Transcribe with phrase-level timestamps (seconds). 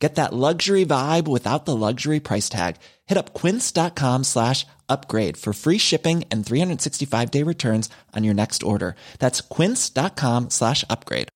[0.00, 2.76] Get that luxury vibe without the luxury price tag.
[3.06, 8.62] Hit up quince.com slash upgrade for free shipping and 365 day returns on your next
[8.62, 8.94] order.
[9.18, 11.28] That's quince.com slash upgrade.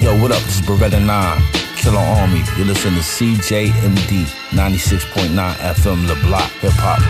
[0.00, 0.42] Yo, what up?
[0.44, 1.42] This is Beretta 9,
[1.76, 2.42] Killer Army.
[2.56, 7.00] You listen to CJMD 96.9 FM, Le Bloc Hip Hop.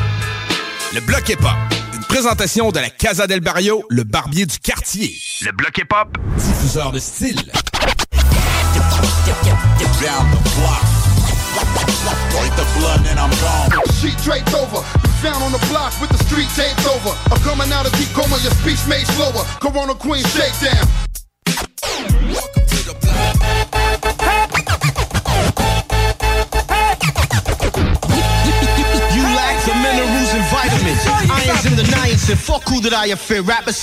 [0.95, 1.90] Le Bloc Hip Hop.
[2.11, 5.17] Présentation de la Casa del Barrio, le barbier du quartier.
[5.43, 7.37] Le Bloc Hip Hop, diffuseur de style.
[10.03, 10.83] down the block.
[12.33, 13.71] Break the blood and I'm gone.
[14.01, 17.17] Sheet draped over, you found on the block with the street taped over.
[17.31, 19.45] I'm coming out of deep coma, your speech made slower.
[19.61, 20.89] Corona Queen shakedown.
[22.27, 23.80] You
[31.51, 31.65] vitamins.
[31.65, 32.37] Irons in the niacin.
[32.37, 33.43] Fuck who that I affair.
[33.43, 33.81] Rappers.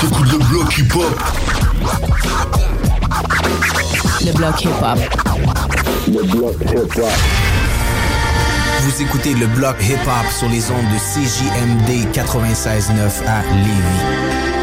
[0.00, 1.20] T'écoutes le bloc hip-hop.
[4.24, 4.98] Le bloc hip-hop.
[6.08, 7.12] Le bloc hip-hop.
[8.82, 14.55] Vous écoutez le bloc hip-hop sur les ondes de CJMD 96.9 à Lévis.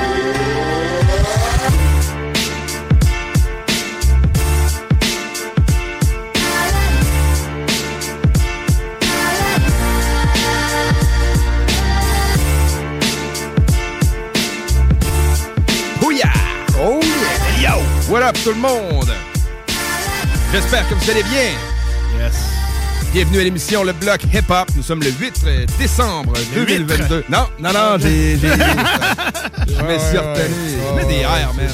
[18.34, 19.14] Up tout le monde?
[20.52, 21.52] J'espère que vous allez bien.
[22.20, 22.34] Yes.
[23.14, 24.70] Bienvenue à l'émission Le Bloc Hip Hop.
[24.76, 25.46] Nous sommes le 8
[25.80, 27.26] décembre Le 2022.
[27.30, 28.38] Non, non, non, j'ai...
[28.40, 30.56] j'ai- Je me suis retenu.
[30.90, 31.68] Je mets des airs, man.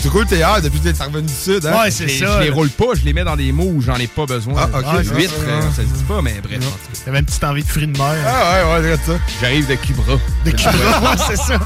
[0.00, 1.76] C'est cool tes airs depuis que t'es revenu du sud, hein?
[1.82, 2.38] Ouais, c'est ça.
[2.38, 4.54] Je les roule pas, je les mets dans des mots où j'en ai pas besoin.
[4.72, 4.98] Ah, ok.
[4.98, 5.66] Le ça, 8, ça, euh, ça.
[5.68, 6.58] ça se dit pas, mais bref.
[7.04, 8.14] T'avais une petite envie de fruits de mer.
[8.26, 9.12] Ah ouais, ouais, regarde ça.
[9.40, 10.14] J'arrive de Cubra.
[10.44, 11.58] De Cobra, c'est ça.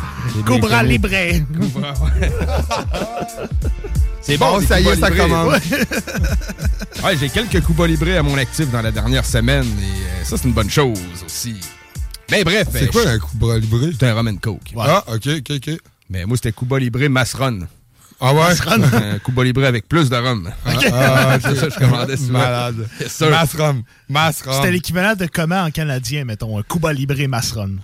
[0.45, 0.83] Cobra.
[0.83, 1.09] Libre.
[4.23, 5.23] C'est bon, ça y est, ça Libre.
[5.25, 5.61] commence.
[7.05, 10.37] Ouais, j'ai quelques Cuba Libre à mon actif dans la dernière semaine et euh, ça,
[10.37, 11.57] c'est une bonne chose aussi.
[12.31, 12.69] Mais bref.
[12.71, 13.81] C'est euh, quoi je- un Cuba Libre?
[13.99, 14.73] C'est un rum and coke.
[14.79, 15.71] Ah, ok, ok, ok.
[16.11, 17.61] Mais moi, c'était Cuba Libre Masron.
[18.21, 18.43] Ah ouais?
[19.15, 20.51] un Cuba Libre avec plus de rhum.
[20.67, 20.71] Ah,
[21.37, 21.41] ok.
[21.43, 22.39] c'est ça, je commandais souvent.
[22.41, 22.87] Malade.
[23.01, 23.21] Yes.
[23.23, 23.83] Masrom.
[24.57, 27.77] C'était l'équivalent de comment en canadien, mettons, un Cuba Libre Masron.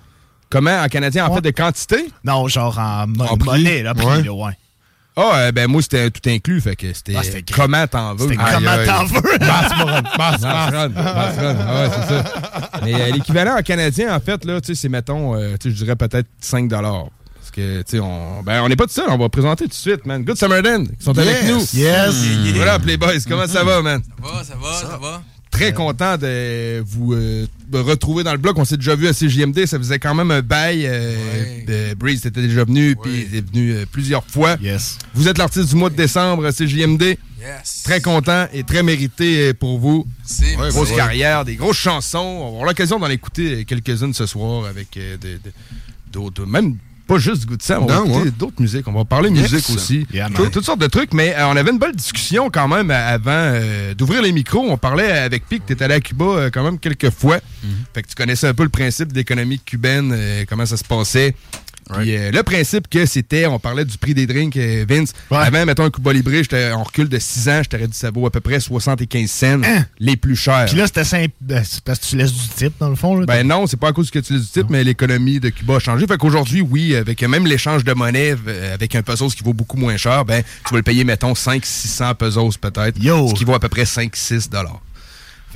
[0.51, 1.37] Comment en canadien, en Ouais.
[1.37, 2.07] fait, de quantité?
[2.25, 3.49] Non, genre en, mo- En prix?
[3.63, 4.23] monnaie, là, prix, Ouais.
[4.23, 4.53] là, ouais.
[5.19, 7.23] Ah, euh, ben moi, c'était tout inclus, fait que c'était Ah,
[7.55, 8.29] comment t'en veux.
[8.29, 9.39] C'était comment t'en veux.
[9.41, 10.03] Masrom.
[10.19, 12.71] Mas, Masron, Masron, ah ouais, c'est ça.
[12.85, 15.75] Mais euh, l'équivalent en canadien, en fait, là, tu sais, c'est, mettons, euh, tu sais,
[15.77, 19.07] je dirais peut-être 5 Parce que, tu sais, on ben, on n'est pas tout seul,
[19.09, 20.23] on va présenter tout de suite, man.
[20.23, 21.51] Good Summerden, qui sont avec Yes.
[21.51, 21.81] nous.
[21.81, 22.55] Yes.
[22.55, 24.03] Voilà, Playboys, comment ça va, man?
[24.23, 25.23] Ça va, ça va, ça va.
[25.57, 28.59] Très content de vous euh, retrouver dans le bloc.
[28.59, 30.87] On s'est déjà vu à CJMD, ça faisait quand même un bail.
[30.87, 31.65] euh, Ouais.
[31.67, 34.57] de Breeze était déjà venu, puis il est venu euh, plusieurs fois.
[34.63, 34.99] Yes.
[35.15, 37.17] Vous êtes l'artiste du mois de décembre à CJMD.
[37.41, 37.83] Yes.
[37.85, 40.07] Très content et très mérité pour vous.
[40.19, 40.57] Merci.
[40.57, 40.97] Ouais, Grosse ouais.
[40.97, 42.19] carrière, des grosses chansons.
[42.19, 45.41] On va avoir l'occasion d'en écouter quelques-unes ce soir avec de- de-
[46.13, 48.31] d'autres, même pas juste du goût de sang, on va Non, écouter ouais.
[48.39, 48.87] d'autres musiques.
[48.89, 50.07] On va parler musique aussi.
[50.13, 50.35] Yeah, man.
[50.43, 53.15] Tout- toutes sortes de trucs, mais euh, on avait une belle discussion quand même euh,
[53.15, 54.67] avant euh, d'ouvrir les micros.
[54.69, 57.37] On parlait avec Pic, tu étais allé à Cuba euh, quand même quelques fois.
[57.63, 57.71] Mhm.
[57.95, 61.35] Fait que tu connaissais un peu le principe d'économie cubaine, euh, comment ça se passait.
[61.95, 65.13] Puis euh, le principe que c'était, on parlait du prix des drinks, euh, Vince.
[65.31, 65.39] Ouais.
[65.39, 68.11] Avant, mettons un Cuba Libre, j'étais- on recule de 6 ans, je t'aurais dit ça
[68.11, 69.61] vaut à peu près 75 cents,
[70.01, 70.65] les plus chers.
[70.67, 71.33] Puis là, c'était simple.
[71.41, 73.19] ben, parce que tu laisses du type, dans le fond.
[73.21, 75.49] Là, Ben non, c'est pas à cause que tu utilises du type, mais l'économie de
[75.51, 76.07] Cuba a changé.
[76.07, 79.77] Fait qu'aujourd'hui, oui, avec même l'échange de monnaie, euh, avec un pesos qui vaut beaucoup
[79.77, 83.01] moins cher, ben tu vas le payer, mettons, 500-600 pesos peut-être.
[83.29, 84.81] Ce qui vaut à peu près 5-6 dollars.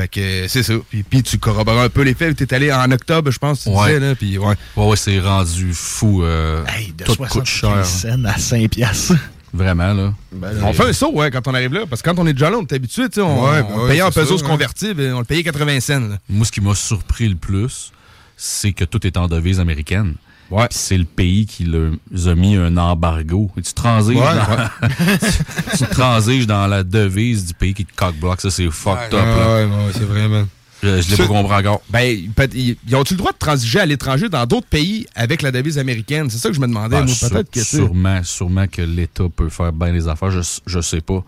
[0.00, 0.72] Fait que c'est ça.
[0.88, 2.34] Puis, puis tu corrobores un peu les faits.
[2.36, 3.86] T'es allé en octobre, je pense, tu Ouais.
[3.88, 4.14] disais, là.
[4.14, 4.54] Puis ouais.
[4.76, 6.22] Ouais, ouais, c'est rendu fou.
[6.22, 8.12] euh, hey, de tout coûte 75 cher.
[8.14, 9.14] cents à 5 piastres.
[9.52, 10.14] Vraiment, là.
[10.62, 12.48] on fait un saut ouais, quand on arrive là, parce que quand on est déjà
[12.50, 15.12] là, on est habitué, tu sais, on, Ouais, ben on ouais, payait en pesos et
[15.12, 15.98] on le payait 80 cents.
[16.00, 16.18] là.
[16.28, 17.90] Moi, ce qui m'a surpris le plus,
[18.36, 20.14] c'est que tout est en devise américaine.
[20.50, 21.92] Puis c'est le pays qui leur
[22.26, 23.50] a mis un embargo.
[23.56, 27.94] Et tu transiges, Ouais, dans, tu, tu transiges dans la devise du pays qui te
[27.94, 28.40] cockblock.
[28.40, 29.20] Ça, c'est fucked up.
[29.20, 29.56] Ouais, là.
[29.56, 30.44] ouais, ouais, c'est vraiment.
[30.82, 31.82] Je, je l'ai pas compris encore.
[31.90, 32.18] Ben,
[32.54, 35.78] ils ils ont-tu le droit de transiger à l'étranger dans d'autres pays avec la devise
[35.78, 36.30] américaine?
[36.30, 36.96] C'est ça que je me demandais.
[36.96, 40.30] Ah, peut-être que sûrement, sûrement que l'État peut faire bien les affaires.
[40.30, 41.22] Je, je sais pas.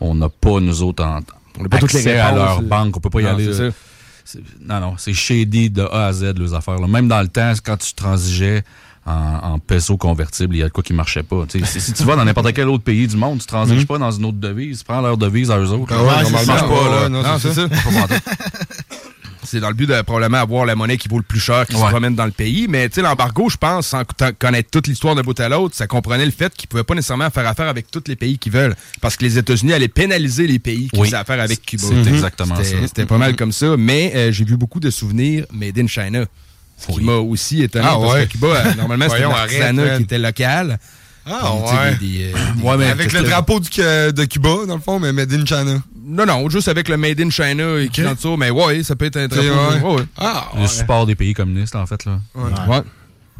[0.00, 1.20] On n'a pas, nous autres, en,
[1.58, 2.96] On n'a pas toutes les accès à leur banque.
[2.96, 3.70] On peut pas y Non, aller.
[4.24, 4.38] Ça.
[4.60, 6.78] Non, non, c'est shady de A à Z, les affaires.
[6.78, 6.86] là.
[6.86, 8.62] Même dans le temps, quand tu transigeais
[9.06, 9.12] en,
[9.54, 11.44] en peso convertible, il y a de quoi qui marchait pas.
[11.48, 13.86] Si, si tu vas dans n'importe quel autre pays du monde, tu transiges Mhm.
[13.86, 14.78] pas dans une autre devise.
[14.78, 15.92] Tu prends leur devise à eux autres.
[15.94, 17.08] Ah ouais, ça marche pas, là.
[17.10, 17.68] non, c'est ça.
[17.68, 18.22] Pantoute.
[19.44, 21.76] C'est dans le but de probablement avoir la monnaie qui vaut le plus cher qui
[21.76, 22.66] se promène dans le pays.
[22.68, 25.74] Mais tu sais, l'embargo, je pense, sans conna- connaître toute l'histoire d'un bout à l'autre,
[25.74, 28.52] ça comprenait le fait qu'ils pouvaient pas nécessairement faire affaire avec tous les pays qu'ils
[28.52, 28.74] veulent.
[29.00, 31.06] Parce que les États-Unis allaient pénaliser les pays qui Oui.
[31.08, 31.82] faisaient affaire avec Cuba.
[31.88, 32.86] C'est exactement C'était- ça.
[32.88, 33.76] C'était pas mal comme ça.
[33.76, 36.24] Mais euh, j'ai vu beaucoup de souvenirs made in China.
[36.76, 37.84] Ce qui m'a aussi étonné.
[37.88, 38.26] Ah parce ouais.
[38.26, 40.78] que Cuba, euh, normalement, c'était l'artisanat arrête, qui était local.
[41.26, 41.96] Ah, ouais.
[41.96, 44.98] des- des, euh, des- Ouais, mais avec le drapeau du, de Cuba, dans le fond,
[45.00, 45.82] mais Made in China.
[46.06, 48.94] Non, non, juste avec le Made in China et qui dans ça, mais ouais, ça
[48.94, 49.44] peut être un drapeau.
[49.46, 49.80] ouais.
[49.82, 50.04] ouais, ouais.
[50.18, 52.04] Ah, Le support des pays communistes, en fait.
[52.04, 52.20] Là.
[52.34, 52.50] Ouais.
[52.68, 52.82] Ouais.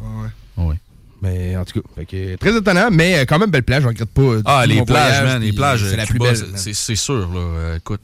[0.01, 0.65] Ouais.
[0.65, 0.75] Ouais.
[1.21, 3.87] Mais en tout cas, fait que, très étonnant, mais euh, quand même belle plage, je
[3.87, 4.21] regrette pas.
[4.21, 4.87] euh, Ah, les plages,
[5.21, 5.41] voyage, man.
[5.41, 6.45] Les plages, euh, c'est la plus Cuba, belle.
[6.55, 7.29] c'est- sûr.
[7.33, 7.39] Là.
[7.39, 8.01] Euh, écoute,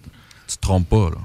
[0.47, 1.09] tu te trompes pas.
[1.09, 1.17] Là.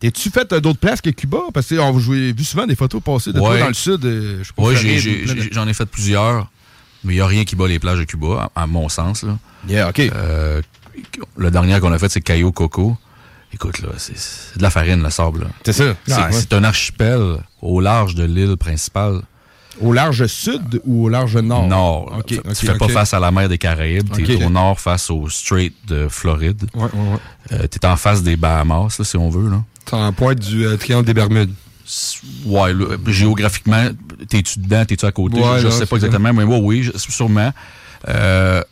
[0.00, 1.38] T'es-tu fait euh, d'autres places que Cuba?
[1.54, 4.04] Parce que on j'ai vu souvent des photos passer de toi dans le sud.
[4.04, 6.50] euh, je sais pas, Oui, j'en ai fait plusieurs,
[7.04, 9.22] mais il n'y a rien qui bat les plages de Cuba, à, à mon sens.
[9.22, 9.38] Là.
[9.68, 10.00] Yeah, OK.
[10.00, 10.62] Euh,
[11.36, 12.96] le dernier qu'on a fait, c'est Cayo Coco.
[13.52, 15.48] Écoute, là, c'est de la farine, le sable.
[15.64, 15.94] C'est ça.
[16.30, 19.22] C'est un archipel au large de l'île principale.
[19.80, 21.66] Au large sud ou au large nord?
[21.66, 22.22] Nord.
[22.26, 24.10] Tu OK, fais pas face à la mer des Caraïbes.
[24.14, 24.42] Tu OK.
[24.42, 26.64] au nord face au Strait de Floride.
[26.74, 27.18] Ouais, ouais, ouais.
[27.52, 29.50] Euh, t'es en face des Bahamas, là, si on veut.
[29.86, 31.54] T'es en pointe du euh, triangle des Bermudes.
[32.44, 33.88] Ouais, là, géographiquement,
[34.28, 35.40] t'es-tu dedans, t'es-tu à côté?
[35.40, 37.52] Ouais, je non, sais c'est pas exactement, mais ouais, oui, je- sûrement.
[38.08, 38.62] Euh,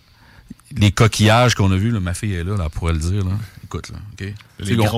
[0.77, 3.25] les coquillages qu'on a vus, là, ma fille est là, là, elle pourrait le dire.
[3.25, 3.33] Là.
[3.65, 4.35] Écoute, là, OK?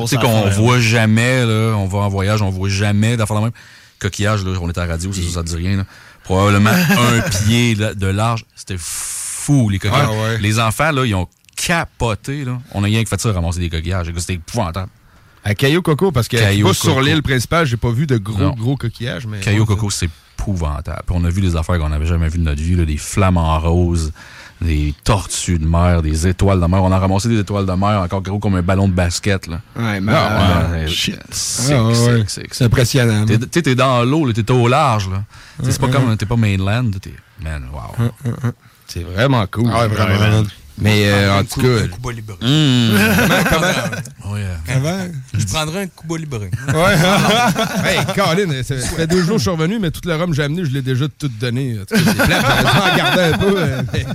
[0.09, 3.43] Sais qu'on- affaires, voit jamais, là, on va en voyage, on voit jamais d'affaires de
[3.43, 3.53] même.
[3.99, 5.77] Coquillages, là, on est à la radio, c'est ça, ça dit rien.
[5.79, 5.85] Là.
[6.25, 8.45] Probablement un pied de large.
[8.57, 10.09] C'était fou, les coquillages.
[10.11, 10.39] Ah, ouais.
[10.39, 12.45] Les enfants, là, ils ont capoté.
[12.45, 12.59] Là.
[12.73, 14.11] On a rien que fait ça, ramasser des coquillages.
[14.19, 14.91] C'était épouvantable.
[15.45, 18.51] À Cayo Coco, parce que Cuba, sur l'île principale, j'ai pas vu de gros, Non.
[18.59, 19.27] gros coquillages.
[19.27, 20.09] Mais Caillou ouais, Coco, c'est
[20.39, 21.03] épouvantable.
[21.11, 23.59] On a vu des affaires qu'on n'avait jamais vues de notre vie, là, des flamants
[23.59, 24.13] roses,
[24.61, 26.83] des tortues de mer, des étoiles de mer.
[26.83, 29.47] On a ramassé des étoiles de mer encore gros comme un ballon de basket.
[29.47, 29.61] Là.
[29.77, 30.13] Ouais, mais.
[30.15, 31.17] Euh, ouais, shit.
[31.31, 32.25] c'est- Ah, ouais,
[32.61, 33.25] impressionnant.
[33.27, 35.09] Tu sais, t'es dans l'eau, là, t'es au large.
[35.65, 36.91] Tu c'est pas comme, t'es pas mainland.
[37.01, 37.95] T'es, man, wow.
[38.87, 39.71] C'est vraiment cool.
[39.73, 40.43] Ah ouais, vraiment.
[40.83, 42.37] Mais euh, en tout cas, Cuba libre.
[42.41, 42.47] Mmh.
[44.31, 45.09] Ouais, euh, Avant.
[45.37, 46.41] Je prendrais un Cuba libre.
[47.85, 50.37] hey, Colin, ça fait deux jours que je suis revenu, mais tout le rhum que
[50.37, 51.79] j'ai amené, je l'ai déjà tout donné.
[51.81, 53.55] En tout cas, c'est plate, en garder un peu.
[53.59, 54.07] euh, mais-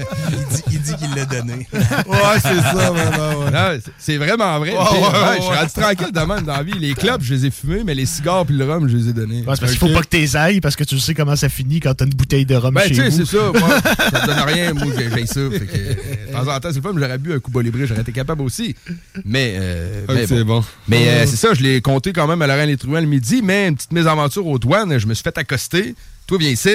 [0.56, 1.68] dit, il dit qu'il l'a donné.
[2.08, 3.46] Ouais, c'est ça, vraiment.
[3.46, 3.80] Ouais.
[3.98, 4.72] C'est- vraiment vrai.
[4.72, 6.74] Ouais, Tu sais, ouais, ouais, ouais, je suis rendu tranquille de même dans la vie.
[6.80, 9.14] Les clubs, je les ai fumés, mais les cigares puis le rhum, je les ai
[9.14, 9.44] donnés.
[9.46, 11.94] Parce qu'il faut pas que t'es ailles parce que tu sais comment ça finit quand
[11.94, 13.26] t'as une bouteille de rhum Ben, chez tu sais, vous.
[13.26, 13.52] c'est ça.
[13.52, 13.70] Moi,
[14.12, 14.74] ça me donne rien.
[14.74, 15.42] Moi, j'ai ça.
[15.52, 15.94] Fait que, euh,
[16.28, 18.12] de temps en temps, c'est le fun, mais j'aurais bu un Cuba Libre, j'aurais été
[18.12, 18.76] capable aussi.
[19.24, 20.64] Mais, euh, mais c'est bon.
[20.88, 23.68] Mais euh, c'est ça, je l'ai compté quand même à Lorraine les le midi, mais
[23.68, 25.96] une petite mésaventure aux douanes, je me suis fait accoster.
[26.28, 26.70] Toi, viens ici.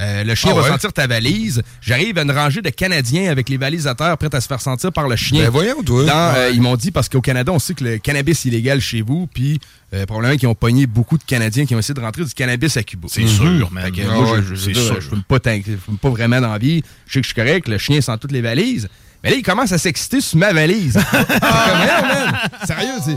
[0.00, 0.68] Euh, le chien Ah va ouais?
[0.70, 1.62] sentir ta valise.
[1.82, 4.60] J'arrive à une rangée de Canadiens avec les valises à terre prêtes à se faire
[4.60, 5.44] sentir par le chien.
[5.44, 6.04] Ben voyons, toi.
[6.04, 6.54] Dans, euh, Ouais.
[6.54, 9.28] ils m'ont dit, parce qu'au Canada, on sait que le cannabis est illégal chez vous,
[9.32, 9.60] puis
[9.92, 12.76] euh, probablement qu'ils ont pogné beaucoup de Canadiens qui ont essayé de rentrer du cannabis
[12.78, 13.08] à Cuba.
[13.10, 13.84] C'est sûr, man.
[13.84, 15.00] Fait que, Ah moi, ouais, je, je, c'est je, sûr.
[15.00, 16.82] je fume pas, pas vraiment d'envie.
[17.06, 18.88] Je sais que je suis correct, le chien sent toutes les valises.
[19.22, 20.94] Mais là, il commence à s'exciter sur ma valise.
[20.98, 22.34] C'est comme, Voyons, man,
[22.66, 23.16] Sérieux, c'est.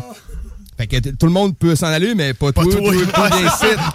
[0.78, 2.74] Fait que tout le monde peut s'en aller, mais pas, Pas toi.
[2.76, 2.94] toi.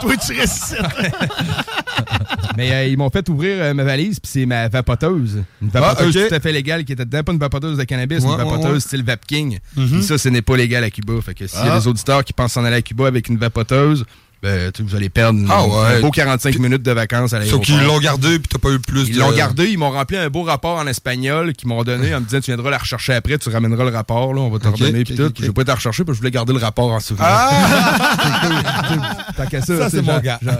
[0.01, 0.77] Toi, tu restes.
[2.57, 5.45] Mais euh, ils m'ont fait ouvrir euh, ma valise, puis c'est ma vapoteuse.
[5.63, 6.29] Une vapoteuse Ah, ok.
[6.29, 7.23] tout à fait légale qui était dedans.
[7.23, 8.81] Pas une vapoteuse de cannabis, Ouais, une vapoteuse ouais, ouais.
[8.81, 9.59] style Vapking.
[9.77, 11.15] Puis ça, ce n'est pas légal à Cuba.
[11.25, 11.79] Fait que s'il y a Ah.
[11.79, 14.05] des auditeurs qui pensent s'en aller à Cuba avec une vapoteuse,
[14.43, 15.97] ben, tu vous allez perdre Ah un- ouais.
[15.97, 17.67] un beau 45 minutes de vacances à Sauf l'aéroport.
[17.67, 19.21] qu'ils l'ont gardé puis t'as pas eu plus Ils de.
[19.21, 22.25] l'ont gardé, ils m'ont rempli un beau rapport en espagnol qu'ils m'ont donné en me
[22.25, 24.75] disant tu viendras la rechercher après, tu ramèneras le rapport, là, on va te Ok,
[24.79, 25.33] redonner puis tout.
[25.39, 27.29] Je vais pas te rechercher parce que je voulais garder le rapport en souvenir.
[29.37, 30.39] Tant qu'à ça, tu c'est mon gars.
[30.43, 30.55] genre-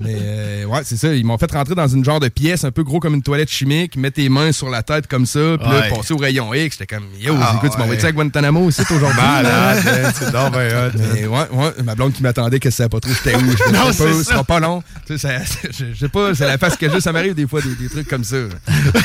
[0.00, 1.12] Mais euh, ouais, c'est ça.
[1.14, 3.50] Ils m'ont fait rentrer dans une genre de pièce un peu gros comme une toilette
[3.50, 5.90] chimique, mettre tes mains sur la tête comme ça, puis là, Ouais.
[5.90, 6.76] passer au rayon X.
[6.78, 7.82] J'étais comme, yo, Ah, écoute, tu ouais.
[7.82, 9.20] envoyé ça à Guantanamo aussi aujourd'hui.
[9.20, 13.40] Malade, man, c'est ouais, ma blonde qui m'attendait que ça pas trop c'était où.
[13.40, 14.30] Je Non, ne sais c'est pas, ce ça.
[14.32, 14.82] sera pas long.
[15.06, 15.38] Tu sais, ça-
[15.70, 17.88] je je sais pas, c'est la face que j'ai, ça m'arrive des fois des, des
[17.88, 18.36] trucs comme ça.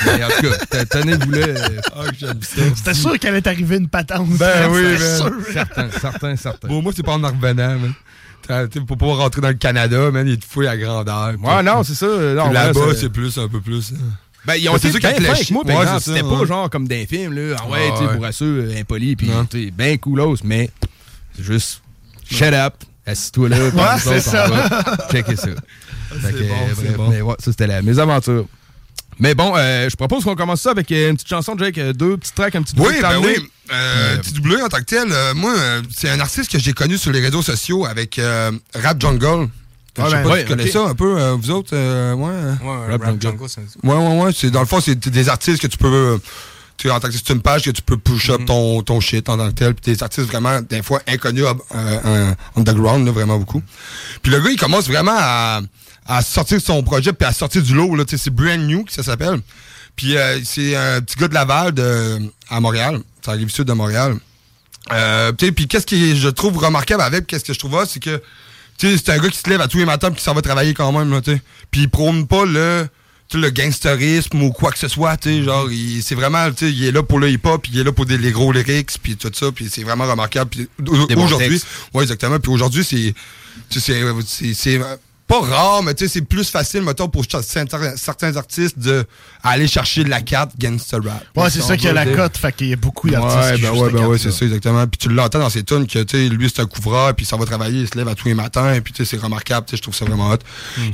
[0.06, 1.48] Mais en tout cas, te- tenez-vous là.
[2.76, 4.30] C'était sûr qu'elle allait arriver une patente.
[4.38, 4.98] Ben oui, man.
[4.98, 5.32] sûr.
[5.54, 6.68] Certain, certain, certain.
[6.68, 7.78] Bon, moi, c'est pas en en revenant,
[8.70, 11.34] t'sais, Pour pouvoir rentrer dans le Canada, man, il te fouille à grandeur.
[11.42, 12.08] Ouais, non, c'est ça.
[12.08, 13.92] Là-bas, ouais, c'est plus, un peu plus.
[13.94, 13.98] hein.
[14.46, 16.38] Ben, ils ont Ben, c'est été sûr bien avec moi, par C'était ouais.
[16.40, 17.56] pas genre comme des films, là.
[17.60, 18.16] Ah ouais, Ouais, tu sais, ouais.
[18.16, 19.44] bourrasseux, euh, impoli, puis Non.
[19.46, 20.70] tu sais, ben coolos, mais
[21.36, 21.82] c'est juste
[22.30, 24.48] shut up, assis-toi là, puis Ouais, c'est ça.
[24.48, 25.48] va checker ça.
[25.48, 25.56] Fait
[26.24, 27.10] C'est que, bon, euh, c'est bref, bon.
[27.10, 28.46] Mais ouais, ça, c'était la mésaventure.
[29.20, 32.18] Mais bon, euh, je propose qu'on commence ça avec euh, une petite chanson, Jake, deux
[32.18, 33.36] petits tracks, un petit Oui, ben oui.
[33.72, 36.98] Euh, TW en tant que tel, euh, moi, euh, c'est un artiste que j'ai connu
[36.98, 39.50] sur les réseaux sociaux avec euh, Rap Jungle.
[39.98, 41.70] Je Ah sais ben, pas ouais, si tu connais ça un peu, euh, vous autres,
[41.74, 42.30] euh, ouais.
[42.62, 43.22] Ouais, Rap Rap, Jungle.
[43.48, 44.32] Jungle, Ouais, ouais, ouais.
[44.36, 46.20] C'est, dans le fond, c'est des artistes que tu peux.
[46.78, 49.30] Tu en tant que c'est une page que tu peux push up ton, ton shit
[49.30, 49.76] en tant que tel.
[49.76, 53.64] Puis des artistes vraiment, des fois, inconnus, euh, euh, underground, là, vraiment beaucoup.
[54.22, 55.62] Puis le gars, il commence vraiment à,
[56.06, 57.96] à sortir son projet puis à sortir du lot.
[58.08, 59.42] C'est Brand New, que ça s'appelle.
[59.96, 63.02] Puis euh, c'est un petit gars de Laval de, à Montréal.
[63.22, 64.18] C'est la rive sud de Montréal.
[64.92, 68.22] Euh, puis qu'est-ce que je trouve remarquable avec, qu'est-ce que je trouve c'est que
[68.78, 70.34] tu sais, c'est un gars qui se lève à tous les matins puis qui s'en
[70.34, 71.42] va travailler quand même, là, tu sais.
[71.72, 72.88] Puis il prône pas le,
[73.34, 76.72] le gangsterisme ou quoi que ce soit, tu sais, genre, il- c'est vraiment, tu sais,
[76.72, 79.18] il est là pour le hip-hop, il est là pour des, les gros lyrics, puis
[79.18, 80.50] tout ça, puis c'est vraiment remarquable.
[80.52, 80.70] Puis
[81.26, 81.62] aujourd'hui,
[81.94, 83.14] ouais, exactement, puis aujourd'hui, c'est,
[83.70, 84.02] tu sais,
[84.54, 84.80] c'est-
[85.28, 89.06] pas rare, mais tu sais, c'est plus facile, mettons, pour certains artistes de
[89.44, 91.24] aller chercher de la carte gangster rap.
[91.36, 93.52] Ouais, c'est ça qui a la cote, fait qu'il y a beaucoup d'artistes.
[93.52, 94.86] Ouais, qui ben ouais, ben ouais, c'est ça, exactement.
[94.86, 97.38] Puis tu l'entends dans ses tunes que, tu sais, lui, c'est un couvreur, puis ça
[97.38, 99.66] va travailler, il se lève à tous les matins, et puis tu sais, c'est remarquable,
[99.66, 100.38] tu sais, je trouve ça vraiment hot.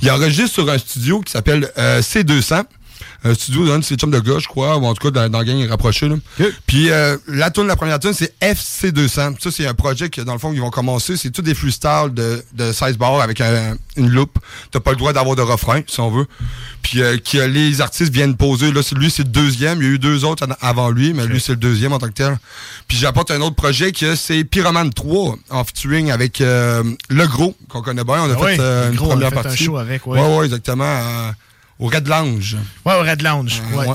[0.02, 2.64] Il enregistre sur un studio qui s'appelle euh, C200.
[3.24, 5.30] Un studio d'un de ses chums de gars, je crois, ou en tout cas dans,
[5.30, 6.10] dans le gang rapproché.
[6.10, 6.16] Là.
[6.66, 9.36] Puis euh, la tune, la première tune, c'est FC200.
[9.40, 11.18] Ça, c'est un projet que, dans le fond, ils vont commencer.
[11.18, 14.40] C'est tout des freestyles de, de 16 bars avec un- une loupe.
[14.72, 16.26] T'as pas le droit d'avoir de refrain, si on veut.
[16.82, 18.72] Puis euh, que les artistes viennent poser.
[18.72, 19.80] Là, lui, c'est le deuxième.
[19.82, 22.00] Il y a eu deux autres an- avant lui, mais lui, c'est le deuxième en
[22.00, 22.40] tant que tel.
[22.88, 27.56] Puis j'apporte un autre projet que c'est Pyroman 3 en featuring avec euh, Le Gros,
[27.70, 28.24] qu'on connaît bien.
[28.24, 29.64] On a Ah fait oui, euh, une Gros, on a première fait un partie.
[29.66, 30.20] show avec, ouais.
[30.20, 31.32] ouais, ouais, exactement.
[31.82, 32.58] Euh, au Red Lounge.
[32.86, 33.62] Ouais, au Red Lounge.
[33.74, 33.86] Ouais,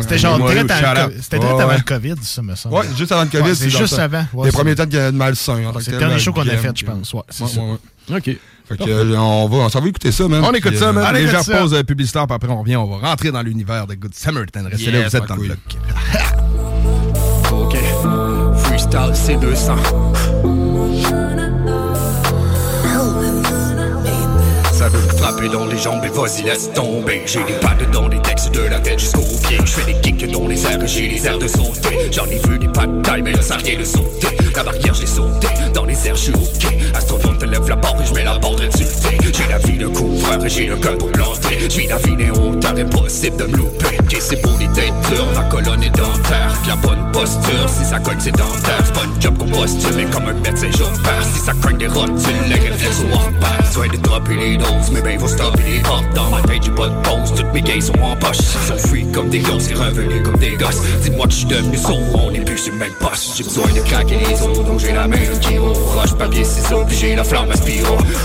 [0.00, 2.74] C'était genre direct avant le COVID, ça me semble.
[2.76, 3.42] Ouais, juste avant le COVID.
[3.50, 4.04] Ouais, c'est juste ça.
[4.04, 4.24] avant.
[4.32, 5.58] Ouais, les premiers temps de Malsain.
[5.80, 7.12] C'est le dernier show qu'on a fait, je puis- pense.
[7.14, 7.60] Ouais, c'est Ouais, ça.
[7.60, 7.66] ouais,
[8.10, 8.16] ouais.
[8.18, 8.36] OK.
[8.68, 10.42] Fait que, euh, on va, on s'en va écouter ça, man.
[10.44, 11.12] On écoute Puis, ça, euh, man.
[11.14, 11.58] Légère ça.
[11.58, 14.60] pause euh, publicitaire, puis après, on revient, on va rentrer dans l'univers de Good Samaritan.
[14.70, 15.58] Restez là, vous êtes dans le bloc.
[17.52, 17.76] Ok,
[18.56, 20.51] freestyle C200.
[25.22, 27.22] Frapper dans les jambes et vas-y laisse tomber.
[27.26, 29.56] J'ai des pattes dans les textes de la tête jusqu'au pied.
[29.64, 32.10] Je fais des kicks dans les airs j'ai les airs de sauter.
[32.10, 35.02] J'en ai vu des pas de taille mais là ça de sauter La barrière je
[35.02, 36.74] l'ai sauté dans les airs je suis ok.
[36.92, 38.84] Astronaute te lève la porte et je mets la porte dessus.
[39.32, 41.68] J'ai la vie de couvreur et j'ai le cœur pour planter.
[41.70, 43.98] J'ai la vie hauteurs impossible de me louper.
[44.00, 44.92] Ok c'est pour les têtes
[45.36, 48.82] ma colonne est dentaire La bonne posture, si ça cogne c'est dentaire.
[48.84, 51.22] C'est pas une job qu'on postule mais comme un médecin j'opère.
[51.32, 53.32] Si ça cogne des rotules, les réflexes sont en
[53.80, 55.82] de dropper les doses, ben faut stopper les
[56.14, 58.38] Dans ma tête j'ai pas de pause, toutes mes gays sont en poche.
[58.38, 60.80] Ils sont free comme des gosses et revenus comme des gosses.
[61.02, 63.36] Dis-moi que je suis devenu sourd, on est plus sur même poste.
[63.36, 66.96] J'ai besoin de craquer les os, donc j'ai la main kilo Roche, papier, ciseaux, puis
[66.96, 67.54] j'ai la flamme à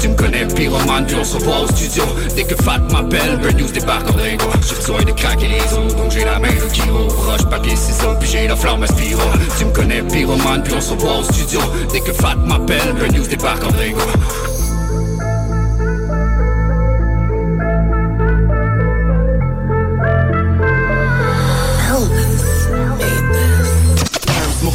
[0.02, 2.04] Tu me connais, pyromane, puis on se revoit au studio.
[2.36, 5.96] Dès que Fat m'appelle, Bird News débarque en ringo J'ai besoin de craquer les os,
[5.96, 9.72] donc j'ai la main kilo Roche, papier, ciseaux, puis j'ai la flamme à Tu me
[9.72, 11.60] connais, pyromane, puis on se revoit au studio.
[11.92, 14.57] Dès que Fat m'appelle, Bird News débarque en ringo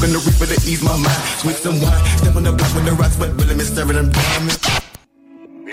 [0.03, 1.23] Smoking the reaper to ease my mind.
[1.45, 4.11] With some wine, step on the block with the rocks, but really me staring them
[4.11, 4.82] diamonds.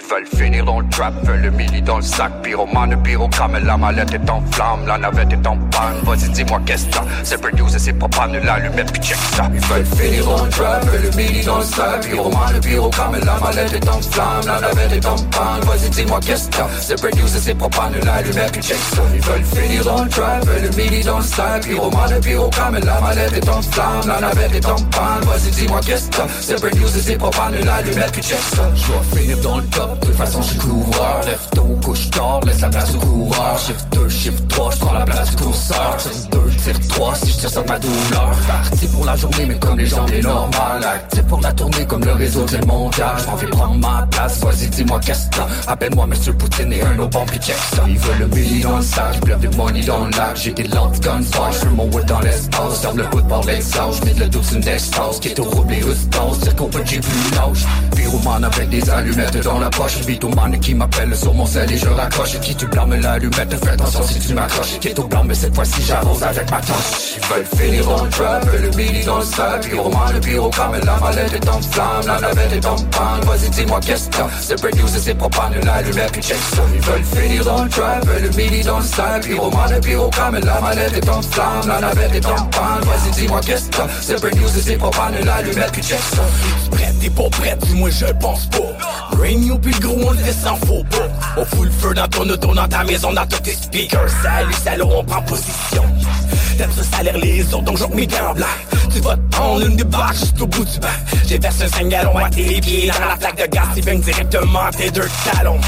[0.09, 2.31] Veulent finir dans le trap, veulent le milli dans le sac.
[2.41, 6.85] Pyromane, pyrogramme, la mallette est en flamme La navette est en panne, vas-y dis-moi qu'est-ce
[6.85, 9.47] que C'est News et c'est propane, l'allumette puis check ça.
[9.53, 12.01] Ils veulent finir dans le trap, veulent le milli dans le sac.
[12.01, 16.49] Pyromane, pyrogramme, la mallette est en flamme La navette est en panne, vas-y dis-moi qu'est-ce
[16.49, 19.01] que C'est News et c'est propane, l'allumette puis check ça.
[19.13, 21.61] Ils veulent finir dans le trap, veulent le milli dans le sac.
[21.67, 26.09] Pyromane, pyrogramme, la mallette est en flamme La navette est en panne, vas-y dis-moi qu'est-ce
[26.09, 28.71] que C'est News et c'est propane, l'allumette puis check ça.
[28.73, 29.59] Je dois finir dans
[30.01, 31.21] De toute façon, je suis coureur.
[31.25, 33.57] Lève tôt, couche tard, laisse la place au coureur.
[33.57, 35.97] Shift 2, shift 3, je prends la place du courseur.
[35.97, 38.31] Tire 2, tire 3, si je tire sur ma douleur.
[38.47, 40.83] Parti pour la journée, mais comme les gens, est normal.
[40.83, 43.21] Actif pour la tournée, comme le réseau, c'est le montage.
[43.23, 45.41] J'm'en vais prendre ma place, vas-y, dis-moi qu'est-ce que.
[45.67, 47.83] Appelle-moi Monsieur Poutine et un autre bon puis ça.
[47.87, 50.11] Ils veulent le billy dans le sac, j'pleuve du money dans le.
[50.35, 52.81] J'ai des lances guns, fire, j'fais mon wood dans l'espace.
[52.81, 55.19] Ferme le hood par l'exhaust, j'mets le dos une distance.
[55.19, 57.65] Qui est au rouble et dire qu'on peut j'ai plus lâche.
[57.95, 59.88] Pyromane avec des allumettes dans la poche.
[60.05, 62.39] Bitomane qui m'appelle sur mon sel et je raccroche.
[62.39, 64.79] Qui tu blâmes l'allumette, fais attention si tu m'accroches.
[64.79, 67.17] Qui blanc, mais cette fois-ci j'avance avec ma torche.
[67.17, 69.61] Ils veulent finir le trap, le billy dans le sac.
[69.61, 73.21] Pyromane, le pyrocam, la mallette est en flamme, la navette est en panne.
[73.25, 74.23] Vas-y, dis-moi qu'est-ce que.
[74.41, 76.61] C'est break news et c'est propane, l'allumette puis check ça.
[76.73, 79.23] Ils veulent finir dans le trap, le billy dans le sac.
[79.23, 82.81] Pyromane, le pyrocam, la mallette est en flamme, la navette est en panne.
[82.83, 83.81] Vas-y, dis-moi qu'est-ce que.
[84.01, 86.21] C'est break news et c'est propane, l'allumette puis check ça.
[86.71, 88.59] Prêt, t'es pas prêt, dis-moi je pense pas.
[89.61, 91.07] Puis le gros on le fait sans faux pas.
[91.37, 94.09] On fout le feu dans ton auto, dans ta maison, dans tous tes speakers.
[94.23, 95.83] Salut, salaud, on prend position.
[96.57, 98.47] T'aimes ça salaire les autres, donc j'en mes gants blancs.
[98.93, 100.87] Tu vas te prendre une de barre juste au bout du banc.
[101.25, 104.01] J'ai versé un 5 gallons à tes pieds dans la flaque de gaz qui baigne
[104.01, 105.59] directement tes deux talons.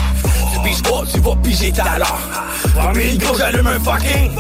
[0.64, 2.20] Piges pas, tu vas piger ta l'heure.
[2.76, 4.32] Premier gros, j'allume un fucking.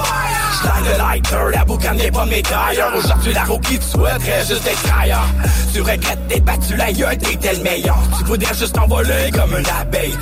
[0.62, 2.92] J'lague le lighter, la boucane n'est pas mes tailleurs.
[2.96, 5.28] Aujourd'hui, la roue qui te souhaiterait juste être ailleurs.
[5.74, 7.98] Tu regrettes d'être battu la gueule, t'étais le meilleur.
[8.18, 10.16] Tu voudrais juste t'envoler comme une abeille.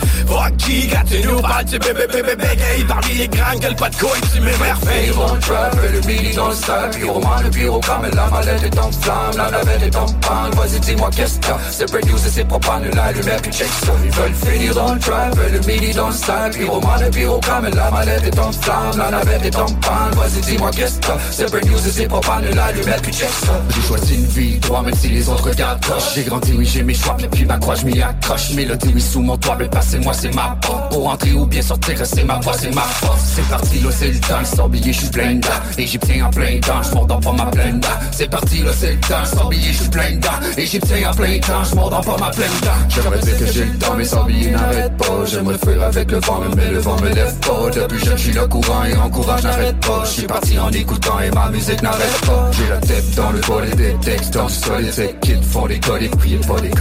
[0.57, 2.83] Qui, quand tu nous parles, tu bébé bébé bégaye.
[2.87, 5.07] Parmi les grands gueules, pas de couilles, tu m'émerveilles.
[5.07, 6.97] Ils vont trap, le billy dans le sac.
[6.97, 10.51] Pyromane, le pyrocam, la mallette est en flamme, la navette est en panne.
[10.53, 11.57] Vas-y, dis-moi qu'est-ce que t'as?
[11.71, 13.91] C'est break news et c'est propane, l'allumette check ça.
[14.03, 15.59] Ils veulent finir dans le trap, le
[15.93, 16.13] dans le.
[16.51, 20.11] Pyromane, pyrocam, la mallette est en flamme, la navette est en panne.
[20.15, 21.11] Vas-y, dis-moi qu'est-ce que.
[21.31, 23.59] C'est break news et c'est propane, l'allumette puis check ça.
[23.73, 25.49] J'ai choisi une vie, toi, même si les autres
[25.81, 26.13] proche.
[26.15, 28.51] J'ai grandi, oui, j'ai mes choix, mais puis ma croix, je m'y accroche.
[28.51, 30.91] Mélodie, oui, sous mon toit, mais passez-moi, c'est ma porte.
[30.91, 33.21] Pour entrer ou bien sortir, c'est ma voix, c'est ma force.
[33.35, 35.39] C'est parti, là, c'est le temps, sans billet, je suis plein.
[35.77, 37.81] Égyptien en plein temps, je dans pas ma pleine.
[38.11, 40.19] C'est parti, là, c'est le temps, sans billet, je suis plein.
[40.57, 42.51] Égyptien en plein temps, je dans pas ma pleine.
[42.89, 45.25] J'aimerais dire que j'ai le temps, mais sans billet, n'arrête pas.
[45.25, 47.69] J'aimerais avec le vent, mais le vent me lève pas.
[47.73, 50.03] Depuis jeune, je suis le courant et en courage, n'arrête pas.
[50.05, 52.49] Je suis parti en écoutant et ma musique n'arrête pas.
[52.51, 55.79] J'ai la tête dans le volet des textes, dans le solide, c'est qu'ils font des
[55.79, 56.73] colis, priez pas colis.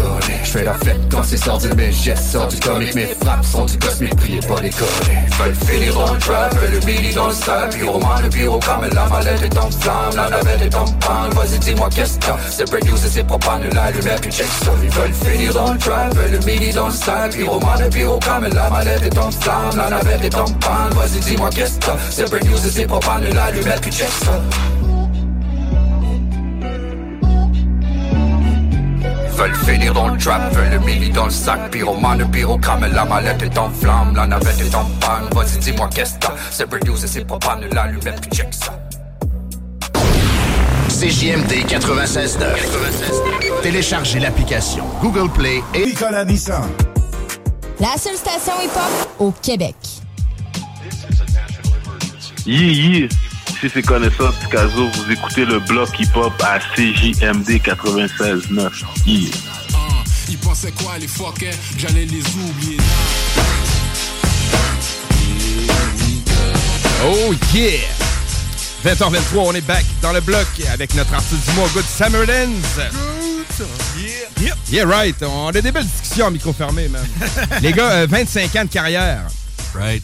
[0.45, 3.65] Je fais la fête quand c'est sorti, mes gestes sortent du comique, mes frappes sont
[3.65, 4.71] du cosmique, priez pas colis.
[4.71, 9.43] Veulent finir dans le trap, le billy dans le sac, pyromane, le pyrocam, la mallette
[9.43, 11.31] est en flamme, la navette est en panne.
[11.33, 12.33] Vas-y, dis-moi qu'est-ce que.
[12.51, 14.71] C'est break news et c'est propane, l'allumette puis check ça.
[14.83, 18.69] Ils veulent finir dans le trap, le billy dans le sac, pyromane, le pyrocam, la
[18.79, 20.93] mallette est en flamme, la navette est en panne.
[20.95, 21.91] Vas-y, dis-moi qu'est-ce que.
[22.11, 24.41] C'est break news et c'est propane, l'allumette puis check ça.
[29.37, 33.41] veulent finir dans le trap, veulent le mili dans le sac, pyromane, pyrocrame, la mallette
[33.41, 37.05] est en flamme, la navette est en panne, vas-y dis-moi qu'est-ce que c'est break news
[37.05, 38.77] et c'est propane, l'allumette puis check ça.
[40.89, 43.63] CJMD 96.9.
[43.63, 46.65] Téléchargez l'application Google Play et Nicolas Nissan.
[47.81, 49.77] La seule station hip-hop au Québec.
[52.45, 53.09] Yeah, yeah.
[53.61, 58.83] Si c'est connaissant Picasso, vous écoutez le bloc hip-hop à CJMD 96.9.
[59.07, 59.31] Yeah.
[60.29, 62.79] Ils pensaient quoi les fuckers J'allais les oublier.
[67.05, 67.79] Oh yeah!
[68.85, 72.61] 20h23, on est back dans le bloc avec notre artiste du mois, Good Summerlands.
[73.97, 74.08] Yeah.
[74.41, 74.55] Yep.
[74.71, 75.17] Yeah, right.
[75.23, 77.05] On a des belles discussions en micro fermé, man.
[77.63, 79.23] Les gars, euh, 25 ans de carrière.
[79.75, 80.03] Right.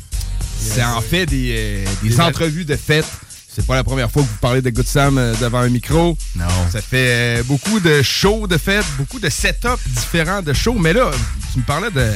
[0.58, 3.06] C'est en fait des, euh, des entrevues de fête.
[3.54, 6.16] C'est pas la première fois que vous parlez de Good Sam euh, devant un micro.
[6.34, 6.44] Non.
[6.72, 10.76] Ça fait euh, beaucoup de shows de fête, beaucoup de setups différents de shows.
[10.78, 11.10] Mais là,
[11.52, 12.10] tu me parlais de.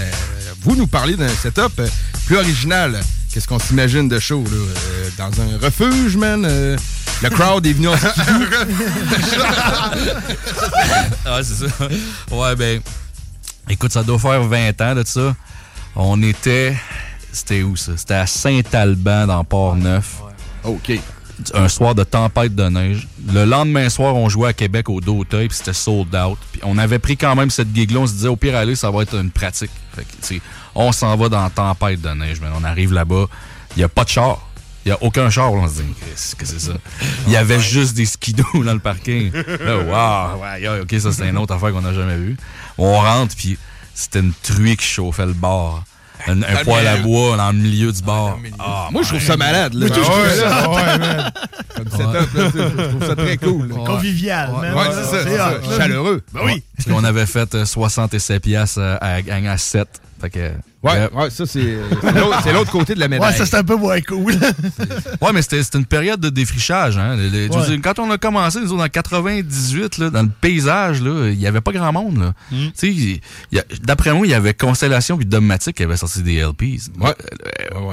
[0.62, 1.86] Vous nous parlez d'un setup euh,
[2.26, 2.98] plus original.
[3.32, 4.50] Qu'est-ce qu'on s'imagine de show, là?
[4.56, 6.44] Euh, dans un refuge, man?
[7.22, 7.94] Le crowd est venu en
[11.26, 11.66] ah, c'est ça.
[12.30, 12.80] Ouais, ben.
[13.68, 15.34] Écoute, ça doit faire 20 ans de ça.
[15.96, 16.76] On était.
[17.32, 17.92] C'était où ça?
[17.96, 20.22] C'était à Saint-Alban, dans Port-Neuf.
[20.64, 20.92] OK.
[21.54, 23.06] Un soir de tempête de neige.
[23.32, 26.38] Le lendemain soir, on jouait à Québec au Doteuil, puis c'était sold out.
[26.52, 28.00] Puis on avait pris quand même cette gig-là.
[28.00, 29.70] On se disait, au pire, aller, ça va être une pratique.
[29.94, 30.40] Fait que, tu sais,
[30.74, 32.38] on s'en va dans la tempête de neige.
[32.40, 33.26] Mais on arrive là-bas,
[33.76, 34.47] il n'y a pas de char.
[34.84, 35.52] Il n'y a aucun char.
[35.52, 36.72] On se dit, qu'est-ce que c'est ça?
[37.26, 39.30] Il y avait juste des skidos dans le parking.
[39.32, 42.36] Là, wow, ouais, yeah, OK, ça, c'est une autre affaire qu'on n'a jamais vue.
[42.78, 43.58] On rentre, puis
[43.94, 45.84] c'était une truie qui chauffait le bar.
[46.26, 48.36] Un, un Ah, poêle à bois dans le milieu du bar.
[48.58, 49.74] Ah, moi, je trouve ça malade.
[49.74, 49.86] Là.
[49.86, 51.32] Je trouve ça- Ah ouais, man.
[51.76, 53.68] Comme setup, là, tu sais, je trouve ça très cool.
[53.68, 54.74] Convivial, man.
[54.74, 55.60] Ouais, c'est ça.
[55.78, 56.22] Chaleureux.
[56.32, 56.62] Ben oui.
[56.76, 59.86] Puis on avait fait euh, 67 piastres euh, à gang à 7.
[60.20, 60.50] Fait que,
[60.82, 61.76] Ouais, euh, ouais, ça, c'est
[62.44, 63.30] c'est l'autre côté de la médaille.
[63.32, 64.32] Ouais, ça, c'est un peu moins cool.
[65.20, 66.96] Ouais, mais c'était c'était une période de défrichage.
[66.98, 67.16] Hein.
[67.16, 67.66] Le- le- je veux Ouais.
[67.66, 71.38] dire, quand on a commencé, nous autres, en 98, là, dans le paysage, là, il
[71.38, 72.18] n'y avait pas grand monde.
[72.18, 72.32] là.
[72.52, 72.68] Mm.
[73.82, 76.90] D'après moi, il y avait Constellation puis Dogmatic qui avaient sorti des LPs.
[77.02, 77.12] Euh,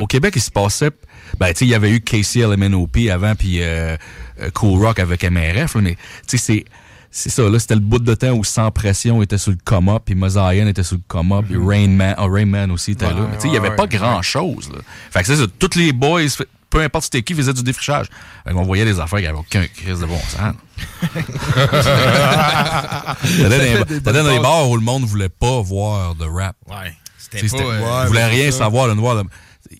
[0.02, 0.92] Au Québec, il se passait...
[1.40, 3.98] Ben, tu sais, il y avait eu KCLMNOP avant, puis euh,
[4.42, 5.96] euh, Cool Rock avec MRF, là, mais
[6.28, 6.66] tu sais, c'est...
[7.17, 10.01] C'est ça, là, c'était le bout de temps où Sans Pression était sur le coma,
[10.04, 13.28] puis Mosaïen était sur le coma, puis Rain Man, oh, Rain Man aussi était là.
[13.32, 13.89] Mais tu sais, il y avait ouais, pas ouais.
[13.89, 14.80] grand-chose, là.
[15.12, 16.23] Fait que c'est ça, tous les boys,
[16.69, 18.08] peu importe c'était qui, faisaient du défrichage.
[18.45, 20.56] Fait qu'on voyait des affaires qui n'avaient aucun crise de bon sens.
[23.39, 26.58] T'allais dans, les- dans bars où le monde voulait pas voir de rap.
[26.67, 26.93] Ouais.
[27.17, 28.88] Sais, pas, euh, ouais, rien savoir.
[28.88, 29.23] Là, de voir, là.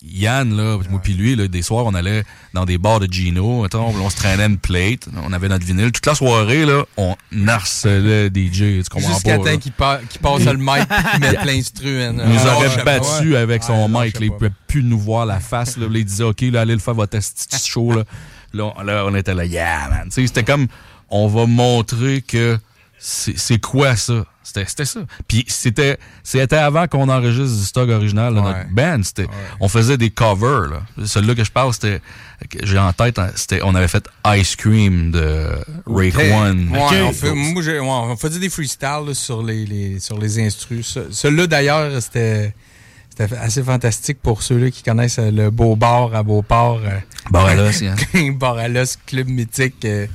[0.02, 3.62] Yann, là, moi puis lui, là, des soirs, on allait dans des bars de Gino,
[3.62, 5.92] mettons, on se traînait une plate, on avait notre vinyle.
[5.92, 7.14] Toute la soirée, là, on
[7.46, 12.02] harcelait DJ, tu comprends Jusqu'à temps qu'il pa- qu'il passe le mic et mette l'instru.
[12.02, 12.14] hein.
[12.18, 14.18] Il nous Ah, aurait battu avec son Ouais, mic.
[14.20, 15.76] là, il pouvait plus nous voir la face.
[15.76, 17.92] Là, il disait, OK, là, allez le faire votre petit show.
[17.92, 18.04] Là.
[18.52, 20.08] Là, on, là, on était là, yeah, man.
[20.10, 20.66] C'était comme,
[21.10, 22.58] on va montrer que
[22.98, 24.24] c'est quoi ça?
[24.46, 25.00] C'était c'était ça.
[25.26, 28.44] Puis c'était c'était avant qu'on enregistre du stock original de Ouais.
[28.46, 29.00] notre band.
[29.02, 29.26] C'était
[29.58, 30.68] On faisait des covers.
[30.70, 30.82] Là.
[31.04, 32.00] Celui-là que je parle, c'était
[32.62, 34.06] j'ai en tête, hein, c'était on avait fait
[34.36, 35.48] Ice Cream de
[35.86, 36.14] Rake.
[36.16, 36.68] One.
[36.70, 40.38] Ouais, on, fait- moi, ouais, on faisait des freestyles là, sur les, les- sur les
[40.38, 40.86] instrus.
[40.86, 42.54] Ce- Celui-là, d'ailleurs, c'était
[43.10, 46.80] c'était assez fantastique pour ceux-là qui connaissent euh, le Beau Bar à Beauport.
[46.84, 46.98] euh,
[47.30, 47.94] Bar à l'os, hein.
[49.06, 49.84] Club mythique.
[49.86, 50.06] euh,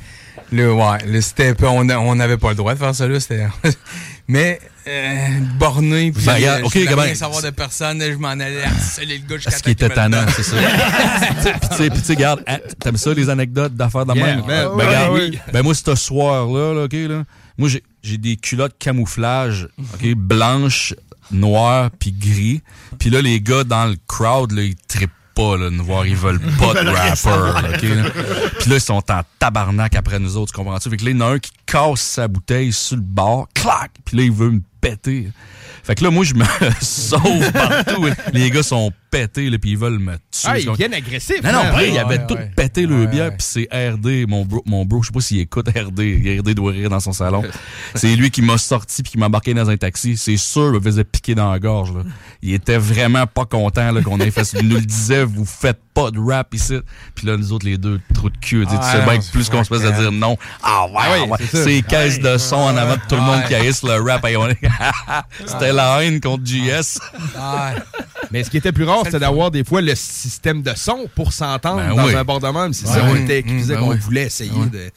[0.52, 3.20] là, ouais, là, c'était on n'avait pas le droit de faire ça là.
[3.20, 3.48] c'était-
[4.32, 5.28] Mais euh,
[5.60, 9.18] borné, puis Ben, regarde, je ok, voulais rien savoir de personne, je m'en allais harceler
[9.18, 10.56] le gars jusqu'à Ce qui était tannant, c'est ça?
[11.60, 14.26] Puis tu sais, puis tu sais, regarde, hein, t'aimes ça les anecdotes d'affaires de Yeah,
[14.38, 14.46] même?
[14.48, 15.38] Ben, Ouais, regarde, oui.
[15.52, 17.24] ben moi, ce soir-là, là, OK, là,
[17.58, 20.94] moi, j'ai, j'ai des culottes camouflage, OK, blanches,
[21.30, 22.62] noires, puis gris.
[23.00, 26.16] Puis là, les gars dans le crowd, là, ils trippent pas, là, nous voir, ils
[26.16, 28.10] veulent pas de rapper, là, là.
[28.60, 30.90] Puis là, ils sont en tabarnak après nous autres, tu comprends-tu?
[30.90, 33.48] Fait que là, il y en a un qui casse sa bouteille sur le bord,
[33.54, 33.92] clac!
[34.06, 35.28] Puis là, il veut me péter.
[35.84, 36.46] Fait que là, moi, je me
[36.82, 38.06] sauve partout.
[38.34, 40.46] Les gars sont pétés, là, puis ils veulent me tuer.
[40.46, 41.42] Ah, ils viennent agressifs.
[41.44, 41.64] Non, non, hein?
[41.70, 42.52] après, il Ouais, avait ouais, tout ouais.
[42.56, 43.36] pété le Ouais, bière, ouais.
[43.38, 46.72] puis c'est RD, mon bro, mon bro, je sais pas s'il écoute RD, RD doit
[46.72, 47.42] rire dans son salon.
[47.96, 50.18] c'est lui qui m'a sorti puis qui m'a embarqué dans un taxi.
[50.18, 51.94] C'est sûr, il me faisait piquer dans la gorge.
[51.94, 52.04] Là.
[52.44, 54.60] Il était vraiment pas content qu'on ait fait ça.
[54.62, 56.80] Il nous le disait, vous faites pas de rap ici.
[57.16, 59.20] Puis là, nous autres, les deux, trous de cul, tu sais, tu Ah, sais bien
[59.32, 60.38] plus qu'on se de fuck, dire non.
[60.64, 61.38] Ah ouais, Ah oui, ouais.
[61.52, 64.26] c'est caisse de son en avant de tout le monde qui haïsse le rap.
[64.28, 64.58] Et on est-
[65.46, 67.00] C'était la haine contre JS.
[68.32, 71.34] Mais ce qui était plus rare, c'était d'avoir des fois le système de son pour
[71.34, 72.16] s'entendre Ben dans oui.
[72.16, 72.72] un bord de même.
[72.74, 72.94] C'est Ouais.
[72.94, 74.70] ça, on Mm, était mm, accusé ben qu'on voulait essayer Ouais.
[74.70, 74.92] de.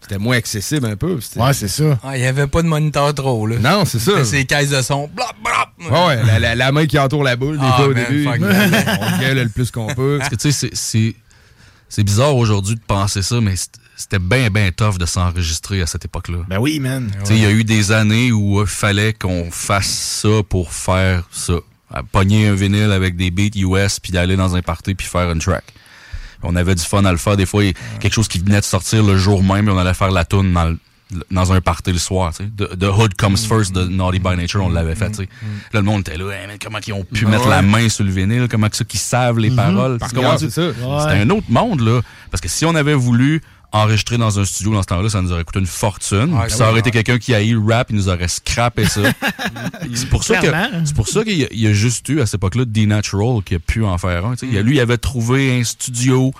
[0.00, 1.18] C'était moins accessible un peu.
[1.36, 1.98] Ouais, c'est ça.
[2.04, 3.56] Ah, Il n'y avait pas de moniteur trop, là.
[3.58, 4.24] Non, c'est ça.
[4.24, 5.08] C'est caisses de son.
[5.08, 5.90] Blop, blop.
[5.90, 8.26] Ouais, ouais, la, la- la main qui entoure la boule, des Ah, fois au début.
[8.28, 10.16] on gueule le plus qu'on peut.
[10.18, 13.54] Parce que tu sais, c'est- bizarre aujourd'hui de penser ça, mais
[13.96, 16.38] c'était bien, bien tough de s'enregistrer à cette époque-là.
[16.48, 17.10] Ben oui, man.
[17.30, 19.86] Il y a eu des années où il fallait qu'on fasse
[20.22, 21.54] ça pour faire ça.
[21.92, 25.30] À Pogner un vinyle avec des beats US, puis d'aller dans un party, puis faire
[25.30, 25.64] une track.
[26.42, 27.36] On avait du fun à le faire.
[27.36, 27.62] Des fois,
[28.00, 30.52] quelque chose qui venait de sortir le jour même, et on allait faire la tune
[30.52, 30.76] dans,
[31.30, 32.32] dans un party le soir.
[32.34, 32.50] tu sais.
[32.56, 35.10] The, The Hood Comes First de Naughty by Nature, on l'avait fait.
[35.10, 35.28] tu sais.
[35.72, 37.30] Là, le monde était là, Hey, man, comment ils ont pu Ouais.
[37.30, 39.98] mettre la main sur le vinyle, comment que ça qu'ils savent les paroles?
[39.98, 40.38] Par Tu contre, comprends?
[40.38, 40.72] c'est ça.
[40.72, 42.00] C'était un autre monde, là.
[42.30, 43.40] Parce que si on avait voulu
[43.72, 46.36] enregistrer dans un studio dans ce temps-là, ça nous aurait coûté une fortune.
[46.42, 48.86] Puis ça oui, aurait été quelqu'un qui a eu le rap, il nous aurait scrappé
[48.86, 49.02] ça.
[49.94, 52.64] c'est pour ça que pour ça qu'il y y a juste eu à cette époque-là
[52.64, 54.32] D-Natural qui a pu en faire un.
[54.34, 56.32] a- Lui, il avait trouvé un studio.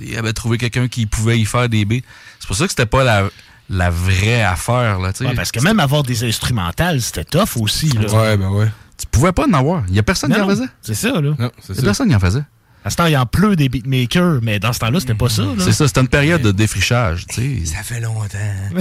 [0.00, 2.04] Il avait trouvé quelqu'un qui pouvait y faire des beats.
[2.38, 3.28] C'est pour ça que c'était pas la,
[3.68, 4.98] la vraie affaire.
[4.98, 5.26] Là, tu sais.
[5.30, 7.88] Ouais, parce que même avoir des instrumentales, c'était tough aussi.
[7.90, 8.12] Là.
[8.12, 8.68] Ouais, ben ouais.
[8.96, 9.82] Tu pouvais pas en avoir.
[9.88, 10.66] Il y a personne qui en faisait.
[10.82, 11.34] C'est ça, là.
[11.38, 11.82] Non, c'est Il y a ça.
[11.82, 12.42] personne qui en faisait.
[12.84, 15.28] À ce temps, il y en pleut des beatmakers, mais dans ce temps-là, c'était pas
[15.28, 15.42] ça.
[15.58, 17.26] C'est ça, c'était une période de défrichage.
[17.26, 17.74] tu sais.
[17.76, 18.38] Ça fait longtemps.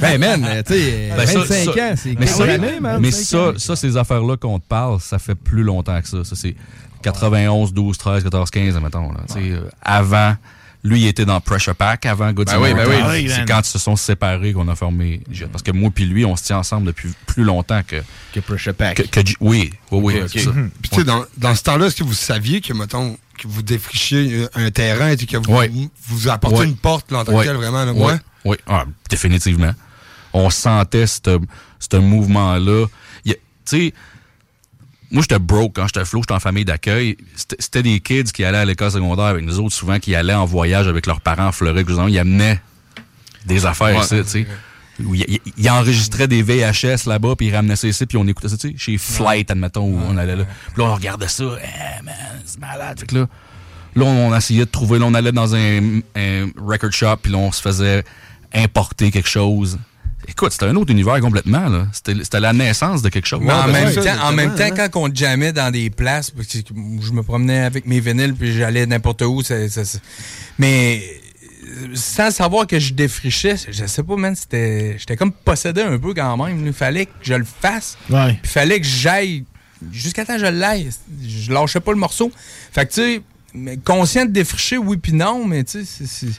[0.00, 2.60] Ben, man, tu sais, Ben, ça- 25 ça- ans, c'est mais 15 ça, man.
[3.00, 6.24] mais 25 ça, ces affaires-là qu'on te parle, ça fait plus longtemps que ça.
[6.24, 6.54] Ça, c'est
[7.02, 9.10] 91, 12, 13, 14, 15, mettons.
[9.12, 9.20] Là.
[9.26, 10.36] Tu sais, euh, avant,
[10.84, 13.28] lui, il était dans Pressure Pack avant Good Ben oui, ben oui.
[13.28, 15.46] C'est quand ils se sont séparés qu'on a formé Jet.
[15.48, 17.96] Parce que moi puis lui, on se tient ensemble depuis plus longtemps que...
[18.32, 19.10] Que Pressure Pack.
[19.10, 20.50] que, oui, oui, oui, ça.
[20.80, 23.62] Puis, tu sais, dans, dans ce temps-là, est-ce que vous saviez que, mettons, que vous
[23.62, 27.36] défrichiez euh, un terrain et que vous, vous apportez une porte, là, en tant que
[27.38, 27.44] Ouais.
[27.46, 28.12] tel, vraiment, là, Oui,
[28.44, 28.56] oui.
[28.66, 29.72] Ah, définitivement.
[30.32, 32.86] On sentait ce mouvement-là.
[33.24, 33.94] Tu sais,
[35.10, 37.16] moi, j'étais broke quand j'étais flow, j'étais en famille d'accueil.
[37.34, 40.44] C'était des kids qui allaient à l'école secondaire avec nous autres, souvent qui allaient en
[40.44, 41.86] voyage avec leurs parents en Floride.
[42.08, 42.60] Ils amenaient
[43.46, 44.46] des affaires ici, tu sais.
[45.56, 48.70] il, enregistrait des VHS là-bas, puis il ramenait ça ici, puis on écoutait ça, tu
[48.70, 50.44] sais, chez Flight, admettons, où on allait là.
[50.74, 53.00] Puis là, on regardait ça, eh man, c'est malade.
[53.00, 53.26] Fait que là,
[53.94, 57.38] là, on essayait de trouver, là, on allait dans un, un record shop, puis là,
[57.38, 58.04] on se faisait
[58.52, 59.78] importer quelque chose.
[60.28, 61.86] Écoute, c'était un autre univers complètement, là.
[61.92, 63.40] C'était c'était la naissance de quelque chose.
[63.42, 64.88] Mais en, Ouais, même temps, en même temps, hein.
[64.90, 68.52] quand on jammait dans des places, parce que je me promenais avec mes vinyles, puis
[68.52, 69.98] j'allais n'importe où, ça- ça- ça-
[70.58, 71.02] mais
[71.94, 76.14] sans savoir que je défrichais, je sais pas, man, c'était, j'étais comme possédé un peu
[76.14, 76.66] quand même.
[76.66, 77.96] Il fallait que je le fasse.
[78.10, 78.28] Ouais.
[78.34, 79.44] Puis il fallait que j'aille
[79.92, 80.90] jusqu'à temps que je l'aille.
[81.26, 82.30] Je lâchais pas le morceau.
[82.72, 83.00] Fait que, tu
[83.64, 86.32] sais, conscient de défricher, oui puis non, mais tu sais, c'est- c'est...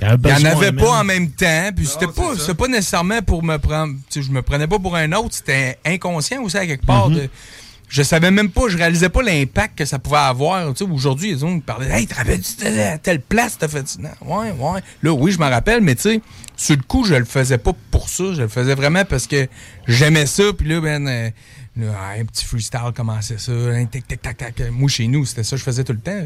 [0.00, 0.06] Il
[0.36, 1.70] n'y en avait pas en même temps.
[1.74, 3.94] Puis c'était pas, c'était pas nécessairement pour me prendre.
[4.10, 5.30] tu sais, Je me prenais pas pour un autre.
[5.34, 7.10] C'était inconscient aussi à quelque part.
[7.10, 7.16] Mhm.
[7.16, 7.28] de-
[7.90, 10.74] je savais même pas, je réalisais pas l'impact que ça pouvait avoir.
[10.74, 13.98] Tu sais, Aujourd'hui, ils ont parlé Hey, te rappelles-tu à telle place, t'as fait ça?
[13.98, 14.80] Non, Ouais, ouais.
[15.02, 16.20] Là, oui, je me rappelle, mais tu sais,
[16.54, 18.24] sur le coup, je le faisais pas pour ça.
[18.34, 19.48] Je le faisais vraiment parce que
[19.86, 20.42] j'aimais ça.
[20.56, 21.30] Puis là, ben, euh,
[21.78, 23.52] là, un petit freestyle commençait ça.
[23.52, 24.60] hein, tic, tic, tac, tac.
[24.70, 26.20] Moi, chez nous, c'était ça que je faisais tout le temps.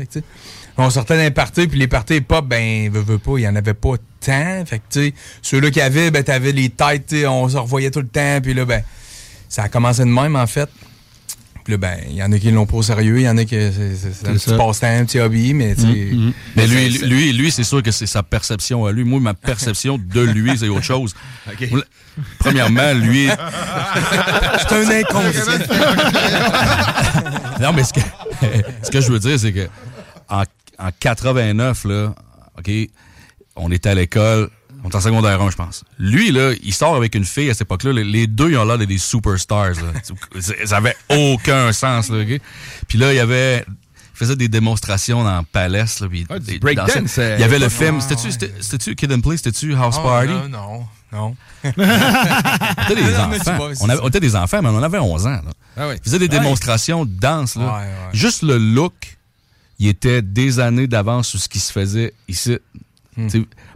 [0.78, 3.54] On sortait d'un party, puis les parties pop, ben, veux, veux pas, il y en
[3.56, 4.64] avait pas tant.
[4.66, 7.56] Fait que, tu sais, ceux-là qui avaient, ben, t'avais les têtes, tu sais, on se
[7.58, 8.82] revoyait tout le temps, puis là, ben,
[9.48, 10.68] ça a commencé de même, en fait.
[11.64, 13.36] Puis là, ben, il y en a qui l'ont pas au sérieux, il y en
[13.38, 16.10] a qui, c'est c'est- c'est un petit passe-temps, un petit hobby, mais, tu sais.
[16.56, 19.04] Mais lui, c'est- lui, lui, c'est sûr que c'est sa perception à lui.
[19.04, 21.14] Moi, ma perception de lui, c'est autre chose.
[22.40, 23.28] Premièrement, lui.
[24.68, 25.52] C'est un inconscient.
[27.60, 28.00] non, mais ce que,
[28.82, 29.68] ce que je veux dire, c'est que
[30.28, 30.42] en,
[30.82, 32.14] en 89, là,
[32.58, 32.70] OK,
[33.56, 34.50] on était à l'école.
[34.84, 35.84] On est en secondaire 1, je pense.
[35.98, 37.92] Lui, là, il sort avec une fille à cette époque-là.
[37.92, 39.74] Les, deux, ils ont l'air de des superstars.
[39.74, 40.40] là.
[40.64, 42.10] Ça avait aucun sens.
[42.10, 42.40] Là, OK?
[42.88, 43.64] Puis là, il y avait...
[44.14, 46.00] Il faisait des démonstrations dans Palace.
[46.00, 48.00] Là, puis Ah, des- euh, Il y avait le ah, film.
[48.00, 49.36] C'était-tu c'était- c'était-tu Kid and Play?
[49.36, 50.28] C'était-tu House Oh, Party?
[50.32, 51.36] non, non, non.
[51.64, 51.76] On était
[52.94, 53.56] des Non, enfants.
[53.56, 55.30] vois, c'est on, avait- on était des enfants, mais on en avait 11 ans.
[55.30, 55.42] Là.
[55.76, 55.96] Ah ouais.
[55.96, 56.40] Ils faisaient des Ouais.
[56.40, 57.56] démonstrations de danse.
[57.56, 57.64] Là.
[57.64, 57.88] Ouais, ouais.
[58.12, 58.92] Juste le look,
[59.78, 62.58] il était des années d'avance sur ce qui se faisait ici.
[63.14, 63.28] Hmm.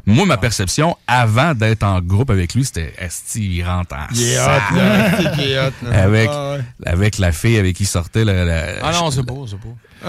[0.07, 4.17] Moi, ma perception, avant d'être en groupe avec lui, c'était Esti, il rentre en hot,
[4.35, 4.61] là.
[4.75, 5.71] Là.
[5.93, 6.61] avec, Ah ouais.
[6.87, 8.25] avec la fille avec qui il sortait.
[8.25, 9.77] La, la- Ah non, c'est beau, c'est beau.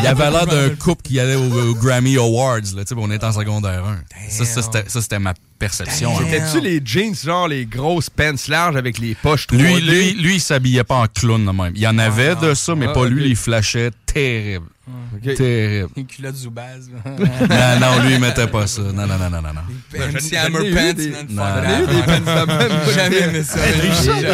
[0.00, 2.60] il avait l'air d'un couple qui allait au, au Grammy Awards.
[2.76, 3.98] Là, on était en secondaire 1.
[4.28, 6.12] Ça, ça, c'était- ça, c'était ma perception.
[6.18, 9.56] C'était-tu les jeans, genre les grosses pants larges avec les poches 3D?
[9.58, 11.72] Lui, lui, lui, il s'habillait pas en clown de même.
[11.74, 13.28] Il y en avait de ça, mais Ah, pas lui.
[13.30, 14.66] Il flashait terrible.
[15.36, 15.88] Terrible.
[15.96, 16.88] Les culottes Zoubaz.
[17.04, 18.82] non, non, lui, il mettait pas ça.
[18.82, 19.60] Non, non, non, non, non.
[19.92, 21.42] Ben, MC ai Hammer Pants, des- Non,
[22.94, 23.58] Jamais aimé ça.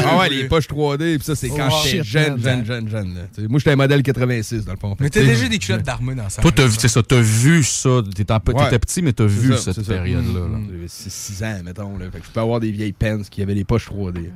[0.07, 0.37] Ah ouais, vu.
[0.43, 3.15] les poches 3D, puis ça, c'est quand Oh, j'étais jeune, jeune, jeune, jeune.
[3.49, 4.97] Moi, j'étais un modèle 86, dans le fond.
[5.01, 6.43] Mais t'as déjà des culottes d'armure dans ça.
[6.43, 8.01] Toi, t'as vu, c'est ça, t'as vu ça.
[8.15, 10.41] T'étais petit, mais t'as vu cette période-là.
[10.41, 10.59] là.
[10.71, 11.99] J'avais 6 ans, mettons.
[11.99, 14.31] Fait que je peux avoir des vieilles pants qui avaient les poches 3D.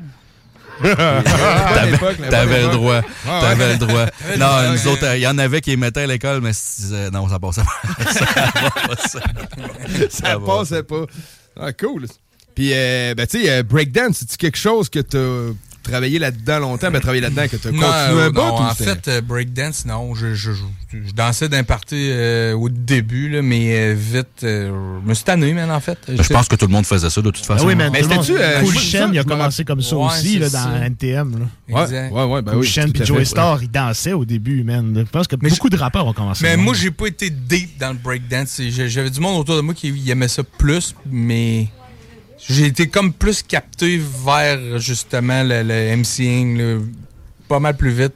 [0.82, 3.00] T'avais le droit.
[3.26, 4.06] Ah, T'avais le droit.
[4.06, 6.40] T'avais le Non, droit, nous autres, il y en avait qui les mettaient à l'école,
[6.40, 6.52] mais
[7.12, 8.04] non, ça passait pas.
[8.12, 8.26] Ça
[8.86, 10.10] passait pas.
[10.10, 11.04] ça passait pas.
[11.60, 12.06] Ah, cool.
[12.54, 15.52] Puis, euh, ben, tu sais, euh, breakdance, c'est-tu quelque chose que t'as
[15.88, 16.90] travaillé là-dedans longtemps?
[16.90, 20.14] Ben, travaillé là-dedans, que t'as Non, continué euh, non, en fait, euh, breakdance, non.
[20.14, 24.98] Je, je, je, je dansais d'un party euh, au début, là, mais euh, vite, euh,
[25.04, 25.98] je me suis tanné, man, en fait.
[26.08, 27.64] Je pense que tout le monde faisait ça, de toute façon.
[27.64, 30.38] Ah oui, mais, Mais c'était-tu, euh, Cool Shen, il a commencé comme ça Ouais, aussi
[30.38, 30.64] là, ça.
[30.66, 31.38] dans NTM.
[31.68, 31.82] Là.
[31.82, 32.12] Exact.
[32.12, 32.66] Ouais, ouais, ben Cool oui.
[32.66, 33.24] Shen puis Joey.
[33.24, 34.92] Star, ils dansaient au début, man.
[34.96, 36.42] Je pense que Mais beaucoup de rappeurs ont commencé.
[36.44, 38.60] Mais moi, j'ai pas été deep dans le breakdance.
[38.68, 41.68] J'avais du monde autour de moi qui aimait ça plus, mais
[42.48, 46.80] j'ai été comme plus capté vers justement le, le MCing
[47.48, 48.14] pas mal plus vite.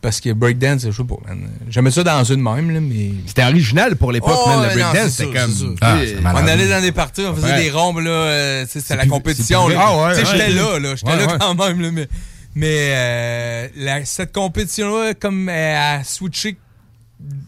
[0.00, 1.48] Parce que breakdance, je sais pas, man.
[1.68, 3.10] J'aimais ça dans une même, là, mais.
[3.26, 4.68] C'était original pour l'époque, Oh, man.
[4.68, 5.76] Le breakdance, c'est c'était comme.
[5.80, 5.98] Ah.
[6.34, 7.62] On allait dans des parties, on faisait Ouais.
[7.64, 8.10] des rombes, là.
[8.10, 9.66] euh, c'était la plus- compétition.
[9.66, 9.74] là.
[9.80, 10.94] Ah ouais, j'étais là, là.
[10.94, 11.38] J'étais Ouais, là ouais.
[11.40, 11.90] quand même, là.
[11.90, 12.08] Mais,
[12.54, 16.56] mais euh, la- cette compétition-là, comme elle a switché,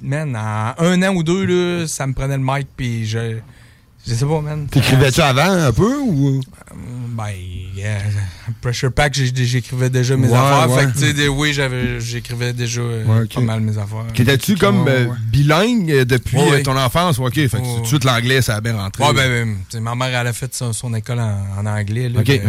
[0.03, 3.37] man, en un an ou deux, là, ça me prenait le mic, puis je.
[4.07, 4.67] Je sais pas, man.
[4.67, 6.41] T'écrivais-tu avant un peu ou?
[7.17, 7.27] Ben,
[7.77, 7.99] yeah.
[8.63, 10.71] Pressure Pack, j'écrivais déjà mes Ouais, affaires.
[10.71, 10.81] ouais.
[10.81, 11.53] Fait que, tu sais, oui,
[12.01, 14.07] j'écrivais déjà euh, Ouais, pas mal mes affaires.
[14.15, 17.19] Qu'étais-tu comme euh, bilingue euh, depuis euh, ton enfance?
[17.19, 19.05] OK, fait que tout de suite l'anglais, ça a bien rentré.
[19.05, 22.09] Ouais, ben, ben, ma mère, elle a fait son, son école en, en anglais.
[22.09, 22.41] Là, Ok,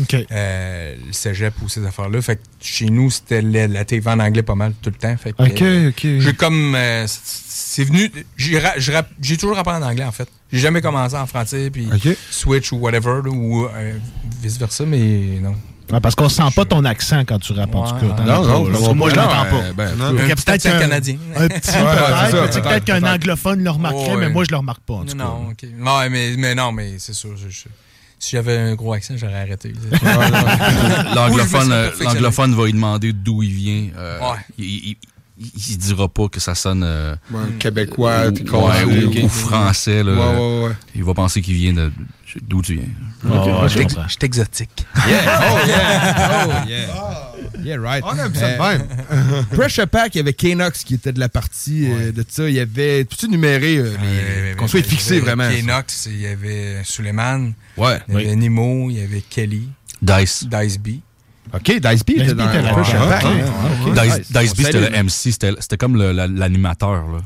[0.00, 0.26] ok.
[0.32, 2.20] Euh, le cégep ou ces affaires-là.
[2.20, 5.16] Fait que chez nous, c'était la, la TV en anglais pas mal tout le temps.
[5.16, 6.06] Fait que, Ok, euh, ok.
[6.20, 6.74] J'ai comme.
[6.74, 8.10] euh, c'est- venu.
[8.36, 10.28] J'ai toujours appris en anglais, en fait.
[10.52, 12.16] J'ai jamais commencé en français, puis Ok.
[12.30, 13.92] Switch ou whatever, là, ou euh,
[14.42, 15.54] vice-versa, mais non.
[15.92, 18.22] Ouais, parce qu'on sent pas ton accent quand tu rappes, en tout cas.
[18.24, 19.56] Non, non, vois Moi, je l'entends Non, pas.
[19.66, 20.10] euh, ben, Non.
[20.10, 20.22] peu.
[20.22, 21.16] Il y a Un peut-être un Canadien.
[21.36, 24.16] Un petit Ouais, c'est peut-être, qu'un anglophone le remarquerait, Ouais.
[24.16, 25.24] mais moi, je le remarque pas, en tout cas.
[25.24, 25.62] Non, ok.
[25.62, 27.36] Ouais, mais, mais non, mais c'est sûr.
[27.36, 27.68] je- je-
[28.18, 29.72] Si j'avais un gros accent, j'aurais arrêté.
[30.02, 33.88] Euh, l'anglophone va lui demander d'où il vient.
[35.38, 39.04] Euh, il, il dira pas que ça sonne euh, Ouais, québécois, ou, t'es ouais, congelé,
[39.04, 40.02] ou- ou français.
[40.02, 40.12] Là.
[40.12, 40.72] Ouais, ouais, ouais.
[40.94, 41.90] Il va penser qu'il vient de
[42.42, 42.84] d'où tu viens.
[43.24, 44.86] Ouais, je suis exotique.
[45.06, 45.40] Yeah.
[45.52, 46.46] Oh, yeah.
[46.46, 46.86] Oh, yeah.
[47.64, 48.04] Yeah, right.
[48.06, 49.44] On aime ça de Euh, même.
[49.52, 52.48] Pressure Pack, il y avait Kenox qui était de la partie euh, de ça.
[52.48, 53.04] Il y avait.
[53.04, 53.96] Peux-tu numérer euh,
[54.50, 55.48] les- qu'on soit fixé vraiment?
[55.48, 57.52] Knox, il y avait Suleiman.
[57.76, 58.00] Ouais.
[58.08, 59.68] Il y avait Nemo, il y avait Kelly.
[60.02, 60.44] Dice.
[60.48, 60.88] Dice B.
[61.54, 62.82] OK, Dice B était dans Ah, hein.
[63.92, 64.82] Dice, B, On c'était salue.
[64.82, 65.10] le MC.
[65.32, 67.06] C'était c'était comme l'animateur.
[67.08, 67.18] là.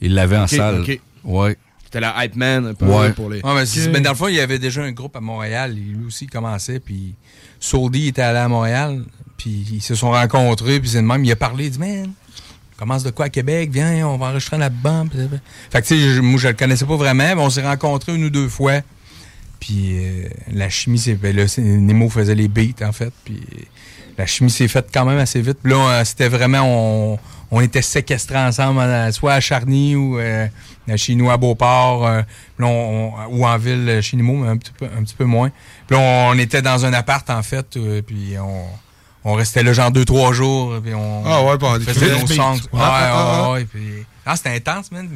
[0.00, 0.84] Il l'avait en salle.
[1.24, 1.56] Ouais.
[1.84, 3.12] C'était la hype man un peu Ouais.
[3.12, 3.40] pour les.
[3.42, 5.74] Ouais, mais ben, dans le fond, il y avait déjà un groupe à Montréal.
[5.74, 6.80] Lui aussi, il commençait.
[6.80, 7.14] Puis
[7.58, 9.02] Soldy était allé à Montréal.
[9.38, 10.80] Puis ils se sont rencontrés.
[10.80, 11.24] Puis c'est le même.
[11.24, 11.64] Il a parlé.
[11.66, 12.10] Il dit, man,
[12.76, 13.70] commence de quoi à Québec?
[13.72, 15.08] Viens, on va enregistrer un album.
[15.70, 17.24] Fait que, tu sais, je- moi, je le connaissais pas vraiment.
[17.34, 18.80] Mais on s'est rencontrés une ou deux fois.
[19.60, 21.14] Puis euh, la chimie, c'est.
[21.14, 23.12] Ben, là, Nemo faisait les beats, en fait.
[23.24, 23.40] Puis
[24.16, 25.58] la chimie s'est faite quand même assez vite.
[25.62, 26.62] Puis là, euh, c'était vraiment.
[26.62, 27.18] On,
[27.50, 30.46] on était séquestrés ensemble, euh, soit à Charny ou euh,
[30.96, 32.22] chez nous à Beauport, euh,
[32.60, 35.50] on- ou en ville euh, chez Nemo, mais un petit peu, un petit peu moins.
[35.86, 38.64] Puis là, on, on était dans un appart, en fait, puis on,
[39.24, 42.26] on restait là genre deux, trois jours, puis on Ah ouais, puis on faisait nos
[42.26, 42.54] songs.
[42.72, 43.50] Ouais, Ah, ouais, ah.
[43.52, 45.08] ouais, puis- ah, c'était intense, man.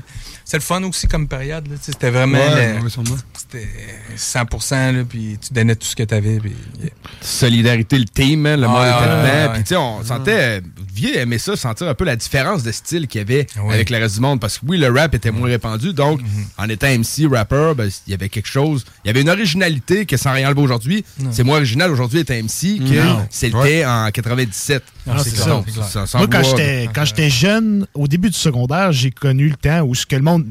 [0.45, 2.39] C'est le fun aussi comme période, tu c'était vraiment...
[2.39, 2.89] Ouais, le-
[3.35, 3.69] c'était
[4.17, 6.55] 100%, là, puis tu donnais tout ce que t'avais, puis...
[6.81, 6.91] yeah.
[7.21, 9.53] Solidarité, le team, man, le monde était dedans.
[9.55, 10.63] Puis, tu sais, on sentait,
[10.95, 13.75] Vieux aimait ça, sentir un peu la différence de style qu'il y avait Ouais.
[13.75, 14.41] avec le reste du monde.
[14.41, 15.93] Parce que oui, le rap était moins répandu.
[15.95, 16.21] Donc,
[16.59, 18.85] en étant MC, rapper, ben, il y avait quelque chose.
[19.05, 22.31] Il y avait une originalité que sans rien enlever aujourd'hui, c'est moins original aujourd'hui être
[22.33, 23.27] MC que Non.
[23.31, 24.83] c'était en 97.
[25.09, 26.19] Ah, c'est ça.
[26.19, 30.17] Moi, quand j'étais jeune, au début du secondaire, j'ai connu le temps où ce que
[30.17, 30.45] le monde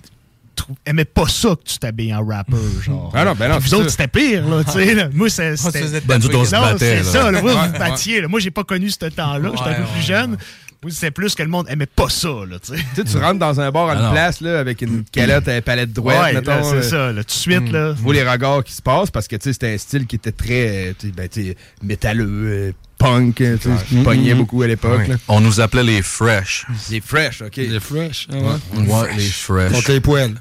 [0.86, 2.54] aimait pas ça que tu t'habilles en rapper,
[2.86, 3.12] genre.
[3.16, 4.94] Ah non, ben non, Puis c'est vous autres, c'était pire, là, tu sais.
[4.94, 5.10] là.
[5.14, 6.02] Moi, c'est- c'était...
[6.02, 7.22] Ben, nous autres, on se Non, battait, c'est là.
[7.24, 7.42] ça, là.
[7.42, 8.28] Vous, vous battiez, là.
[8.28, 9.52] Moi, j'ai pas connu ce temps-là.
[9.58, 10.38] J'étais un peu Ouais, plus jeune.
[10.84, 12.84] Moi, c'était plus que le monde aimait pas ça, là, tu sais.
[12.96, 15.48] Tu sais, tu rentres dans un bar à Ah une place là, avec une calotte
[15.48, 16.50] à palette droite, Ouais, mettons.
[16.56, 17.24] là, c'est euh, ça, là.
[17.24, 17.94] Tout de suite, là.
[17.96, 20.16] Tu vois les regards qui se passent parce que tu sais, c'était un style qui
[20.16, 24.34] était très euh, tu sais, ben, tu sais, métalleux, euh, punk, tu sais, qui pognait
[24.34, 25.08] beaucoup à l'époque.
[25.08, 25.18] Là.
[25.28, 26.66] On nous appelait les Fresh.
[26.80, 27.58] C'est fresh, OK.
[27.58, 28.28] Les fresh.
[28.32, 28.88] ah ouais.
[28.88, 29.72] Ouais, les Fresh.
[29.74, 30.34] Contre les poêles.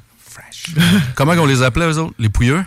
[1.14, 2.14] Comment on les appelait, eux autres?
[2.18, 2.62] Les pouilleux?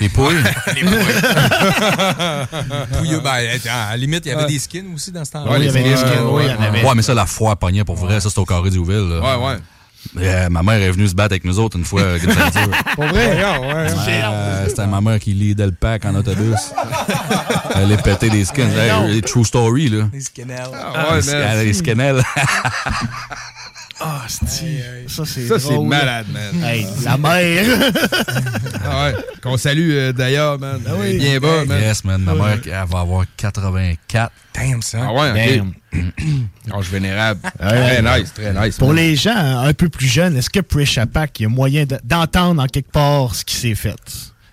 [0.00, 0.36] Les pouilles?
[2.98, 3.30] Pouilleux, ben,
[3.70, 5.50] à la limite, il y avait des skins aussi dans ce temps-là.
[5.52, 6.82] Ouais, il y avait des ouais, skins, ouais, oui, il y en avait.
[6.84, 8.20] Ouais, mais ça, la foire pognait pour vrai.
[8.20, 9.08] Ça, c'était au carré d'Youville.
[9.08, 9.20] là.
[9.38, 9.56] Ouais, ouais.
[10.18, 12.02] Euh, ma mère est venue se battre avec nous autres une fois.
[12.02, 12.18] euh.
[12.94, 13.42] Pour vrai?
[13.58, 13.86] Ouais.
[14.08, 16.58] Euh, C'était ma mère qui leadait le pack en autobus.
[17.74, 18.68] Elle est pété des skins.
[18.68, 20.04] Hey, true story, là.
[20.12, 20.70] Les skinheads.
[20.74, 22.22] Ah, ouais, les, les.
[24.06, 25.88] Ah, c'est Ça, c'est Ça, c'est drôle.
[25.88, 26.62] malade, man.
[26.62, 27.64] Hey, la mère.
[28.86, 29.14] Ah ouais.
[29.42, 30.78] Qu'on salue euh, d'ailleurs, man.
[30.86, 31.06] Ah oui.
[31.06, 31.80] Elle est Bien bas, man.
[31.80, 32.20] Yes, man.
[32.22, 34.30] Ma mère, elle va avoir 84.
[34.54, 34.98] Damn, ça.
[35.08, 35.72] Ah ouais, Damn.
[35.94, 36.72] ok.
[36.74, 37.40] Âge vénérable.
[37.60, 38.00] Ouais.
[38.00, 38.76] Très nice, très nice.
[38.76, 38.96] Pour man.
[38.98, 41.98] les gens un peu plus jeunes, est-ce que Pressure Pack, il y a moyen de-
[42.04, 43.96] d'entendre en quelque part ce qui s'est fait?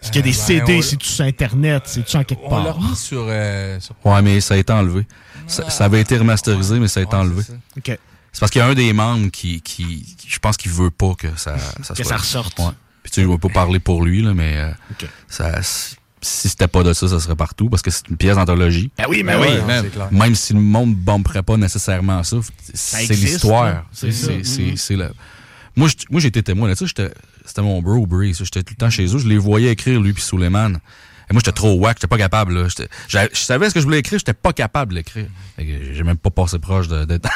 [0.01, 2.41] Est-ce qu'il y a des Euh, ben, CD, on- c'est-tu sur Internet, c'est-tu en quelque
[2.45, 2.75] On l'a part?
[2.77, 3.25] remis sur...
[3.27, 5.05] euh, sur- Ouais, mais ça a été enlevé.
[5.47, 7.43] Ça, ça avait été remasterisé, mais ça a été Ouais, enlevé.
[7.77, 7.97] OK.
[8.31, 10.89] C'est parce qu'il y a un des membres qui, qui, qui- je pense qu'il veut
[10.91, 12.57] pas que ça, ça Que soit- ça ressorte.
[12.59, 12.65] Ouais.
[13.03, 15.07] Puis tu sais, je vais pas parler pour lui, là, mais euh, OK.
[15.27, 18.91] ça, si c'était pas de ça, ça serait partout parce que c'est une pièce d'anthologie.
[18.97, 19.89] Ben oui, mais Ben oui.
[19.89, 20.11] clair.
[20.11, 22.37] Même si le monde bomberait pas nécessairement ça,
[22.73, 23.65] c'est l'histoire.
[23.65, 23.85] là.
[23.91, 24.43] C'est C'est
[24.77, 24.93] ça.
[24.93, 25.11] le-
[25.75, 25.89] Moi,
[26.19, 26.75] j'étais témoin là.
[26.79, 27.11] J'étais-
[27.43, 28.35] C'était mon bro, Bree.
[28.35, 28.43] ça.
[28.43, 29.17] J'étais tout le temps chez eux.
[29.17, 30.77] Je les voyais écrire, lui puis Suleiman.
[31.31, 31.95] Et moi, j'étais trop wack.
[31.97, 32.53] J'étais pas capable.
[32.61, 32.67] Là.
[33.07, 34.19] Je savais ce que je voulais écrire.
[34.19, 35.27] J'étais pas capable de l'écrire.
[35.55, 37.29] Fait que J'ai même pas passé proche d'être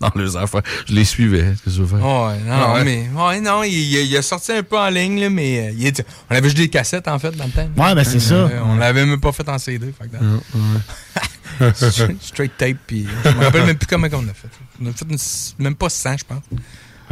[0.00, 0.62] dans leurs affaires.
[0.86, 1.42] Je les suivais.
[1.42, 2.06] Qu'est-ce que je veux faire?
[2.06, 2.84] Ouais, non, ouais.
[2.84, 6.06] mais ouais, non, il, a sorti un peu en ligne, là, mais euh, il est-
[6.30, 7.68] on avait juste des cassettes, en fait, dans le temps.
[7.76, 8.34] Ouais, ben c'est ça.
[8.34, 9.92] Euh, on l'avait même pas fait en CD.
[9.98, 14.48] Fait que straight, straight tape, puis je me rappelle même plus comment on l'a fait.
[14.80, 16.42] On a fait une- même pas 100, je pense.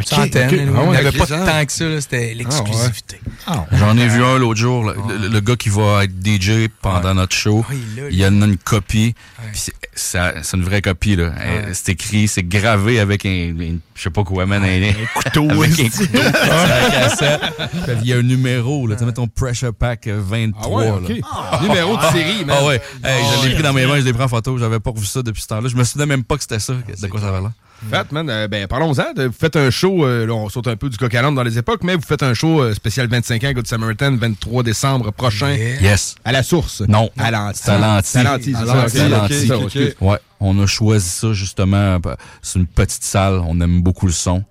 [0.03, 0.69] Centaine.
[0.71, 0.75] ok.
[0.75, 1.39] là, Ah ok, pas ça.
[1.47, 3.21] tant que ça, là, c'était l'exclusivité.
[3.47, 6.69] Ah, J'en ai vu un l'autre jour, le, le- le gars qui va être DJ
[6.83, 7.65] pendant notre show.
[7.71, 9.15] Ouais, il il y en a une copie.
[9.53, 9.73] C'est-
[10.55, 11.33] une vraie copie, là.
[11.39, 15.49] Euh, C'est écrit, c'est gravé avec un, un- je sais pas quoi, man, un, couteau.
[15.51, 17.41] avec un couteau sur la cassette.
[17.85, 18.97] Puis Il y a un numéro, là.
[18.97, 21.61] Tu sais, mettons Pressure Pack euh, 23, Ah ouais, là.
[21.63, 22.57] Numéro de série, man.
[22.61, 24.81] Ah ouais, Hey, je l'ai pris dans mes mains, je l'ai pris en photo, j'avais
[24.81, 25.69] pas revu ça depuis ce temps-là.
[25.69, 27.53] Je me souvenais même pas que c'était ça, de quoi ça avait l'air.
[27.91, 29.05] Fait, man, euh, ben, parlons-en.
[29.17, 31.59] Vous faites un show, euh, là, on saute un peu du coq à dans les
[31.59, 35.55] époques, mais vous faites un show euh, spécial 25 ans, Good Samaritan, 23 décembre prochain,
[35.55, 35.81] Yeah.
[35.83, 36.15] Yes.
[36.25, 36.83] à la source.
[36.89, 37.11] Non.
[37.19, 37.69] À l'anti.
[37.71, 38.19] À l'anti.
[38.19, 38.23] À
[39.09, 39.95] l'anti.
[40.01, 41.99] Ouais, on a choisi ça justement.
[42.43, 44.45] C'est une petite salle, on aime beaucoup le son.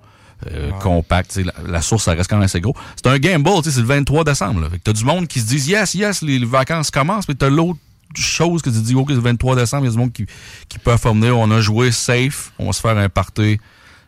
[0.51, 1.37] euh, compact.
[1.37, 2.75] La, la source, ça reste quand même assez gros.
[3.01, 4.59] C'est un gamble, tu sais, c'est le 23 décembre.
[4.61, 4.69] Là.
[4.69, 7.35] Fait que t'as du monde qui se dit yes, yes, les, les vacances commencent, mais
[7.35, 7.79] t'as l'autre
[8.21, 10.25] chose que tu dis, OK, c'est le 23 décembre, il y a du monde qui,
[10.69, 13.59] qui peut venir, on a joué safe, on va se faire un party.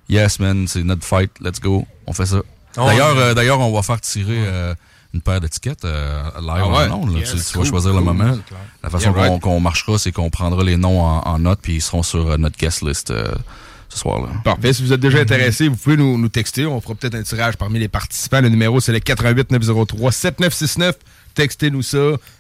[0.10, 2.42] Yes, man, c'est notre fight, let's go, on fait ça.
[2.78, 3.22] Oh, D'ailleurs, ouais.
[3.22, 4.76] euh, d'ailleurs, on va faire tirer euh,
[5.14, 6.88] une paire d'étiquettes euh, live Ah ouais?
[6.90, 7.20] là.
[7.20, 8.38] Yes, tu, tu vas cool, choisir le moment.
[8.84, 9.42] La façon Yeah, qu'on right.
[9.42, 12.38] qu'on marchera, c'est qu'on prendra les noms en, en note, puis ils seront sur euh,
[12.38, 13.14] notre guest list
[13.90, 14.28] ce soir-là.
[14.44, 14.74] Parfait.
[14.74, 16.66] Si vous êtes déjà intéressé, vous pouvez nous, nous texter.
[16.66, 18.42] On fera peut-être un tirage parmi les participants.
[18.42, 20.96] Le numéro, c'est le 88 903 7969.
[21.36, 21.98] Textez-nous ça.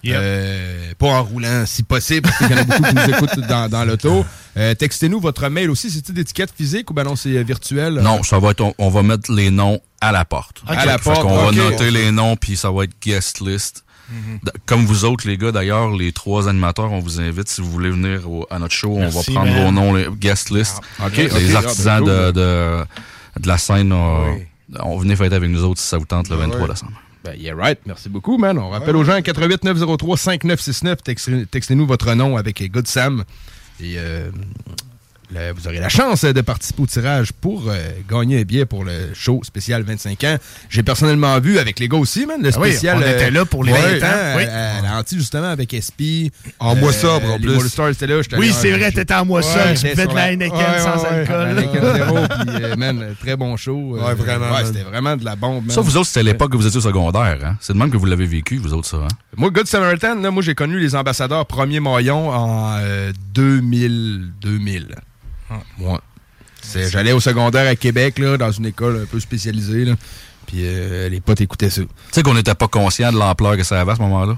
[0.08, 3.40] Euh, pas en roulant, si possible, parce qu'il y en a beaucoup qui nous écoutent
[3.48, 4.26] dans, dans l'auto.
[4.58, 5.92] Euh, Textez-nous votre mail aussi.
[5.92, 7.96] C'est-tu d'étiquette physique ou ben non, c'est euh, virtuel?
[7.96, 10.64] Non, ça va être, on, on va mettre les noms à la porte.
[10.68, 11.54] À la Fait porte, qu'on ok.
[11.56, 13.84] va noter les noms, puis ça va être guest list.
[14.10, 14.40] Mhm.
[14.68, 17.90] Comme vous autres, les gars, d'ailleurs, les trois animateurs, on vous invite, si vous voulez
[17.90, 19.66] venir au- à notre show, Merci, on va prendre man.
[19.66, 20.80] vos noms, les guest list.
[21.00, 24.36] Ah, les artisans Ah, ben, de, de, de la scène, euh,
[24.84, 26.68] on venez fêter avec nous autres si ça vous tente le 23 ouais.
[26.70, 26.92] décembre.
[27.26, 27.80] Ben, yeah, right.
[27.88, 28.58] Merci beaucoup, man.
[28.60, 31.00] On rappelle aux gens 88 903 5969.
[31.04, 33.24] Textez- Textez-nous votre nom avec Good Sam.
[33.82, 34.30] Et euh,
[35.36, 37.78] le- vous aurez la chance euh, de participer au tirage pour euh,
[38.10, 40.38] gagner un billet pour le show spécial 25 ans.
[40.70, 42.98] J'ai personnellement vu avec les gars aussi, man, le Ah oui, spécial.
[42.98, 44.44] on était là pour les 20 ans, à- oui.
[44.46, 46.32] À, l'anti, justement, avec SP.
[46.60, 47.48] En mois sobre, en plus.
[48.32, 48.38] Là.
[48.40, 51.08] Oui, c'est vrai, t'étais en mois sobre, tu buvais de la Heineken ouais, sans ouais,
[51.10, 51.48] alcool.
[51.50, 52.16] Heineken zéro,
[52.46, 53.98] puis, euh, man, très bon show.
[53.98, 55.76] euh, Ouais, vraiment, Ouais, c'était vraiment de la bombe, man.
[55.76, 57.38] Ça, vous autres, c'était l'époque que vous étiez au secondaire.
[57.44, 57.58] Hein?
[57.60, 58.98] C'est de même que vous l'avez vécu, vous autres, ça.
[58.98, 59.08] Hein?
[59.38, 64.30] Moi, Good Samaritan, là, moi, j'ai connu les ambassadeurs premier maillon en euh, 2000.
[64.42, 64.96] 2000.
[65.80, 65.98] Ouais.
[66.62, 69.86] C'est- J'allais au secondaire à Québec, là, dans une école un peu spécialisée.
[69.86, 69.94] Là.
[70.48, 71.82] Puis euh, les potes écoutaient ça.
[71.82, 74.38] Tu sais qu'on n'était pas conscient de l'ampleur que ça avait à ce moment-là?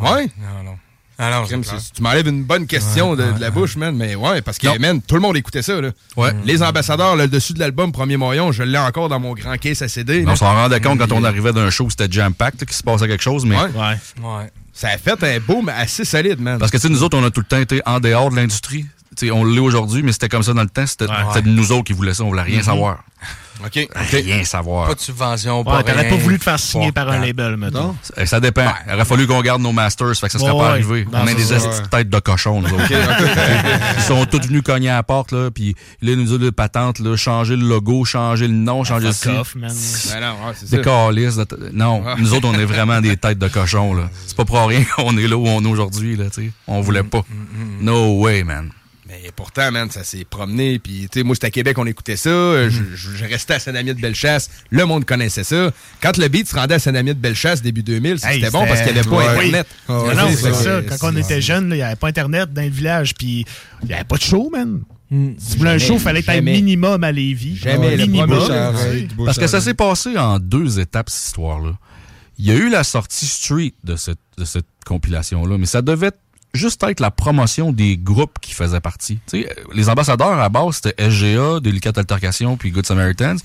[0.00, 0.26] Ouais.
[0.38, 0.76] Non, non.
[1.16, 1.60] Ah clair.
[1.62, 3.94] c'est- tu m'enlèves une bonne question Ouais, de, de ouais, la bouche, man.
[3.94, 4.74] Mais ouais, parce que, Non.
[4.80, 5.80] man, tout le monde écoutait ça.
[5.80, 5.90] Là.
[6.16, 6.32] Ouais.
[6.44, 9.80] Les ambassadeurs, le dessus de l'album Premier Maillon, je l'ai encore dans mon grand case
[9.82, 10.24] à CD.
[10.26, 12.82] On s'en rendait compte quand Puis, on arrivait d'un show où c'était jam-packed, qu'il se
[12.82, 13.56] passait quelque chose, mais...
[13.56, 13.70] Ouais.
[13.76, 13.96] Ouais.
[14.24, 14.50] Ouais.
[14.72, 16.58] Ça a fait un boom assez solide, man.
[16.58, 18.36] Parce que, tu sais, nous autres, on a tout le temps été en dehors de
[18.36, 18.84] l'industrie.
[19.16, 20.86] Tu sais, on l'est aujourd'hui, mais c'était comme ça dans le temps.
[20.86, 21.06] C'était
[21.44, 22.24] nous autres qui voulaient ça.
[22.24, 23.04] On voulait rien savoir.
[23.64, 23.88] OK.
[24.10, 24.88] Rien savoir.
[24.88, 27.94] Pas de subvention, pas t'aurais pas voulu te faire signer par un label, mettons.
[28.02, 28.66] Ça, ça dépend.
[28.86, 31.06] Il aurait fallu qu'on garde nos masters, fait que ça serait Ouais, pas arrivé.
[31.12, 32.90] On a des de têtes de cochon, nous autres.
[33.96, 36.50] Ils sont tous venus cogner à la porte, là, puis là, ils nous ont dit
[36.52, 39.72] patente, là, changer le logo, changer le nom, changer le man.
[40.10, 40.52] Ben.
[40.70, 41.38] Des calices
[41.72, 44.10] Non, nous autres, on est vraiment des têtes de cochon, là.
[44.26, 46.50] C'est pas pour rien qu'on est là où on est aujourd'hui, là, tu sais.
[46.66, 47.24] On voulait pas.
[47.80, 48.70] No way, man.
[49.22, 50.78] Mais pourtant, man, ça s'est promené.
[50.78, 52.28] Puis, tu sais, moi, j'étais à Québec, on écoutait ça.
[52.30, 54.50] euh, Je, je- je restais à Saint-Amie de Bellechasse.
[54.70, 55.70] Le monde connaissait ça.
[56.00, 58.92] Quand le beat se rendait à Saint-Amie de Bellechasse début 2000, c'était bon parce qu'il
[58.92, 59.28] n'y avait pas Ouais.
[59.28, 59.66] Internet.
[59.88, 59.94] Oui.
[60.10, 60.54] Ah, Non, c'est ça.
[60.54, 60.82] ça.
[60.98, 63.44] Quand on était jeunes, là, il n'y avait pas Internet dans le village, puis
[63.82, 64.80] il n'y avait pas de show, man.
[65.38, 66.52] Si tu voulais un show, il fallait que tu un jamais.
[66.54, 67.56] minimum à Lévis.
[67.56, 68.48] Jamais, le minimum.
[69.24, 71.72] Parce que ça s'est passé en deux étapes, cette histoire-là.
[72.36, 76.10] Il y a eu la sortie street de cette, de cette compilation-là, mais ça devait
[76.54, 79.18] juste être la promotion des groupes qui faisaient partie.
[79.28, 83.38] Tu sais, les ambassadeurs, à base, c'était SGA, Délicate Altercation, puis Good Samaritans.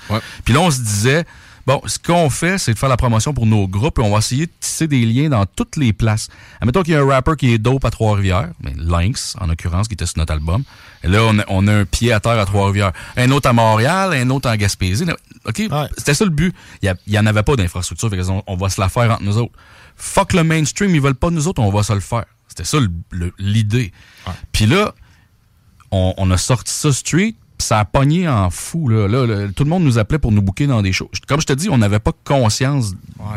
[0.45, 1.25] Puis là, on se disait,
[1.67, 4.19] bon, ce qu'on fait, c'est de faire la promotion pour nos groupes, et on va
[4.19, 6.27] essayer de tisser des liens dans toutes les places.
[6.61, 9.87] Admettons qu'il y a un rapper qui est dope à Trois-Rivières, mais Lynx, en l'occurrence,
[9.87, 10.63] qui était sur notre album.
[11.03, 12.91] Et là, on a, on a un pied à terre à Trois-Rivières.
[13.17, 15.05] Un autre à Montréal, un autre en Gaspésie.
[15.45, 15.61] OK?
[15.97, 16.53] C'était ça le but.
[16.81, 18.09] Il n'y en avait pas d'infrastructure.
[18.09, 19.53] Qu'on- on, va se la faire entre nous autres.
[19.95, 22.25] Fuck le mainstream, ils veulent pas nous autres, on va se le faire.
[22.59, 23.93] C'était ça l'idée.
[24.51, 24.93] Puis là,
[25.91, 28.87] on, on a sorti ça street, ça a pogné en fou.
[28.89, 29.07] Là.
[29.07, 31.09] Là, tout le monde nous appelait pour nous booker dans des shows.
[31.27, 32.93] Comme je te dis, on n'avait pas conscience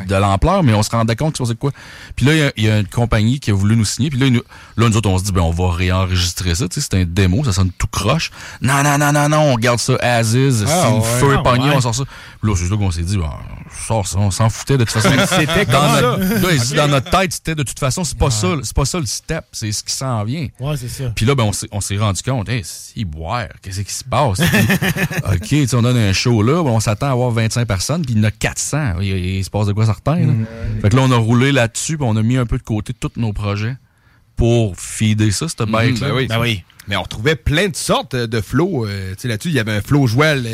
[0.09, 1.73] de l'ampleur, mais on se rendait compte que c'est quoi.
[2.17, 4.11] Puis là, il y a- il y, a une compagnie qui a voulu nous signer.
[4.11, 4.43] Puis là, nous,
[4.77, 6.69] là, nous autres, on se dit, ben, on va réenregistrer ça.
[6.69, 8.31] Tu sais, c'est un démo, ça sonne tout croche.
[8.61, 10.63] Non, non, non, non, non, on garde ça as is.
[10.67, 11.03] Ah, si le ouais.
[11.21, 11.77] feu Ah, pogné, ouais.
[11.77, 12.05] on sort ça.
[12.41, 14.85] Puis là, c'est là qu'on s'est dit, ben, on sort ça, on s'en foutait de
[14.85, 15.09] toute façon.
[15.29, 16.35] C'était dans notre, ça?
[16.39, 16.77] là, il dit, Ok.
[16.77, 19.45] dans notre tête, c'était de toute façon, c'est pas ça, c'est pas ça le step,
[19.53, 20.47] c'est ce qui s'en vient.
[20.61, 21.05] Ouais, c'est ça.
[21.15, 24.05] Puis là, ben, on s'est- on s'est rendu compte, hey, si boire, qu'est-ce qui se
[24.13, 24.41] passe?
[24.41, 27.67] Puis, OK, tu sais, on donne un show là, ben, on s'attend à avoir 25
[27.67, 29.01] personnes, puis il y en a 400.
[29.01, 30.17] Il, il- il se passe de quoi certain?
[30.27, 30.33] Là?
[30.81, 32.93] Fait que là, on a roulé là-dessus, puis on a mis un peu de côté
[32.93, 33.77] tous nos projets
[34.37, 36.63] pour feeder ça, cette Mhm, bête ben oui.
[36.89, 38.87] Mais on retrouvait plein de sortes de flows.
[38.87, 40.47] euh, tu sais, là-dessus, il y avait un flow Joël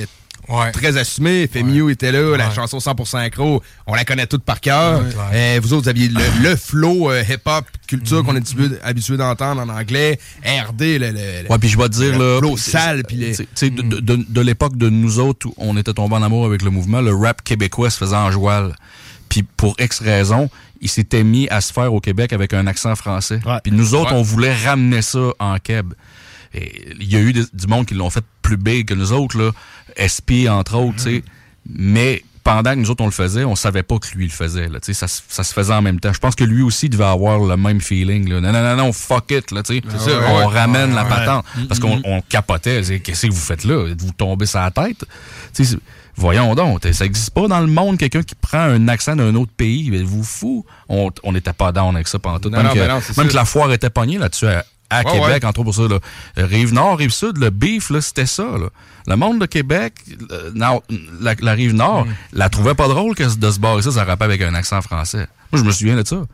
[0.50, 1.46] euh, très assumé.
[1.46, 3.62] Femiu était là, la chanson 100% accro.
[3.86, 5.02] On la connaît toute par cœur.
[5.32, 8.44] Euh, vous autres, vous aviez le, le flow euh, hip-hop culture qu'on est
[8.82, 10.18] habitué, d'entendre en anglais.
[10.44, 13.02] RD, le, le- le- Ouais, puis je vais te dire, le flow c'est- sale.
[13.06, 13.34] Puis les...
[13.36, 16.22] Tu sais, de, de- de- de l'époque de nous autres où on était tombés en
[16.22, 18.74] amour avec le mouvement, le rap québécois se faisait en joual.
[19.28, 20.48] Puis pour X raison,
[20.80, 23.40] il s'était mis à se faire au Québec avec un accent français.
[23.62, 24.18] Puis nous autres, Ouais.
[24.18, 25.96] on voulait ramener ça en Québec.
[26.54, 29.12] Et Il y a eu des- du monde qui l'ont fait plus big que nous
[29.12, 29.50] autres, là.
[29.98, 31.22] SP, entre autres, tu sais.
[31.68, 34.68] Mais pendant que nous autres, on le faisait, on savait pas que lui le faisait.
[34.68, 36.14] Là, ça, se- ça se faisait en même temps.
[36.14, 38.26] Je pense que lui aussi devait avoir le même feeling.
[38.30, 38.40] Là.
[38.40, 39.50] Non, non, non, non, fuck it.
[39.50, 40.44] Là, ça, on ouais.
[40.46, 41.44] ramène la patente.
[41.68, 42.80] Parce qu'on on capotait.
[43.04, 43.92] Qu'est-ce que vous faites là?
[43.98, 45.04] Vous tombez sur la tête?
[46.16, 46.80] Voyons donc.
[46.92, 49.90] Ça existe pas dans le monde quelqu'un qui prend un accent d'un autre pays.
[50.02, 50.64] Vous fou?
[50.88, 52.50] On on n'était pas down avec ça pendant tout.
[52.50, 53.30] Non, Même, non, que, non, c'est même ça.
[53.32, 55.44] que la foire était pognée là-dessus à, à Ouais, Québec, ouais.
[55.44, 55.88] entre autres pour ça.
[55.88, 55.98] Là.
[56.36, 58.44] Rive Nord, Rive Sud, le beef, c'était ça.
[58.44, 58.68] Là.
[59.06, 59.94] Le monde de Québec,
[60.30, 60.82] euh, non,
[61.20, 62.14] la, la Rive Nord, Mm.
[62.32, 65.26] la trouvait pas drôle que de se barrer ça, ça rappelle avec un accent français.
[65.52, 66.24] Moi, je me souviens de ça.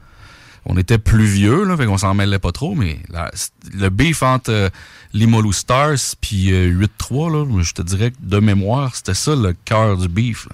[0.67, 3.31] On était plus vieux, là, fait qu'on s'en mêlait pas trop, mais la-
[3.75, 4.71] le beef entre euh,
[5.13, 9.37] Limolu Stars puis euh, 8-3, là, moi, je te dirais que de mémoire, c'était ça
[9.37, 10.49] le cœur du beef.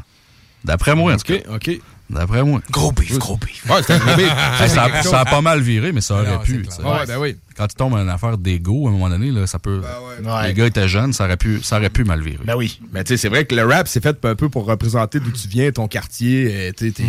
[0.64, 1.54] D'après moi, en tout OK, cas.
[1.54, 1.80] OK.
[2.10, 2.60] D'après moi.
[2.70, 3.64] Gros beef, gros beef.
[3.70, 4.26] Ouais, c'était un gros beef.
[4.68, 6.66] Ça, a, ça a pas mal viré, mais ça aurait Non, pu.
[6.84, 7.36] Ouais, ben oui.
[7.56, 9.80] Quand tu tombes dans une affaire d'égo, à un moment donné, là, ça peut.
[10.24, 10.48] Ouais.
[10.48, 12.38] Les gars étaient jeunes, ça aurait pu, ça aurait pu mal virer.
[12.44, 12.80] Ben oui.
[12.92, 15.30] Mais tu sais, c'est vrai que le rap, c'est fait un peu pour représenter d'où
[15.30, 17.04] tu viens, ton quartier, euh, tu sais, t'es-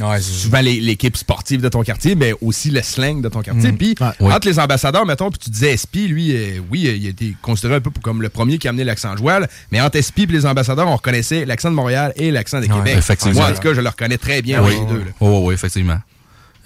[0.00, 3.72] Ouais, souvent les- l'équipe sportive de ton quartier, mais aussi le slang de ton quartier.
[3.72, 4.32] Puis, Oui.
[4.32, 7.34] entre les ambassadeurs, mettons, puis tu disais SP, lui, euh, oui, euh, il a été
[7.42, 10.26] considéré un peu comme le premier qui a amené l'accent joual, mais entre SP et
[10.26, 12.96] les ambassadeurs, on reconnaissait l'accent de Montréal et l'accent de Québec.
[12.98, 13.40] effectivement.
[13.40, 14.98] Moi, en tout cas, je le reconnais très bien, oui, les deux.
[15.00, 15.10] là.
[15.20, 15.98] oui, oui, effectivement.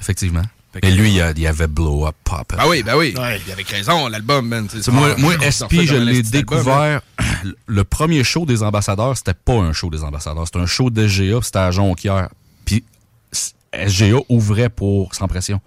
[0.00, 0.42] Effectivement.
[0.82, 2.54] Et lui, il, il avait Blow Up Pop.
[2.56, 3.12] Ah oui, ben oui.
[3.14, 4.66] Il avait raison, l'album, man.
[4.90, 6.30] moi, moi SP, je l'ai d'album, hein.
[6.30, 7.00] découvert.
[7.66, 10.46] Le premier show des ambassadeurs, c'était pas un show des ambassadeurs.
[10.46, 12.28] C'était un show de puis c'était à Jonquière.
[13.72, 15.60] Puis SGA ouvrait pour Sans Pression.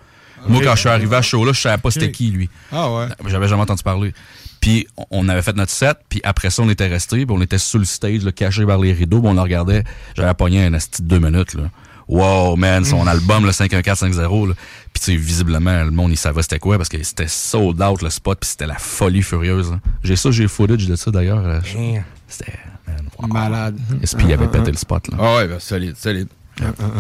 [0.48, 2.50] Moi, quand je suis arrivé à ce show-là, je savais pas c'était qui, lui.
[2.72, 3.08] Ah ouais.
[3.26, 4.14] J'avais jamais entendu parler.
[4.62, 7.58] Puis on- avait fait notre set, puis après ça, on était resté, puis on était
[7.58, 9.84] sur le stage, là, caché par les rideaux, puis on le regardait.
[10.16, 11.64] J'avais pogné un esti de deux minutes, là.
[12.08, 14.54] Wow, man, son album, le 51450, là.
[14.94, 18.04] Puis tu sais, visiblement, le monde, il savait c'était quoi, parce que c'était sold out,
[18.04, 19.72] le spot, puis c'était la folie furieuse.
[19.72, 19.80] hein.
[20.04, 21.44] J'ai ça, j'ai le footage de ça, d'ailleurs.
[21.44, 22.54] euh, je- C'était...
[22.88, 23.28] man, wow.
[23.28, 23.78] Malade.
[24.06, 25.18] SP, il avait pété le spot, là.
[25.20, 26.28] Ah ouais, ben, solide, solide.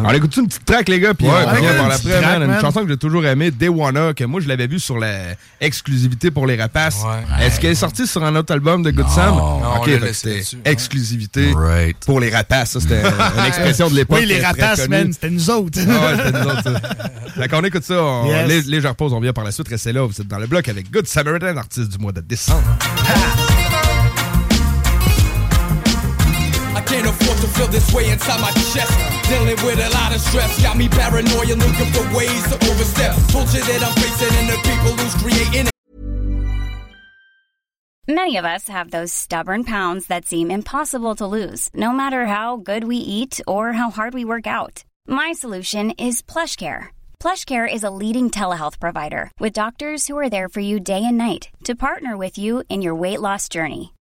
[0.03, 1.89] On écoute une petite track, les gars, puis Ouais, on ouais, revient ouais, par une
[1.89, 2.57] l'après, man.
[2.61, 5.13] Chanson que j'ai toujours aimée, Day Wanna, que moi, je l'avais vue sur la
[5.61, 7.03] exclusivité pour les rapaces.
[7.39, 9.35] Est-ce qu'elle est sortie sur un autre album de Good Sam?
[9.35, 11.97] Non, ok, c'était exclusivité Right.
[12.05, 12.71] pour les rapaces.
[12.71, 14.19] Ça, c'était une expression de l'époque.
[14.19, 15.79] Oui, les rapaces, man, c'était nous autres.
[15.87, 16.81] Ah ouais, c'était nous autres, ça.
[17.41, 18.47] Fait qu'on écoute ça, on, Yes.
[18.47, 19.67] lé- légère pause, on vient par la suite.
[19.69, 22.61] Restez là, vous êtes dans le bloc avec Good Samaritan, artiste du mois de décembre.
[26.77, 28.91] I can't afford to feel this way inside my chest.
[29.27, 33.15] Dealing with a lot of stress got me paranoid and looking for ways to overstep.
[33.15, 35.69] That I'm facing and the people who's creating.
[38.07, 42.57] Many of us have those stubborn pounds that seem impossible to lose, no matter how
[42.57, 44.83] good we eat or how hard we work out.
[45.07, 46.89] My solution is PlushCare.
[47.19, 51.17] PlushCare is a leading telehealth provider with doctors who are there for you day and
[51.17, 53.94] night to partner with you in your weight loss journey.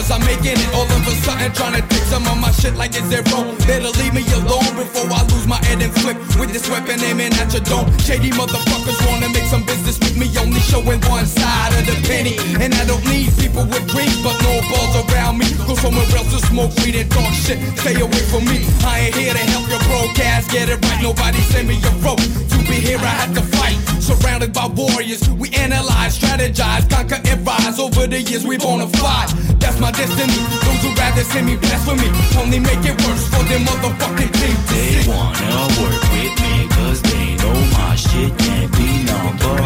[0.00, 2.72] Cause I'm making it all of a sudden trying to take some of my shit
[2.72, 3.52] like it's zero.
[3.68, 7.36] Better leave me alone before I lose my head and flip with this weapon aiming
[7.36, 7.84] at your dome.
[8.00, 12.40] Shady motherfuckers wanna make some business with me, only showing one side of the penny.
[12.64, 15.52] And I don't need people with dreams, but no balls around me.
[15.68, 17.60] Go somewhere else to smoke weed and talk shit.
[17.76, 18.64] Stay away from me.
[18.80, 21.02] I ain't here to help your broadcast get it right.
[21.04, 22.24] Nobody send me a rope.
[22.24, 23.76] To be here, I had to fight.
[24.00, 27.78] Surrounded by warriors, we analyze, strategize, conquer and rise.
[27.78, 29.28] Over the years, we bona fide.
[29.60, 30.38] That's my destiny.
[30.64, 34.64] Those who rather see me blasphemy only make it worse for them motherfucking teams.
[34.70, 39.56] They wanna work with me cause they know my shit can't be number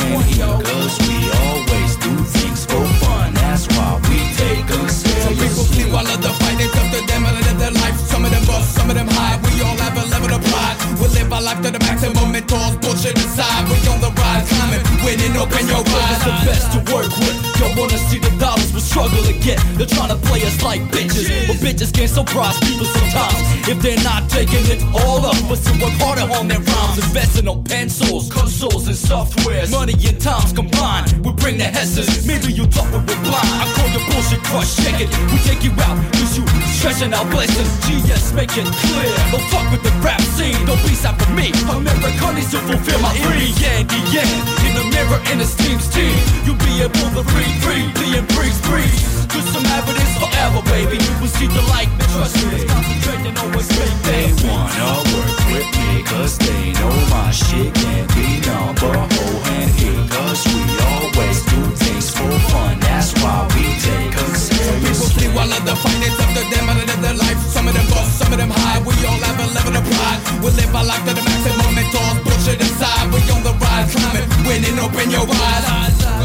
[0.00, 5.36] hand here Cause we always do things for fun That's why we take them Some
[5.36, 6.56] people sleep while others fight.
[6.58, 7.96] They tough to them and live their life.
[8.10, 9.38] Some of them bust, some of them hide.
[9.44, 10.76] We all have a level of pride.
[11.00, 13.64] We live our life to the maximum and toss bullshit aside.
[13.68, 16.20] We on the rise, climbing, winning, open your eyes.
[16.24, 17.36] the best to work with.
[17.58, 18.32] Y'all wanna see the
[18.80, 19.60] we struggle to get.
[19.76, 23.36] They're trying to play us like bitches, but bitches can't surprise people sometimes
[23.68, 25.36] if they're not taking it all up.
[25.48, 29.70] But still work harder on their rhymes, investing on pencils, consoles, and softwares.
[29.70, 32.26] Money and times combined, we bring the hesses.
[32.26, 33.52] Maybe you thought we were blind.
[33.60, 35.10] I call your bullshit crush, check it.
[35.28, 36.44] We take you out, cause you
[36.80, 37.70] stretching out blessings.
[37.84, 39.12] GS, make it clear.
[39.30, 41.52] Don't fuck with the rap scene, don't be sad for me.
[41.68, 43.52] America needs to fulfill my dream.
[43.60, 44.32] Yeah, end.
[44.64, 46.16] In the mirror, in the team's team.
[46.44, 49.26] You'll be able to free, free, being free, trees.
[49.26, 50.96] to some evidence forever, baby.
[51.02, 52.62] You will see the light, trust me.
[52.70, 53.94] Concentrating on what's great.
[54.06, 59.70] They wanna work with me, cause they know my shit can't be number hole and
[59.78, 60.04] here.
[60.14, 65.26] Cause we always do things for fun, that's why we take them seriously.
[65.26, 67.40] People while other finance after them, out of their life.
[67.54, 68.78] Some of them bust, some of them high.
[68.86, 70.20] We all have a level of pride.
[70.42, 73.06] We live our life to the maximum and toss bullshit aside.
[73.12, 75.64] We on the rise, climbing, winning, open your eyes.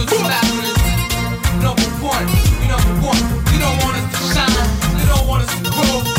[0.10, 0.85] Cause
[2.16, 2.28] one,
[2.60, 3.22] we number one.
[3.52, 6.15] You don't want us to shine, you don't want us to grow.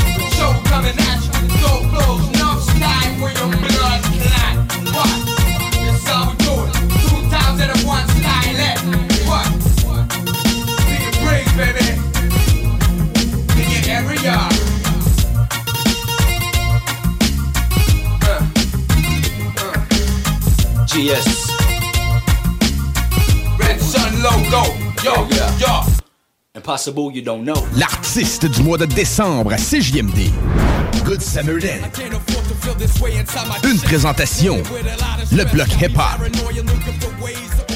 [26.67, 27.55] Impossible, you don't know.
[27.77, 30.33] L'artiste du mois de décembre à CJMD.
[31.05, 31.79] Good Samaritan.
[33.65, 34.63] Une présentation.
[35.33, 36.03] Le bloc hip-hop.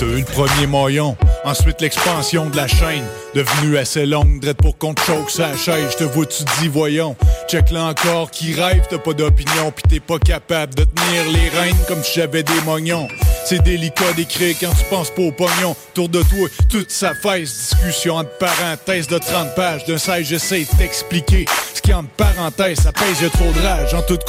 [0.02, 1.14] Eu le premier maillon,
[1.44, 5.90] ensuite l'expansion de la chaîne, devenue assez longue, drette pour qu'on te choque sa chaise.
[5.92, 7.16] Je te vois, tu dis, voyons,
[7.48, 11.48] check là encore qui rêve, t'as pas d'opinion, pis t'es pas capable de tenir les
[11.50, 13.08] rênes comme si j'avais des mognons.
[13.44, 15.74] C'est délicat d'écrire quand tu penses pas au pognon.
[15.92, 19.84] Tour de toi, toute sa fesse, discussion entre parenthèses de 30 pages.
[19.86, 21.46] D'un sage, j'essaie de t'expliquer.
[21.74, 24.24] Ce qui entre parenthèses, ça pèse y'a trop de rage en toute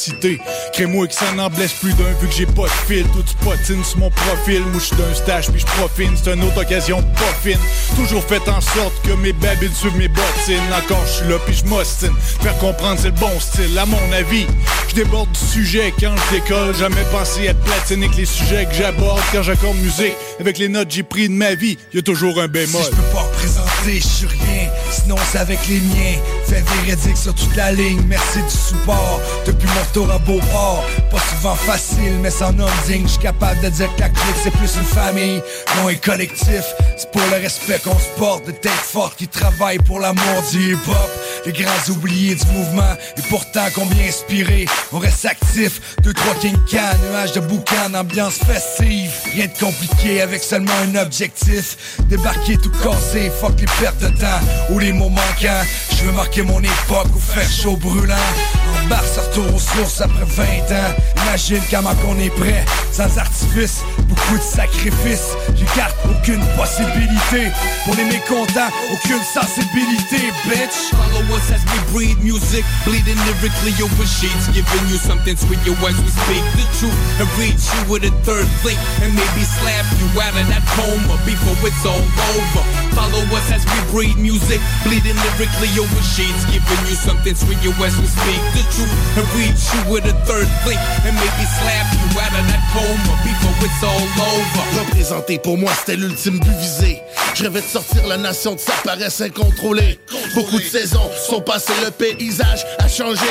[0.00, 0.40] complexité.
[0.72, 3.04] Crée-moi que ça n'en blesse plus d'un vu que j'ai pas de fil.
[3.12, 4.62] Tout tu potines sur mon profil.
[4.72, 6.16] Moi, j'suis d'un stage puis j'profine.
[6.16, 7.58] C'est une autre occasion pas fine.
[7.96, 10.60] Toujours fait en sorte que mes babines suivent mes bottines.
[10.72, 12.14] Encore, j'suis là puis j'm'ostine.
[12.42, 13.78] Faire comprendre, c'est le bon style.
[13.78, 14.46] À mon avis,
[14.88, 16.74] je déborde du sujet quand je décolle.
[16.76, 20.14] Jamais pensé être platine avec les sujets que j'aborde quand j'accorde musique.
[20.38, 22.82] Avec les notes j'ai pris de ma vie, y a toujours un bémol.
[22.82, 24.68] Si je peux pas représenter, je suis rien.
[24.90, 26.18] Sinon, c'est avec les miens.
[26.46, 28.02] Fait véridique sur toute la ligne.
[28.06, 29.20] Merci du support.
[29.46, 30.84] Depuis mon retour à Beauport.
[31.10, 33.06] Pas souvent facile, mais sans homme digne.
[33.08, 35.42] Je capable de dire que la clique, c'est plus une famille.
[35.76, 36.64] Non, un collectif.
[36.96, 38.46] C'est pour le respect qu'on se porte.
[38.46, 41.10] De têtes fortes qui travaillent pour l'amour du hip-hop.
[41.46, 42.94] Les grands oubliés du mouvement.
[43.16, 44.66] Et pourtant, combien inspirés.
[44.92, 45.96] On reste actif.
[46.02, 49.12] Deux, trois King Can, nuages de boucan, ambiance festive.
[49.32, 51.96] Rien de compliqué avec seulement un objectif.
[52.08, 54.40] Débarquer tout cassé, fuck les pertes de temps
[54.80, 55.64] les manquants.
[55.90, 58.14] Je veux marquer mon époque ou faire chaud brûlant.
[58.14, 60.94] En bar, ça retourne aux sources après 20 ans.
[61.26, 65.36] Imagine comment qu'on est prêt, sans artifice, beaucoup de sacrifices.
[65.54, 67.52] J'écarte aucune possibilité.
[67.84, 70.90] Pour les mécontents, aucune sensibilité, bitch.
[70.90, 75.76] Follow us as we breathe music, bleeding lyrically over sheets, giving you something sweet your
[75.86, 79.86] as we speak the truth and reach you with a third link and maybe slap
[80.00, 82.64] you out of that coma before it's all over.
[82.96, 87.74] Follow us as we breathe music, bleeding lyrically over sheets, giving you something sweet your
[87.84, 91.86] as we speak the truth and reach you with a third link and maybe slap
[91.94, 94.64] you out of that coma before it's all over.
[94.80, 97.02] Représenter pour moi c'était l'ultime but visé.
[97.34, 99.98] Je rêvais de sortir la nation de sa paresse incontrôlée.
[100.34, 103.26] Beaucoup de saisons sont passées, le paysage a changé.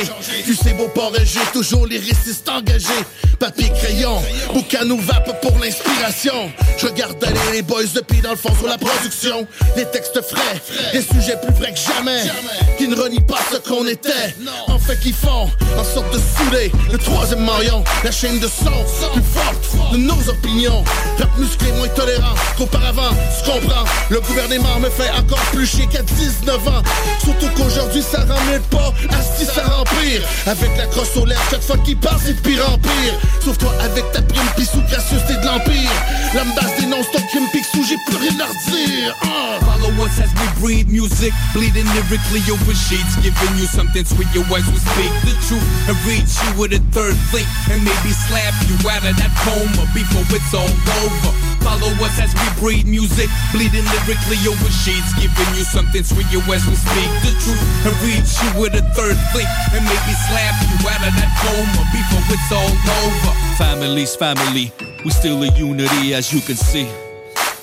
[0.45, 0.89] Tu sais, beau
[1.23, 2.87] j'ai toujours les récits engagés.
[3.39, 4.21] Papier, crayon,
[4.53, 6.51] boucan ou vape pour l'inspiration.
[6.77, 9.47] Je regarde aller les boys depuis dans le fond sur la production.
[9.75, 12.23] Des textes frais, des sujets plus vrais que jamais.
[12.77, 14.35] Qui ne renient pas ce qu'on était.
[14.67, 17.83] En fait, qui font en sorte de souder le troisième maillon.
[18.03, 20.83] La chaîne de son plus forte de nos opinions.
[21.17, 23.11] Rap musclé, moins tolérant qu'auparavant.
[23.37, 26.83] Tu comprends, le gouvernement me fait encore plus chier qu'à 19 ans.
[27.23, 28.93] Surtout qu'aujourd'hui, ça mieux pas.
[29.11, 30.21] Asti, ça empire.
[30.47, 33.13] Avec la crosse aux lèvres, chaque fois qu'il passe, c'est pire en pire.
[33.43, 35.91] Sauve-toi avec ta prime, pis sous gracieuseté de l'empire.
[36.33, 39.15] L'ambasse dénonce ton crime, pixou, j'ai plus rien à redire.
[39.23, 39.49] Ah.
[39.65, 44.43] Follow us as we breathe music, bleeding lyrically over sheets, giving you something sweet your
[44.57, 48.53] as we speak the truth and reach you with a third link and maybe slap
[48.67, 50.67] you out of that coma before it's all
[51.05, 51.48] over.
[51.61, 56.43] Follow us as we breathe music, bleeding lyrically over sheets, giving you something sweet your
[56.51, 60.55] as we speak the truth and reach you with a third flick and maybe slap
[60.63, 63.33] you out of that coma before it's all over.
[63.57, 64.71] Family's family,
[65.03, 66.89] we still a unity as you can see.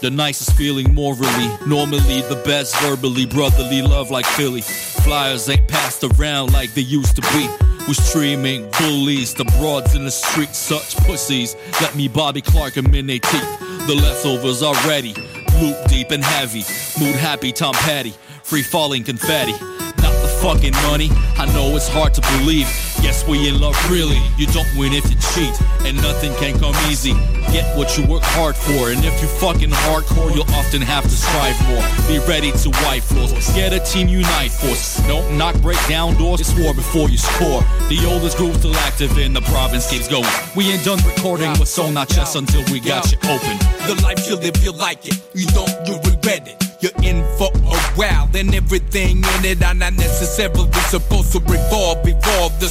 [0.01, 4.61] The nicest feeling morally, normally the best verbally, brotherly love like Philly.
[4.61, 7.49] Flyers ain't passed around like they used to be.
[7.89, 11.57] We're streaming bullies, the broads in the street, such pussies.
[11.81, 13.66] Let me Bobby Clark them in they teeth.
[13.87, 15.15] The leftovers are ready,
[15.61, 16.65] loop deep and heavy.
[16.99, 19.76] Mood happy, Tom Petty, free falling confetti.
[20.47, 21.11] Fucking money,
[21.43, 22.71] I know it's hard to believe.
[23.03, 24.23] Yes, we in love really.
[24.39, 25.51] You don't win if you cheat,
[25.83, 27.15] and nothing can come easy.
[27.51, 31.11] Get what you work hard for, and if you fucking hardcore, you'll often have to
[31.11, 31.83] strive more.
[32.07, 35.03] Be ready to wipe floors, get a team unite force.
[35.09, 37.67] Don't knock, break down doors, it's war before you score.
[37.91, 40.31] The oldest group still active in the province keeps going.
[40.55, 43.59] We ain't done recording soul, not chest until we got you open.
[43.91, 45.19] The life you live, you like it.
[45.35, 46.66] You don't, you regret it.
[46.79, 52.07] You're in for a while, and everything in it are not necessarily supposed to revolve,
[52.07, 52.69] evolve the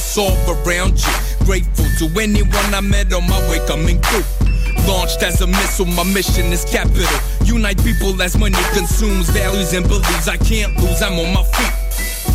[0.62, 1.44] around you.
[1.44, 4.22] Grateful to anyone I met on my way coming through.
[4.86, 5.86] launched as a missile.
[5.86, 7.18] My mission is capital.
[7.44, 10.28] Unite people as money consumes values and beliefs.
[10.28, 11.02] I can't lose.
[11.02, 11.74] I'm on my feet.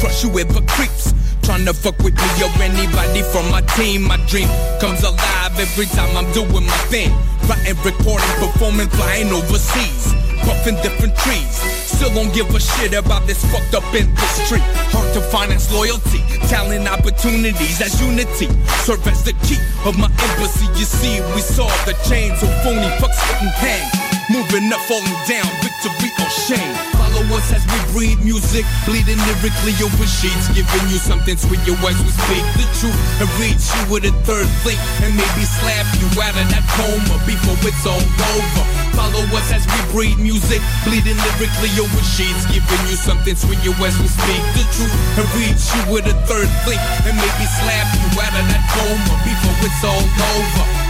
[0.01, 1.13] Crush you with the creeps.
[1.39, 4.03] Tryna fuck with me or anybody from my team.
[4.03, 4.49] My dream
[4.81, 7.15] comes alive every time I'm doing my thing.
[7.47, 10.30] Writing, recording, performing, flying overseas.
[10.45, 11.55] Puffing different trees.
[11.85, 14.59] Still don't give a shit about this fucked up industry.
[14.91, 18.47] Hard to finance loyalty, talent, opportunities as unity.
[18.83, 20.65] Serve as the key of my embassy.
[20.77, 24.10] You see, we saw the chains of phony fucks getting hanged.
[24.31, 26.71] Moving up, falling down, victory or shame.
[26.95, 31.59] Follow us as we breathe music, bleeding lyrically over sheets, giving you something sweet.
[31.67, 35.43] Your as we speak the truth and reach you with a third link, and maybe
[35.43, 38.63] slap you out of that coma before it's all over.
[38.95, 43.59] Follow us as we breathe music, bleeding lyrically over sheets, giving you something sweet.
[43.67, 47.45] Your as we speak the truth and reach you with a third link, and maybe
[47.59, 50.07] slap you out of that coma before it's all
[50.39, 50.80] over.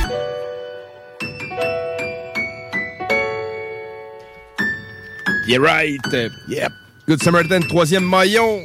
[5.51, 5.99] Yeah, right.
[6.47, 6.71] Yep.
[7.07, 8.61] Good Samaritan, troisième maillon.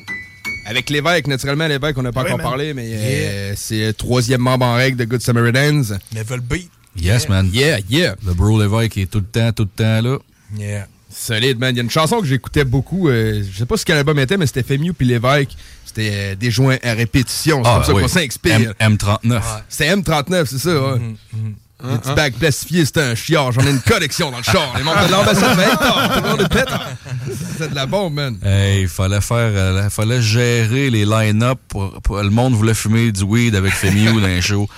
[0.67, 2.47] Avec l'évêque, naturellement, l'évêque, on n'a pas Oui, encore man.
[2.47, 5.99] parlé, mais euh, c'est le troisième membre en règle de Good Samaritans.
[6.15, 6.71] Level beat.
[6.97, 7.51] Yes, man.
[7.53, 8.15] Yeah, yeah.
[8.25, 10.19] Le bro Lévesque est tout le temps, tout le temps là.
[10.57, 10.87] Yeah.
[11.11, 11.75] Solide, man.
[11.75, 13.09] Il y a une chanson que j'écoutais beaucoup.
[13.09, 15.57] euh, je sais pas ce quel album était, mais c'était FMU puis l'évêque.
[15.85, 17.63] C'était euh, des joints à répétition.
[17.65, 18.03] C'est Ah, comme ça oui.
[18.03, 18.75] qu'on s'inspire.
[18.79, 19.43] M- M39.
[19.69, 21.01] C'est M39, c'est ça, ouais.
[21.85, 23.53] Les petits bacs plastifiés, c'était un chiard.
[23.53, 24.73] J'en ai une collection dans le char.
[24.79, 25.59] Les membres de l'ambassade
[26.39, 26.87] tout pétard.
[27.59, 28.39] C'est de la bombe, man.
[28.43, 31.59] Hey, il fallait faire, euh, fallait gérer les line-up.
[31.69, 34.69] Pour, pour- le monde voulait fumer du weed avec Femiu dans les shows.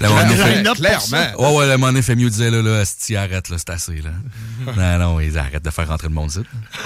[0.00, 1.32] La Clairement, monnaie fait- ça.
[1.38, 4.10] Ouais, ouais, la monnaie Femiu disait, là, là, asti, arrête, là, c'est assez, là.
[4.98, 6.40] non, non, ils arrêtent de faire rentrer le monde, ici.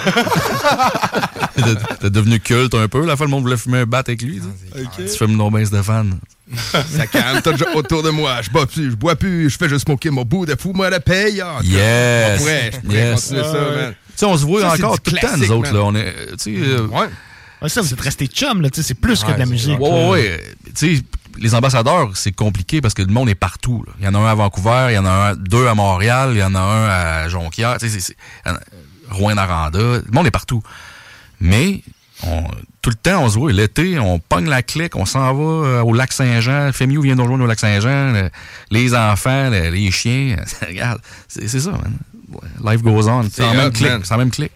[2.01, 3.05] T'es- devenu culte un peu.
[3.05, 4.41] La fois, le monde voulait fumer un bat avec lui.
[4.95, 5.03] tu.
[5.05, 6.19] Tu fumes nos bains de fan.
[6.71, 8.41] Ça calme, t'as déjà autour de moi.
[8.41, 10.89] Je bois plus, je bois plus, je fais juste smoker mon bout de fou, moi
[10.89, 11.41] la paye.
[11.41, 12.33] Ah, Yes.
[12.33, 13.21] On pourrait, je pourrais yes.
[13.21, 13.93] continuer ça, man.
[13.93, 15.71] Tu sais, on se voit encore tout le temps, nous autres.
[15.71, 15.73] man.
[15.75, 15.83] Là.
[15.83, 17.07] On est, euh, tu sais, euh, Ouais.
[17.61, 19.79] Ouais, ça, vous êtes restés chum, là, tu sais, c'est plus que de la musique.
[19.79, 20.43] Ouais, ouais, ouais.
[20.75, 21.03] Tu sais,
[21.39, 23.83] les ambassadeurs, c'est compliqué parce que le monde est partout.
[23.87, 23.93] là.
[23.99, 26.31] Il y en a un à Vancouver, il y en a un, deux à Montréal,
[26.33, 28.15] il y en a un à Jonquière, tu sais, c'est-
[28.45, 28.51] c'est-
[29.09, 29.79] Rouen-Noranda.
[29.79, 30.61] Le monde est partout.
[31.39, 31.81] Mais,
[32.23, 32.43] on-
[32.81, 33.51] tout le temps, on se voit.
[33.51, 36.71] L'été, on pogne la clique, on s'en va euh, au lac Saint-Jean.
[36.73, 38.11] Femiu vient nous rejoindre au lac Saint-Jean.
[38.13, 38.29] le-
[38.71, 40.35] les enfants, le- les chiens.
[40.67, 41.97] Regarde, c'est c'est ça, man.
[42.63, 43.23] Life goes on.
[43.31, 43.89] C'est en même clic.
[44.03, 44.51] C'est même clic.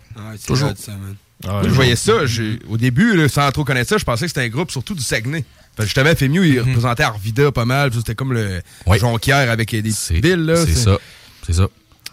[0.45, 0.69] Toujours.
[0.69, 1.15] hot, ça, man.
[1.63, 2.25] Je voyais ça.
[2.25, 4.93] j'ai- Au début, là, sans trop connaître ça, je pensais que c'était un groupe surtout
[4.93, 5.43] du Saguenay.
[5.75, 7.91] Fait que justement, FMU, il représentait Arvida pas mal.
[7.93, 8.61] C'était comme le
[8.99, 10.45] Jonquière avec des petites villes.
[10.45, 10.65] là.
[10.65, 10.97] C'est ça.
[11.45, 11.67] C'est ça.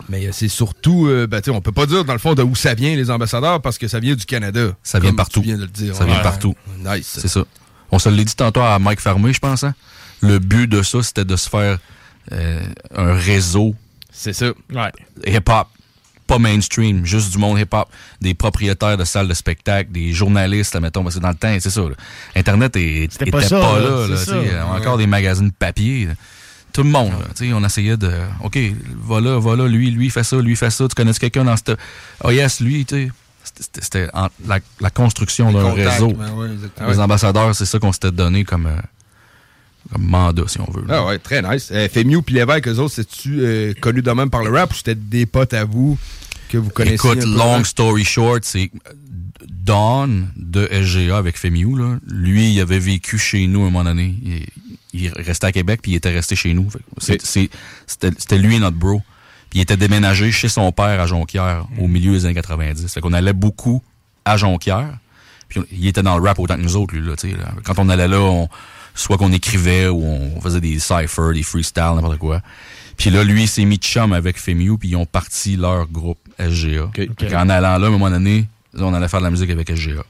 [0.08, 2.34] Mais euh, c'est surtout, euh, ben, tu sais, on peut pas dire dans le fond
[2.34, 4.70] de où ça vient les ambassadeurs parce que ça vient du Canada.
[4.82, 5.40] Ça vient partout.
[5.40, 5.94] Tu viens de le dire.
[5.94, 6.22] Ça vient Ouais.
[6.22, 6.54] partout.
[6.78, 7.18] Nice.
[7.20, 7.44] C'est ça.
[7.90, 9.62] On se l'a dit tantôt à Mike Fermé, je pense.
[9.62, 9.74] hein.
[10.22, 11.78] Le but de ça, c'était de se faire
[12.32, 12.60] euh,
[12.94, 13.74] un réseau.
[14.10, 14.46] C'est ça.
[14.72, 14.90] Ouais.
[15.26, 15.68] Hip-hop.
[16.30, 17.88] Pas mainstream, juste du monde hip-hop.
[18.20, 21.70] Des propriétaires de salles de spectacle, des journalistes, mettons, parce que dans le temps, c'est
[21.70, 21.80] ça.
[21.82, 21.94] là.
[22.36, 24.06] Internet est, était pas pas, ça, là.
[24.06, 24.34] là, ça.
[24.62, 26.06] A Encore des magazines papier.
[26.06, 26.12] là.
[26.72, 28.12] Tout le monde, là, tu sais, on essayait de.
[28.44, 28.56] OK,
[29.02, 30.86] voilà, voilà, lui, lui fait ça, lui fait ça.
[30.86, 31.72] Tu connais quelqu'un dans cette.
[32.22, 33.12] Oh yes, lui, tu sais.
[33.80, 34.08] C'était-
[34.46, 36.12] la, la construction d'un réseau.
[36.12, 36.88] ben.
[36.88, 38.76] Les ambassadeurs, c'est ça qu'on s'était donné comme, euh,
[39.92, 40.84] comme mandat, si on veut.
[40.86, 40.98] là.
[41.00, 41.70] Ah ouais, très nice.
[41.72, 44.74] Euh, FMU puis l'évêque, eux autres, c'est-tu euh, connu de même par le rap ou
[44.74, 45.98] c'était des potes à vous
[46.48, 46.94] que vous connaissez?
[46.94, 48.70] Écoute, long story short, c'est
[49.48, 53.84] Don de SGA avec Femiu, là, lui, il avait vécu chez nous à un moment
[53.84, 54.14] donné.
[54.24, 54.46] Il,
[55.02, 56.68] il restait à Québec, puis il était resté chez nous.
[56.98, 59.02] C'était lui notre bro.
[59.48, 62.92] Puis il était déménagé chez son père à Jonquière au milieu des années 90.
[62.92, 63.82] Fait qu'on allait beaucoup
[64.24, 64.96] à Jonquière.
[65.48, 67.04] Puis il était dans le rap autant que nous autres, lui.
[67.04, 67.52] Là, là.
[67.64, 68.48] Quand on allait là, on-
[68.94, 72.40] soit qu'on écrivait ou on faisait des cyphers, des freestyles, n'importe quoi.
[72.96, 75.86] Puis là, lui, il s'est mis de chum avec Femiu, puis ils ont parti leur
[75.88, 76.90] groupe SGA.
[76.94, 79.50] Fait qu'en allant là, à un moment donné, là, on allait faire de la musique
[79.50, 80.04] avec SGA.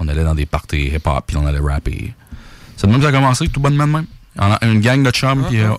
[0.00, 2.12] On allait dans des parties hip-hop, puis on allait rapper.
[2.76, 4.06] C'est de même que ça a commencé, tout bonnement de même.
[4.36, 5.70] On a une gang de chums, puis euh,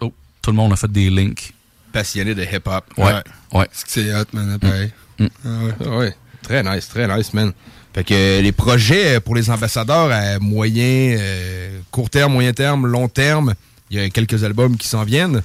[0.00, 1.52] oh, tout le monde a fait des links.
[1.92, 2.84] Passionné de hip-hop.
[2.96, 3.12] Ouais,
[3.52, 3.68] ouais.
[3.72, 4.92] C'est hot, man, pareil.
[5.18, 5.26] Mm.
[5.44, 5.74] Ah ouais.
[5.84, 6.16] Ah ouais.
[6.42, 7.52] Très nice, très nice, man.
[7.94, 12.86] Fait que les projets euh, pour les ambassadeurs à moyen, euh, court terme, moyen terme,
[12.88, 13.54] long terme,
[13.90, 15.42] il y a quelques albums qui s'en viennent.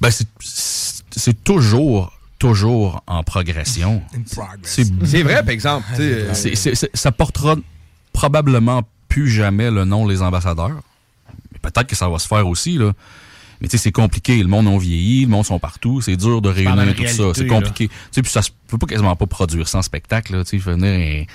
[0.00, 4.02] Ben, c'est- toujours, toujours en progression.
[4.62, 5.84] C'est C'est vrai, par exemple.
[6.00, 6.34] euh,
[6.92, 7.54] ça portera
[8.12, 10.80] probablement plus jamais le nom les ambassadeurs.
[11.52, 12.92] Mais Peut-être que ça va se faire aussi, là.
[13.60, 14.36] Mais tu sais, c'est compliqué.
[14.42, 16.02] Le monde a vieilli, le monde sont partout.
[16.02, 17.24] C'est dur de réunir tout ça.
[17.34, 17.88] C'est compliqué.
[17.88, 20.44] Tu sais, puis ça se peut pas quasiment pas produire sans spectacle, là.
[20.44, 21.26] Tu sais, venir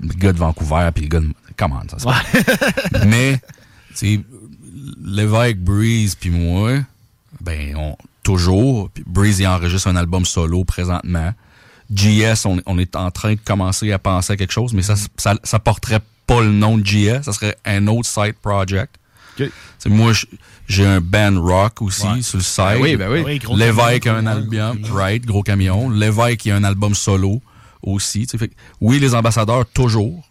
[0.00, 1.28] le gars de Vancouver puis le gars de...
[1.56, 3.06] Comment ça se fait?
[3.06, 3.40] Mais,
[3.90, 4.20] tu sais,
[5.04, 6.72] l'évêque Breeze puis moi,
[7.40, 8.90] ben, on, toujours.
[8.90, 11.32] Puis Breeze, il enregistre un album solo présentement.
[11.90, 14.94] GS, on, on est en train de commencer à penser à quelque chose, mais ça,
[15.16, 18.96] ça, ça porterait pas le nom de GS, ça serait un autre side project.
[19.78, 20.12] C'est moi,
[20.66, 22.22] j'ai un band rock aussi Ouais.
[22.22, 22.56] sur le site.
[22.56, 23.38] Ben oui, ben oui.
[23.38, 25.90] Camion, a un album, right, gros camion.
[25.90, 27.40] L'évêque il a un album solo
[27.86, 28.26] aussi.
[28.26, 28.38] tu sais.
[28.38, 30.22] Fait que oui, les ambassadeurs toujours.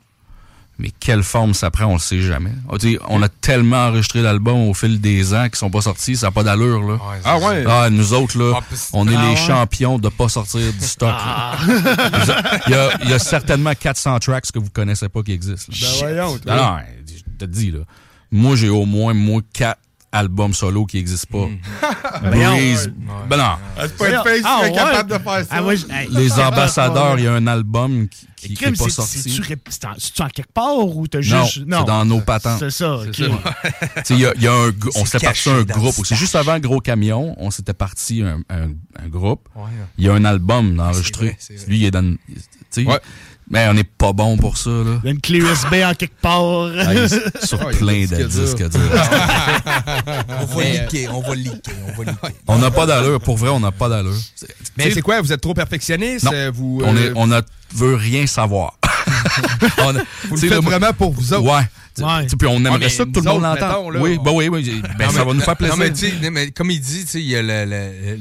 [0.77, 2.51] Mais quelle forme ça prend, on le sait jamais.
[2.67, 5.79] On, tu sais, on a tellement enregistré l'album au fil des ans qui sont pas
[5.79, 6.81] sortis, ça n'a pas d'allure.
[6.83, 6.97] Là.
[7.23, 7.63] Ah ouais?
[7.65, 8.59] Ah, nous autres, là,
[8.91, 9.35] on est Ah les ouais?
[9.37, 11.15] champions de pas sortir du stock.
[12.67, 15.71] Il y, a, il y a certainement 400 tracks que vous connaissez pas qui existent.
[15.71, 15.87] là.
[15.91, 16.55] Ben voyons, Non, toi.
[16.55, 16.77] non,
[17.07, 17.79] je te dis, là.
[18.31, 19.79] Moi, j'ai au moins, moi, 4
[20.15, 22.29] albums solo qui n'existent pas.
[22.29, 22.91] Breeze.
[23.29, 23.55] Ben non.
[23.81, 25.45] C'est pas une face qui serait capable de faire ça.
[25.49, 25.75] Ah, ouais.
[26.11, 29.17] Les Ah, ambassadeurs, il y a un album qui, qui, qui est pas sorti.
[29.19, 31.63] c'est-tu en- quelque part ou t'as Non, juste.
[31.67, 32.59] c'est dans nos patentes.
[32.59, 33.11] C'est ça, ok.
[33.13, 33.23] Tu
[34.03, 36.15] sais, Il y a, il y a un, on s'était parti caché un groupe aussi.
[36.15, 38.69] Juste avant Gros Camion, on s'était parti un, un,
[39.03, 39.49] un groupe.
[39.55, 39.63] Ouais.
[39.97, 41.35] Il y a un album enregistré.
[41.67, 42.15] Lui, il est dans.
[43.49, 44.99] Mais on n'est pas bon pour ça, là.
[45.03, 46.43] Une clé USB en quelque part.
[46.77, 47.09] Ah, il
[47.47, 48.81] sur plein de disques à dire.
[50.41, 52.35] on va Mais, liquer, on va liquer, on va liquer.
[52.47, 53.19] On n'a pas d'allure.
[53.21, 54.13] Pour vrai, on n'a pas d'allure.
[54.77, 55.21] Mais c'est quoi?
[55.21, 56.25] Vous êtes trop perfectionniste?
[56.25, 56.31] Non.
[56.33, 57.39] euh, Vous, on, euh, est, on ne
[57.73, 58.77] veut rien savoir.
[59.79, 59.93] on
[60.29, 61.43] Vous le faites vraiment pour vous autres.
[61.43, 61.63] Ouais.
[62.37, 63.93] Puis on aimerait Ouais, ça que tout le monde l'entende.
[63.93, 64.81] là, Oui, on- ben oui, oui.
[64.97, 65.77] Ben, Non, ça mais- va nous faire plaisir.
[65.77, 67.65] Non, mais, tu sais, non, mais comme il dit, tu sais, il y a le,
[67.65, 68.17] le,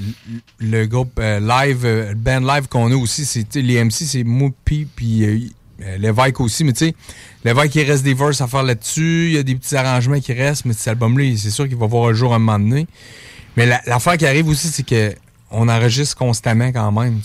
[0.61, 4.23] le- groupe euh, live, euh, le band live qu'on a aussi, c'est les MC, c'est
[4.23, 4.87] moi, puis
[5.25, 5.41] euh,
[5.83, 6.63] euh, l'évêque aussi.
[6.63, 6.95] Mais tu sais,
[7.45, 10.33] l'évêque, il reste des verses à faire là-dessus, il y a des petits arrangements qui
[10.35, 12.87] restent, mais cet album-là, c'est sûr qu'il va voir un jour un moment donné.
[13.57, 15.13] Mais la- l'affaire qui arrive aussi, c'est que
[15.55, 17.21] on enregistre constamment quand même.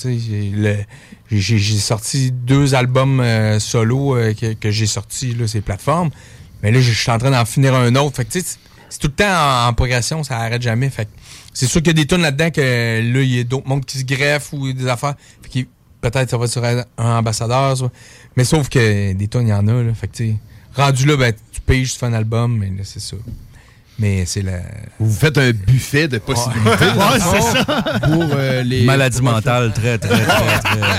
[1.32, 6.10] J'ai sorti deux albums euh, solo euh, que, j'ai sortis là, ces plateformes.
[6.64, 8.18] Mais là, je suis en train d'en finir un autre.
[8.18, 8.28] Fait
[8.90, 10.90] c'est tout le temps en, progression, ça arrête jamais.
[10.90, 11.08] Fait
[11.54, 13.86] c'est sûr qu'il y a des tunes là-dedans que là, il y a d'autres mondes
[13.86, 15.16] qui se greffent ou des affaires.
[15.42, 15.68] Fait que
[16.02, 17.76] peut-être ça va sur un, ambassadeur.
[18.36, 19.84] Mais sauf que des tunes, il y en a.
[20.76, 23.18] Rendu là, ben, tu piges, tu fais un album, mais là, c'est ça.
[24.00, 24.60] Mais c'est la.
[24.98, 26.70] Vous faites un buffet de possibilités.
[26.70, 27.66] Ouais, c'est ça.
[28.02, 28.84] Pour euh, les.
[28.84, 30.80] Maladie mentale, très, très, très, très.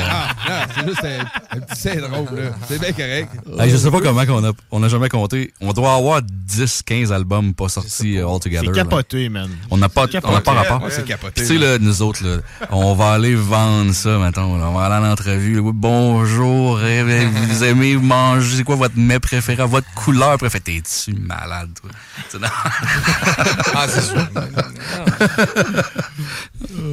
[0.52, 1.04] Ah, c'est juste
[1.68, 2.50] petit syndrome, là.
[2.68, 3.30] C'est bien correct.
[3.58, 5.52] Hey, je sais pas comment qu'on a, on a jamais compté.
[5.60, 8.60] On doit avoir 10, 15 albums pas sortis euh, all together.
[8.64, 8.84] C'est là.
[8.84, 9.50] capoté, man.
[9.70, 10.82] On n'a pas, C'est on n'a pas rapport.
[10.82, 12.38] Ouais, c'est capoté, Puis, Tu sais, là, nous autres, là,
[12.70, 14.46] on va aller vendre ça, maintenant.
[14.48, 15.58] On va aller en entrevue.
[15.58, 20.62] Oui, Bonjour, vous aimez manger, c'est quoi votre mets préféré, votre couleur préférée?
[20.62, 21.90] T'es-tu malade, toi?
[23.74, 24.28] Ah, c'est sûr.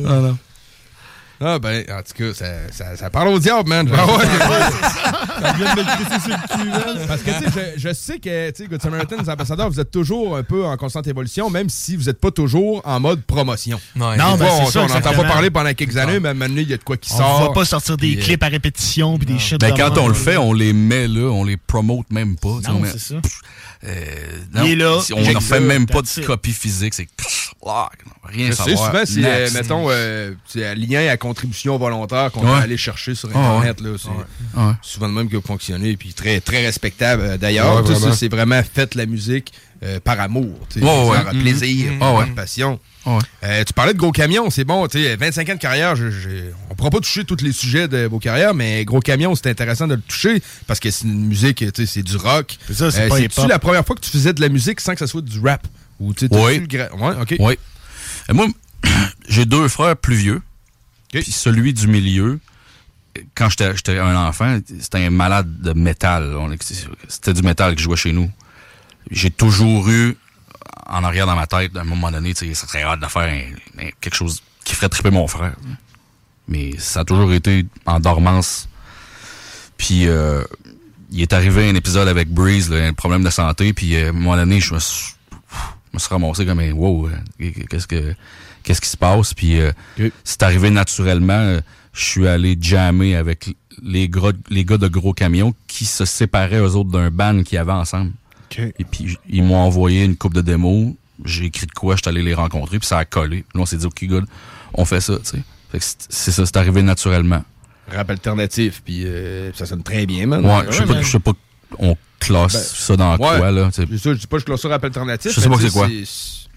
[0.05, 0.37] Ah, non.
[1.39, 3.87] Ah, ben, en tout cas, ça, ça, ça parle au diable, man.
[3.95, 4.25] Ah ouais,
[5.41, 7.07] ça vient de me crisser sur le cul, man.
[7.07, 9.79] Parce que, tu sais, je, je sais que, tu sais, Good Samaritan, les ambassadeurs, vous
[9.79, 13.21] êtes toujours un peu en constante évolution, même si vous n'êtes pas toujours en mode
[13.23, 13.79] promotion.
[13.95, 16.69] Non, fois, c'est on ça, on n'entend pas parler pendant quelques années, mais maintenant, il
[16.69, 17.47] y a de quoi qui On sort.
[17.47, 20.13] va pas sortir des euh, clips à répétition puis des shit Ben, quand on le
[20.15, 22.49] fait, on les met là, on les promote même pas.
[22.67, 23.15] Non, on c'est ça.
[23.87, 27.07] Euh, Il est là, si on n'en fait même pas de copie physique, c'est
[28.23, 28.87] rien savoir.
[28.87, 32.51] souvent, c'est, euh, mettons, euh, c'est un lien à contribution volontaire qu'on Ouais.
[32.51, 33.79] va aller chercher sur Internet.
[33.81, 34.09] Là, c'est
[34.89, 37.37] souvent le même que vous fonctionnez, puis très, très respectable.
[37.37, 38.15] D'ailleurs, Ouais, Tout ça, vraiment.
[38.15, 39.53] c'est vraiment fait la musique
[39.83, 41.23] euh, par amour, tu sais, Ouais, ouais.
[41.23, 41.99] par plaisir, Mhm.
[41.99, 42.25] par ouais.
[42.35, 42.79] passion.
[43.05, 43.19] Ouais.
[43.43, 46.09] Euh, tu parlais de gros camions, c'est bon, tu sais, 25 ans de carrière, je-
[46.09, 46.29] je-
[46.69, 49.87] on pourra pas toucher tous les sujets de vos carrières, mais gros camions, c'est intéressant
[49.87, 52.57] de le toucher parce que c'est une musique, tu sais, c'est du rock.
[52.67, 54.99] C'est ça, c'est Euh, la première fois que tu faisais de la musique sans que
[54.99, 55.65] ça soit du rap?
[55.99, 56.59] Ou, tu sais, Oui.
[56.67, 57.35] gra- Ouais, ok.
[57.39, 57.57] Oui.
[58.29, 58.47] Et moi,
[59.29, 60.41] j'ai deux frères plus vieux.
[61.11, 62.39] Puis celui du milieu,
[63.35, 66.35] quand j'étais j'étais un enfant, c'était un malade de métal.
[67.07, 68.29] C'était du métal qui jouait chez nous.
[69.11, 70.17] J'ai toujours eu,
[70.85, 73.05] en arrière dans ma tête, à un moment donné, tu sais, ça serait hâte de
[73.07, 75.55] faire un- un- quelque chose qui ferait triper mon frère.
[76.47, 78.67] Mais ça a toujours été en dormance.
[79.77, 80.43] Puis euh,
[81.11, 84.09] il est arrivé un épisode avec Breeze, là, un problème de santé, puis euh, à
[84.09, 85.13] un moment donné, je me suis,
[85.51, 88.15] je me suis ramassé comme un wow, euh, qu'est-ce que
[88.63, 89.33] qu'est-ce qui se passe?
[89.33, 89.71] Puis euh,
[90.23, 91.33] c'est arrivé naturellement.
[91.33, 91.61] euh,
[91.93, 96.59] Je suis allé jammer avec les, gros, les gars de gros camions qui se séparaient
[96.59, 98.11] eux autres d'un band qu'ils avaient ensemble.
[98.57, 100.93] Et puis ils m'ont envoyé une coupe de démos.
[101.25, 103.43] J'ai écrit de quoi, je suis allé les rencontrer, puis ça a collé.
[103.55, 104.25] Là, on s'est dit, OK, good,
[104.73, 105.43] on fait ça, tu sais.
[105.71, 107.43] Fait que c'est ça, c'est arrivé naturellement.
[107.91, 110.45] Rap alternatif, puis euh, ça sonne très bien, man.
[110.45, 111.31] Ouais, je sais pas, je sais pas,
[111.79, 113.17] on classe Ben, ça dans ouais.
[113.17, 113.69] quoi, là.
[113.73, 115.31] C'est ça, je dis pas que je classe ça rap alternatif.
[115.33, 115.87] Je sais pas c'est quoi.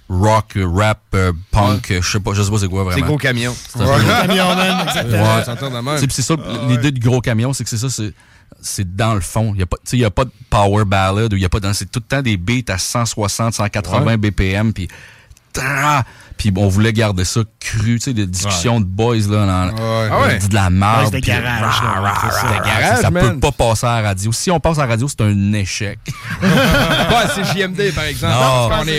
[0.08, 2.98] Rock, rap, euh, punk, je sais pas, je sais pas c'est quoi vraiment.
[3.00, 3.54] C'est gros camion.
[3.68, 5.36] C'est Gros camion, man, exactement.
[5.36, 5.82] Ouais.
[5.82, 6.10] Même.
[6.10, 8.12] C'est ça, Ah, l'idée du gros camion, c'est que c'est ça, c'est
[8.60, 9.52] c'est dans le fond.
[9.54, 11.48] Il y a pas, tu sais, il y a pas de power ballad y a
[11.48, 14.16] pas c'est tout le temps des beats à 160, 180 Ouais.
[14.16, 14.88] BPM puis
[15.54, 16.02] tra-
[16.36, 20.20] Puis on voulait garder ça cru, tu sais, des discussions de boys, là, dans, Ah
[20.20, 20.34] ouais.
[20.34, 21.12] on dit de la merde.
[21.12, 22.42] Ouais, garage, rah, rah, c'est ça.
[22.46, 23.34] rah, C'était rah, garage, Ça man.
[23.34, 24.32] peut pas passer à la radio.
[24.32, 25.98] Si on passe à la radio, c'est un échec.
[26.40, 28.90] Pas à CJMD, par exemple.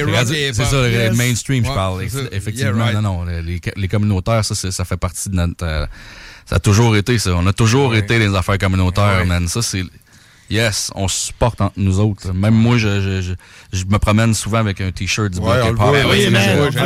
[0.53, 1.15] C'est ça, le Yes.
[1.17, 2.03] mainstream, je Ouais, parle.
[2.09, 2.31] c'est.
[2.33, 3.01] Effectivement, Yeah, right.
[3.01, 5.65] non, non, les, les communautaires, ça, c'est- ça fait partie de notre...
[5.65, 5.85] euh,
[6.51, 7.33] ça a toujours été ça.
[7.37, 9.47] On a toujours été les affaires communautaires, man.
[9.47, 9.83] Ça, c'est...
[10.49, 12.33] Yes, on se supporte entre nous autres.
[12.33, 13.33] Même moi, je, je, je,
[13.71, 16.77] je me promène souvent avec un T-shirt du Ouais, Bloc Ouais, oui, voit, je-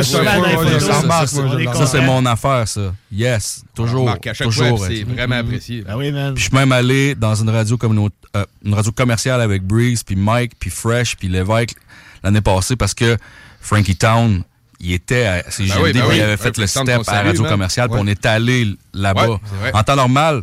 [1.58, 2.94] ouais, ça, c'est mon affaire, ça.
[3.10, 4.08] Yes, toujours.
[4.08, 4.78] à chaque toujours.
[4.78, 5.82] fois, c'est vraiment apprécié.
[5.88, 6.34] Ah oui, man.
[6.34, 10.04] puis je suis même allé dans une radio communaut- euh, une radio commerciale avec Breeze,
[10.04, 11.74] puis Mike, puis Fresh, puis Lévesque
[12.22, 13.16] l'année passée parce que
[13.60, 14.44] Frankie Town,
[14.80, 16.16] il était à CGMD, Ben oui, ben oui.
[16.16, 19.40] il avait fait le step à radio commerciale, puis on est allé là-bas.
[19.72, 20.42] En temps normal,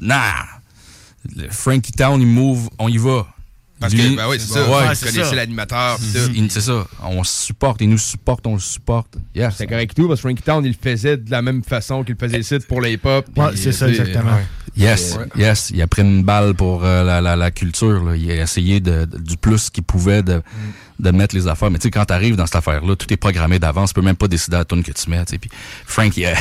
[0.00, 0.34] nah.
[1.36, 3.26] Le Frankie Town, il move, on y va.
[3.80, 4.60] Parce Lui- que, ben oui, c'est ça.
[4.68, 5.98] Ouais, Vous connaissez l'animateur.
[6.00, 6.86] C'est ça.
[7.04, 9.16] On se supporte, il nous supporte, on le supporte.
[9.34, 9.54] Yes.
[9.56, 12.16] C'est correct tout, parce que Frankie Town, il le faisait de la même façon qu'il
[12.20, 13.26] le faisait ici pour les hip-hop.
[13.36, 14.32] Ouais, c'est ça, sais, exactement.
[14.34, 14.44] ouais.
[14.76, 15.42] Yes, Ouais.
[15.42, 15.70] yes.
[15.74, 18.04] Il a pris une balle pour euh, la, la, la culture.
[18.04, 18.16] là.
[18.16, 20.40] Il a essayé de, de- du plus qu'il pouvait de,
[21.00, 21.70] de mettre les affaires.
[21.70, 23.90] Mais tu sais, quand t'arrives dans cette affaire-là, tout est programmé d'avance.
[23.90, 25.24] Tu peux même pas décider à la tune que tu mets.
[25.24, 25.38] tu sais.
[25.38, 25.50] Puis
[25.86, 26.34] Frank, il a,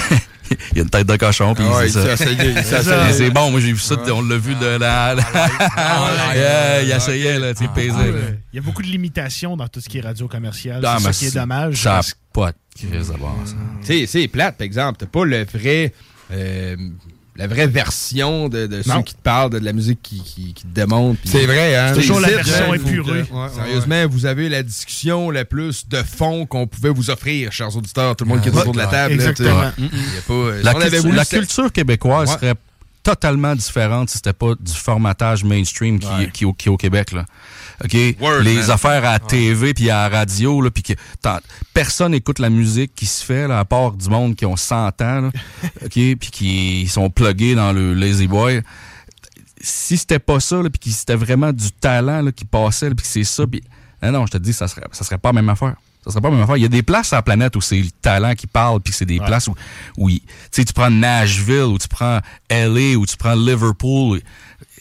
[0.74, 1.54] il a une tête de cochon.
[1.54, 2.18] Puis Ah ouais, c'est ça.
[3.12, 3.52] C'est bon.
[3.52, 3.96] Moi, j'ai vu ça.
[4.14, 5.16] On l'a vu de la...
[6.36, 7.70] Yeah, il essayait, là, tu sais.
[7.78, 10.84] Il y a beaucoup de limitations dans tout ce qui est radio commercial.
[10.86, 11.76] Ah, c'est ça qui est dommage.
[11.76, 12.02] Ça
[12.34, 12.58] pas de
[12.90, 13.56] crise d'abord, ça.
[13.82, 14.98] Tu sais, c'est plate, par exemple.
[15.00, 15.94] T'as pas le vrai.
[16.32, 16.76] euh,
[17.38, 20.54] la vraie version de, de ceux qui te parlent de, de la musique qui, qui,
[20.54, 21.20] qui te démontrent.
[21.22, 21.94] puis- C'est vrai, hein?
[21.94, 23.22] Toujours la version épurée.
[23.22, 27.52] Ouais, ouais, Sérieusement, vous avez la discussion la plus de fond qu'on pouvait vous offrir,
[27.52, 29.16] chers auditeurs, tout le monde qui est autour de la table.
[29.16, 29.30] là.
[29.30, 29.72] Exactement.
[29.78, 30.74] Il y a pas, euh, La,
[31.26, 32.36] culture, la québécoise Ouais.
[32.36, 32.56] serait
[33.04, 36.30] totalement différente si c'était pas du formatage mainstream qui, Ouais.
[36.34, 37.12] qui, au- qui est au Québec.
[37.14, 37.26] Là.
[37.84, 37.96] OK?
[38.20, 38.72] Word, les man.
[38.72, 40.94] affaires à la TV puis à la radio, là, puis que
[41.74, 45.02] personne écoute la musique qui se fait, là, à part du monde qui ont 100
[45.02, 45.30] ans, là,
[45.86, 45.92] OK?
[45.92, 48.62] Puis qui sont pluggés dans le Lazy Boy.
[49.62, 53.08] Si c'était pas ça, puis que c'était vraiment du talent là, qui passait, puis que
[53.08, 53.64] c'est ça, puis...
[54.02, 55.76] Non, non, je te dis, ça serait, ça serait pas la même affaire.
[56.06, 56.58] Ça serait pas la même affaire.
[56.58, 58.94] Il y a des places sur la planète où c'est le talent qui parle, puis
[58.94, 59.56] c'est des places où,
[59.98, 60.22] où tu
[60.52, 62.20] sais, tu prends Nashville, ou tu prends
[62.50, 64.22] LA, ou tu prends Liverpool.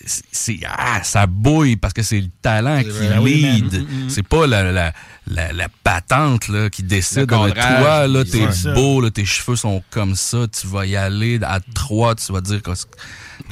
[0.04, 2.90] C'est, ah, ça bouille parce que c'est le talent qui
[3.24, 3.72] lead.
[3.72, 4.10] Mm, mm, mm.
[4.10, 4.92] C'est pas la, la,
[5.26, 7.26] la, la patente là, qui décide.
[7.26, 11.40] Cadrage, toi, là, t'es beau, là, tes cheveux sont comme ça, tu vas y aller
[11.42, 12.70] à trois, tu vas dire que...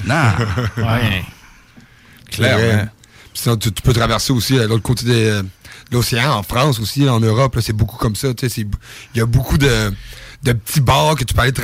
[0.04, 0.32] Non!
[0.76, 1.24] Ouais.
[2.30, 2.88] Clairement.
[3.32, 7.08] Sinon, tu, tu peux traverser aussi à l'autre côté euh, de l'océan, en France aussi,
[7.08, 8.28] en Europe, c'est beaucoup comme ça.
[8.42, 8.68] Il
[9.14, 9.92] y a beaucoup de,
[10.44, 11.60] de petits bars que tu peux aller te,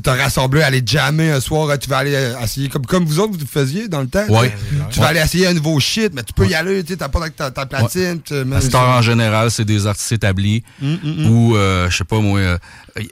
[0.00, 3.20] te rassembler, aller jammer un soir, euh, tu vas aller euh, essayer, comme, comme vous
[3.20, 4.26] autres, vous faisiez dans le temps.
[4.28, 4.52] Ouais.
[4.90, 7.08] Tu vas aller essayer un nouveau shit, mais tu peux y aller, tu sais, t'as
[7.08, 8.20] pas ta, ta platine.
[8.22, 11.30] tu- La star en général, c'est des artistes établis Mm, mm, mm.
[11.30, 12.58] ou, euh, je sais pas moi, euh,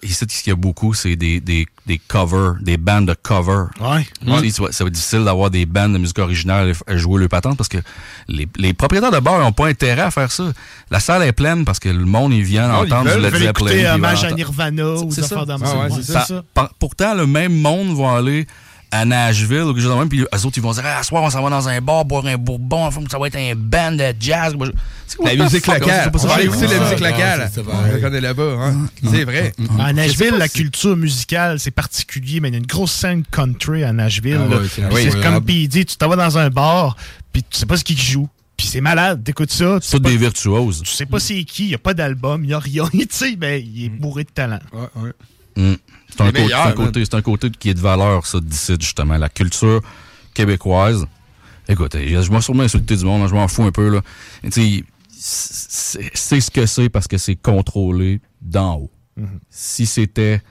[0.03, 3.69] ici, ce qu'il y a beaucoup, c'est des, des, des covers, des bandes de covers.
[3.81, 4.07] Ouais.
[4.21, 7.29] Tu vois, Ça va être difficile d'avoir des bandes de musique originale à jouer le
[7.29, 7.79] patente parce que
[8.29, 10.53] les, les propriétaires de bars n'ont pas intérêt à faire ça.
[10.91, 13.35] La salle est pleine parce que le monde, il vient ils entendre veulent- du Led
[13.35, 13.95] ils veulent Zeppelin.
[13.95, 15.45] Hommage à entendre- Nirvana ou ça.
[15.63, 16.25] Ah ouais, ça.
[16.25, 16.43] ça.
[16.79, 18.47] Pourtant, le même monde va aller
[18.95, 21.09] à Nashville ou quelque chose de même, puis eux autres, ils vont dire, ah, ce
[21.09, 23.93] soir, on s'en va dans un bar, boire un bourbon, ça va être un band
[23.93, 24.55] de jazz.
[25.25, 26.03] La musique locale.
[26.05, 27.51] c'est pas ça On va que aller j'ai écouter la musique locale.
[27.53, 28.01] c'est vrai.
[28.05, 28.87] On est là-bas, hein.
[29.03, 29.53] C'est vrai.
[29.81, 33.25] À Je Nashville, la culture musicale, c'est particulier, mais il y a une grosse scène
[33.31, 34.41] country à Nashville.
[34.41, 36.97] Ah ouais, c'est comme il dit, tu t'en vas dans un bar,
[37.33, 38.29] puis tu sais pas ce qui joue.
[38.57, 39.79] Puis c'est malade, t'écoutes ça.
[39.83, 40.83] C'est pas, des virtuoses.
[40.85, 43.07] tu sais pas c'est qui, il n'y a pas d'album, il n'y a rien, tu
[43.11, 44.61] sais, ben, il est bourré de talent.
[45.57, 45.75] Mm.
[46.17, 49.17] C'est un, côté- un côté, c'est un côté qui est de valeur, ça, d'ici, justement.
[49.17, 49.81] La culture
[50.33, 51.07] québécoise.
[51.69, 54.01] Écoute, je vais sûrement insulter du monde, hein, je m'en fous un peu, là.
[55.13, 58.91] C'est ce que c'est parce que c'est contrôlé d'en haut.
[59.17, 59.41] Mhm.
[59.51, 60.43] Si c'était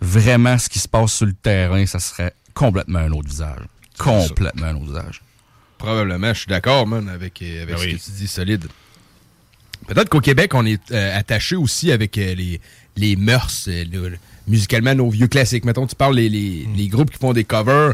[0.00, 3.60] vraiment ce qui se passe sur le terrain, ça serait complètement un autre visage.
[3.98, 5.22] Complètement un autre visage.
[5.78, 8.66] Probablement, je suis d'accord, man, avec, euh, avec Ben ce que tu dis, solide.
[9.86, 12.60] Peut-être qu'au Québec, on est euh, attaché aussi avec euh, les,
[12.96, 15.64] les mœurs, euh, le- musicalement, nos vieux classiques.
[15.64, 17.92] Mettons, tu parles les, les, les groupes qui font des covers.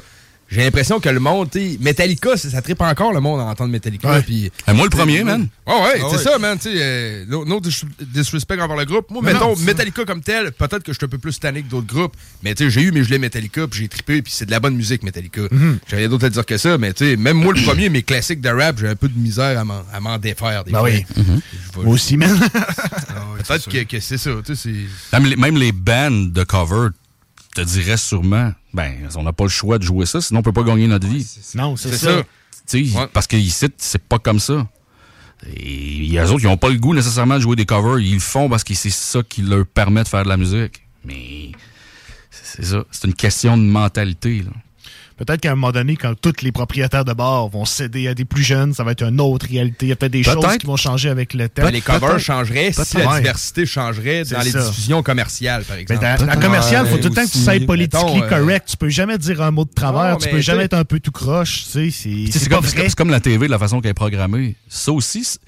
[0.50, 3.44] J'ai l'impression que le monde, tu sais, Metallica, ça, ça tripe encore le monde à
[3.44, 4.10] entendre Metallica.
[4.10, 4.20] Ouais.
[4.20, 5.48] puis- Et moi, le premier, man.
[5.66, 6.22] Ouais, ouais, Ah c'est ouais.
[6.22, 6.58] ça, man.
[6.60, 9.10] Tu euh, no, no dis- disrespect envers le groupe.
[9.10, 11.62] Moi, Mais mettons, non, Metallica comme tel, peut-être que je suis un peu plus tanné
[11.62, 12.14] que d'autres groupes.
[12.42, 14.60] Mais tu sais, j'ai eu mes gelés Metallica, puis j'ai trippé, puis c'est de la
[14.60, 15.40] bonne musique, Metallica.
[15.50, 15.78] Mhm.
[15.88, 18.02] J'ai rien d'autre à dire que ça, mais tu sais, même moi, le premier, mes
[18.02, 20.64] classiques de rap, j'ai un peu de misère à m'en- à m'en défaire.
[20.64, 20.90] Des Ben fois.
[20.90, 21.06] oui.
[21.16, 22.38] Je Moi aussi, man.
[23.38, 24.30] Peut-être que, que c'est ça.
[24.44, 24.74] Tu sais.
[25.12, 26.88] Même les, même les bands de cover
[27.54, 30.52] te diraient sûrement, ben, on n'a pas le choix de jouer ça, sinon on peut
[30.52, 31.26] pas gagner notre vie.
[31.54, 32.18] Non, c'est ça.
[32.18, 32.22] ça.
[32.66, 34.66] Tu sais, Parce que ici, c'est pas comme ça.
[35.56, 37.98] Et eux autres, ils n'ont pas le goût nécessairement de jouer des covers.
[37.98, 40.82] Ils le font parce que c'est ça qui leur permet de faire de la musique.
[41.04, 41.50] Mais
[42.30, 42.84] c'est ça.
[42.90, 44.42] C'est une question de mentalité.
[44.42, 44.52] Là.
[45.16, 48.24] Peut-être qu'à un moment donné, quand tous les propriétaires de bars vont céder à des
[48.24, 49.86] plus jeunes, ça va être une autre réalité.
[49.86, 51.62] Il y a peut-être des choses qui vont changer avec le temps.
[51.62, 54.66] Ben, les covers changeraient si la diversité changerait C'est dans les ça.
[54.68, 56.00] diffusions commerciales, par exemple.
[56.02, 58.68] dans, dans commercial, il faut tout le temps que tu sois politiquement euh, correct.
[58.70, 60.12] Tu peux jamais dire un mot de travers.
[60.12, 61.64] Non, tu peux jamais être un peu tout croche.
[61.72, 64.56] Tu sais, c'est comme, comme- c'est comme la TV, de la façon qu'elle est programmée.
[64.68, 65.40] Ça aussi, c'est-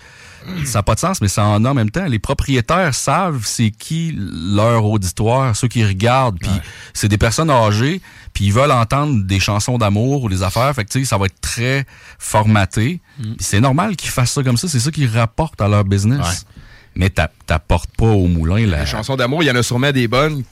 [0.64, 2.04] ça n'a pas de sens, mais ça en a en même temps.
[2.06, 6.38] Les propriétaires savent c'est qui leur auditoire, ceux qui regardent.
[6.38, 6.50] Puis
[6.92, 8.00] c'est des personnes âgées,
[8.32, 10.74] puis ils veulent entendre des chansons d'amour ou des affaires.
[10.74, 11.86] Fait que tu sais, ça va être très
[12.18, 13.00] formaté.
[13.20, 14.68] Puis c'est normal qu'ils fassent ça comme ça.
[14.68, 16.46] C'est ça qu'ils rapportent à leur business.
[16.96, 18.80] Mais t'a- t'apportes pas au moulin la...
[18.80, 20.44] Les chansons d'amour, il y en a sûrement des bonnes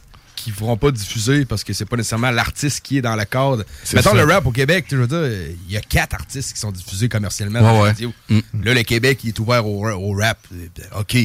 [0.44, 3.24] qui ne feront pas diffuser parce que c'est pas nécessairement l'artiste qui est dans le
[3.24, 3.64] cadre.
[3.94, 4.14] Mettons ça.
[4.14, 5.24] le rap au Québec, je veux dire,
[5.68, 7.88] il y a quatre artistes qui sont diffusés commercialement Ouais, dans la ouais.
[7.90, 8.12] radio.
[8.28, 8.40] Mm.
[8.64, 10.38] Là, le Québec, il est ouvert au, au rap.
[10.52, 11.16] Euh, OK.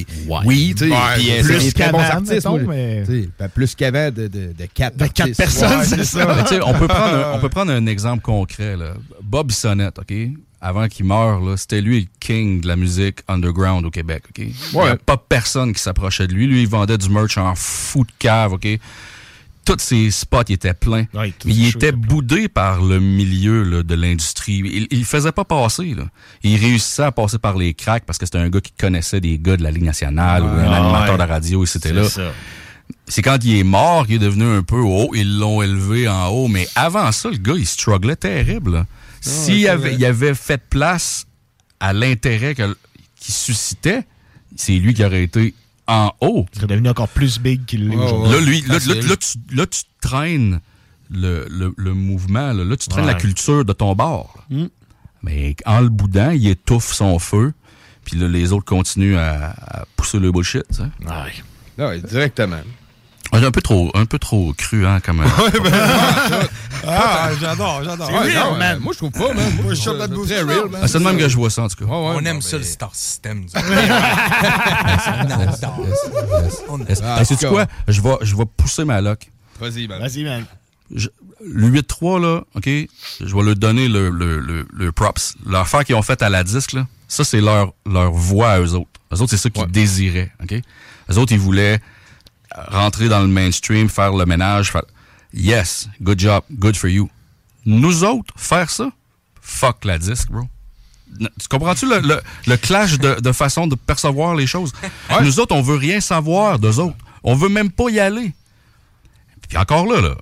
[0.45, 0.91] Oui, tu sais.
[0.91, 2.31] Ouais, euh, plus c'est très bons artistes.
[2.33, 3.03] mettons, mais-
[3.39, 5.37] ben, plus qu'avant de, de, de quatre De quatre artistes.
[5.37, 6.45] personnes, Ouais, c'est ça.
[6.47, 8.75] Sais, on, peut prendre un, on peut prendre un exemple concret.
[8.77, 8.93] Là.
[9.21, 10.13] Bob Sonnette, OK?
[10.59, 14.39] Avant qu'il meure, c'était lui le king de la musique underground au Québec, OK?
[14.39, 16.47] Il n'y a pas personne qui s'approchait de lui.
[16.47, 18.67] Lui, il vendait du merch en fou de cave, OK?
[19.65, 21.05] Tous ses spots étaient pleins.
[21.13, 24.61] Ouais, ces il était boudé par le milieu là, de l'industrie.
[24.65, 25.93] Il, il faisait pas passer.
[25.93, 26.05] Là.
[26.41, 29.37] Il réussissait à passer par les cracks parce que c'était un gars qui connaissait des
[29.37, 32.09] gars de la Ligue nationale ou un animateur de radio et c'était C'est là.
[32.09, 32.31] ça.
[33.09, 35.11] C'est quand il est mort qu'il est devenu un peu haut.
[35.13, 36.47] Ils l'ont élevé en haut.
[36.47, 38.71] Mais avant ça, le gars, il strugglait terrible.
[38.71, 38.85] là.
[39.21, 41.25] S'il c'est avait, il avait fait place
[41.79, 42.75] à l'intérêt qu'il
[43.33, 44.03] suscitait,
[44.55, 45.53] c'est lui qui aurait été
[45.87, 46.45] en haut.
[46.53, 48.33] Il serait devenu encore plus big qu'il l'est aujourd'hui.
[48.33, 50.59] Là, lui, là, là, tu, là, tu traînes
[51.09, 52.51] le, le- le mouvement.
[52.53, 53.13] Là, Là, tu traînes Ouais.
[53.13, 54.43] la culture de ton bord.
[54.49, 54.57] là.
[54.57, 54.69] Mm.
[55.23, 57.53] Mais en le boudant, il étouffe son feu.
[58.05, 60.63] Puis là, les autres continuent à, à pousser le bullshit.
[60.69, 61.83] tu sais.
[61.83, 62.61] Ouais, directement.
[63.33, 65.23] Ouais, Un peu trop, un peu trop cru, hein, comme.
[66.89, 68.09] Ah, j'adore, j'adore.
[68.09, 69.51] Ouais, non, euh, Moi, je trouve pas, man.
[69.61, 70.81] Moi, je trouve ça très real, man.
[70.83, 71.91] Ah, c'est de même que je vois ça, en tout cas.
[71.91, 73.45] On aime ça, le Star System.
[76.69, 77.25] On Est-ce- adore.
[77.25, 77.65] sais-tu quoi?
[77.87, 79.29] Je vais, je vais pousser ma loc.
[79.59, 79.99] Vas-y, man.
[80.01, 80.45] Vas-y, man.
[80.95, 81.09] Je-
[81.45, 82.65] le 8-3, là, OK?
[82.67, 85.35] Je vais leur donner le, le, le, le props.
[85.45, 88.73] L'affaire qu'ils ont faite à la disque, là, ça, c'est leur, leur voix à eux
[88.73, 88.87] autres.
[89.13, 90.53] Eux autres, c'est ça qu'ils désiraient, OK?
[90.53, 91.79] Eux autres, ils voulaient
[92.69, 94.83] rentrer dans le mainstream, faire le ménage, faire...
[95.33, 97.09] Yes, good job, good for you.
[97.65, 98.89] Nous autres, faire ça,
[99.41, 100.43] fuck la disque, bro.
[101.19, 104.71] Tu comprends-tu le, le, le clash de, de façon de percevoir les choses?
[105.21, 106.97] Nous autres, on veut rien savoir d'eux autres.
[107.23, 108.33] On veut même pas y aller.
[109.47, 110.15] Puis encore là, là,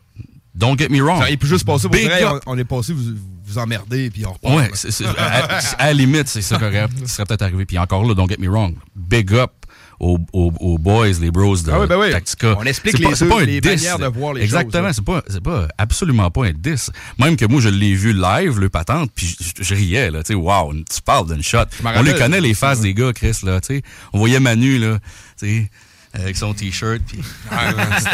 [0.54, 1.22] don't get me wrong.
[1.22, 3.16] Ça, il peut juste passer vrai, on, on est passé, vous
[3.48, 4.56] vous emmerdez, puis on repart.
[4.56, 4.72] Ouais,
[5.18, 7.66] à, à la limite, c'est ça qui serait peut-être arrivé.
[7.66, 9.52] Puis encore là, don't get me wrong, big up
[10.00, 12.12] aux, aux- aux boys, les bros de Ah oui, ben oui.
[12.12, 12.56] Tactica.
[12.58, 13.72] On explique pas- les c'est deux- pas un les diss.
[13.72, 16.92] manières de voir les Exactement, choses, c'est pas, c'est pas absolument pas un diss.
[17.20, 20.28] Même que moi, je l'ai vu live, le patente, puis je, je riais, là, tu
[20.34, 21.60] sais, wow, tu parles d'une shot.
[21.84, 23.82] On les connaît, les faces des gars, Chris, là, tu sais.
[24.14, 25.00] On voyait Manu, là,
[25.40, 25.72] tu sais,
[26.14, 27.20] avec son t-shirt, puis...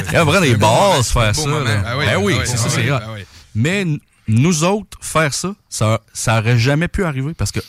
[0.09, 1.65] Il y a vraiment des balles faire ça, moment.
[1.85, 3.21] Ah oui, Ben oui, ah oui, c'est ça, ah c'est ah oui.
[3.53, 3.85] Mais
[4.27, 7.59] nous autres, faire ça, ça, ça aurait jamais pu arriver parce que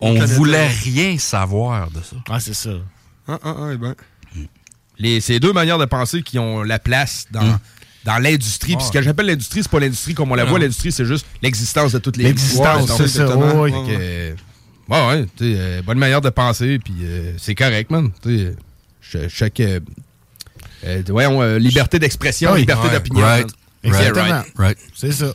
[0.00, 2.16] on voulait rien savoir de ça.
[2.28, 2.70] Ah, c'est ça.
[3.28, 3.94] Ah, ah, ah, eh ben.
[4.98, 7.58] Les, deux manières de penser qui ont la place dans, Mm.
[8.04, 8.76] dans l'industrie.
[8.76, 10.50] Puis ce que j'appelle l'industrie, c'est pas l'industrie comme on la Non.
[10.50, 10.58] voix.
[10.58, 13.72] L'industrie, c'est juste l'existence de toutes les L'existence, c'est ça, ouais, ouais.
[13.90, 14.34] euh,
[14.88, 18.10] ouais, ouais, euh, bonne manière de penser, puis euh, c'est correct, man.
[18.24, 19.60] Ch- chaque.
[19.60, 19.80] euh,
[20.84, 23.24] euh, voyons, liberté d'expression, liberté d'opinion.
[23.24, 23.48] Right.
[23.82, 24.42] Exactement.
[24.56, 24.78] Right.
[24.94, 25.32] C'est ça.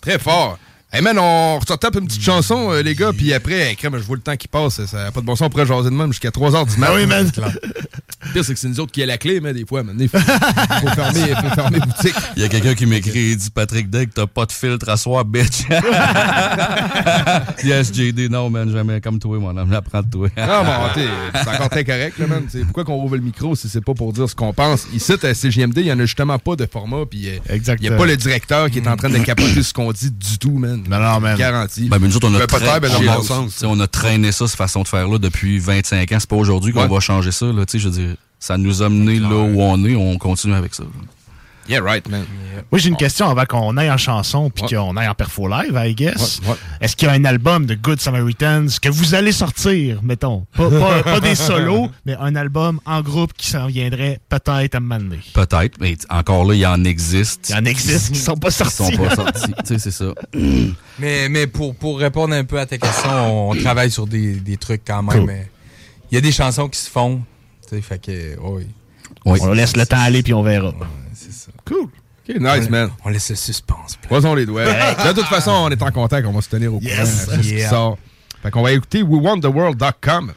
[0.00, 0.58] Très fort.
[0.96, 4.04] Hey man, on se tape une petite chanson, euh, les gars, puis après, crème, je
[4.04, 4.84] vois le temps qui passe.
[4.86, 6.92] Ça n'a pas de bon sens, on pourrait jaser de même jusqu'à 3h du matin.
[6.94, 7.28] Ah oui, man.
[7.36, 7.42] Le
[8.32, 10.08] pire, c'est que c'est nous autres qui a la clé, mais des fois, maintenant, il
[10.08, 12.14] faut, faut fermer, faut fermer boutique.
[12.36, 14.96] Il y a quelqu'un qui m'écrit, il dit Patrick Deck, t'as pas de filtre à
[14.96, 15.62] soir, bitch.
[17.64, 20.28] yes, JD, non, man, jamais comme toi, mon homme, j'apprends de toi.
[20.36, 21.08] Non, bon, t'sais,
[21.42, 22.46] c'est encore très correct, là, man.
[22.46, 24.86] T'sais, pourquoi qu'on rouvre le micro si c'est pas pour dire ce qu'on pense?
[24.94, 27.80] Ici, à CGMD, il y en a justement pas de format, puis euh, il Exact.
[27.82, 30.38] n'y a pas le directeur qui est en train de capoter ce qu'on dit du
[30.38, 30.83] tout, man.
[30.88, 31.36] Non, non, man.
[31.38, 31.88] Garanti.
[31.88, 33.54] Ben, mais nous autres, on a, Ben, traîné- ben, on a- bon sens.
[33.56, 36.16] t'sais, on a traîné ça, cette façon de faire-là, depuis 25 ans.
[36.20, 36.88] C'est pas aujourd'hui qu'on Ouais.
[36.88, 37.46] va changer ça.
[37.46, 40.54] Là, t'sais, je veux dire, ça nous a mené là où on est, on continue
[40.54, 40.84] avec ça.
[41.68, 42.24] Yeah, right, man.
[42.70, 45.72] Moi, j'ai une question avant qu'on aille en chanson puis qu'on aille en perfo live,
[45.82, 46.40] I guess.
[46.80, 50.46] Est-ce qu'il y a un album de Good Samaritans que vous allez sortir, mettons?
[50.56, 54.80] Pas, pas- pas des solos, mais un album en groupe qui s'en viendrait peut-être à
[54.80, 55.20] me donner.
[55.32, 57.48] Peut-être, mais encore là, il en existe.
[57.50, 58.96] Il y en existe qui sont pas Qui sont sortis.
[58.98, 59.52] pas sortis.
[59.66, 60.12] Tu sais, c'est ça.
[60.98, 64.56] Mais, mais pour, pour répondre un peu à ta question, on travaille sur des, des
[64.56, 65.10] trucs quand même.
[65.18, 65.26] Cool.
[65.26, 65.48] mais
[66.10, 67.22] Il y a des chansons qui se font.
[67.68, 68.66] Tu sais, fait que, oui.
[69.24, 70.72] On laisse le temps aller puis on verra.
[71.66, 71.84] Cool.
[72.28, 72.90] OK, nice, On- man.
[73.04, 73.98] On laisse le suspense.
[74.06, 74.64] Croisons les doigts.
[74.64, 77.26] de toute façon, on est en contact, on va se tenir au courant Yes.
[77.28, 77.70] de ce qui Yeah.
[77.70, 77.98] sort.
[78.42, 80.32] Fait qu'on va écouter WeWantTheWorld.com.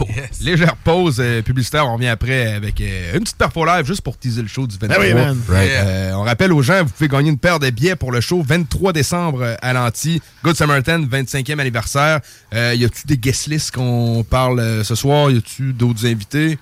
[0.00, 0.04] Oh.
[0.42, 4.18] Légère pause euh, publicitaire, on revient après avec euh, une petite perfo live juste pour
[4.18, 4.96] teaser le show du 23.
[5.02, 5.40] Ah oui, man.
[5.48, 5.70] Right.
[5.72, 8.42] Euh, on rappelle aux gens, vous pouvez gagner une paire de billets pour le show
[8.42, 10.20] 23 décembre à l'Anti.
[10.44, 12.20] Good Samaritan, 25e anniversaire.
[12.54, 15.30] Euh, y a-tu des guest lists qu'on parle euh, ce soir?
[15.30, 16.58] Y a-tu d'autres invités?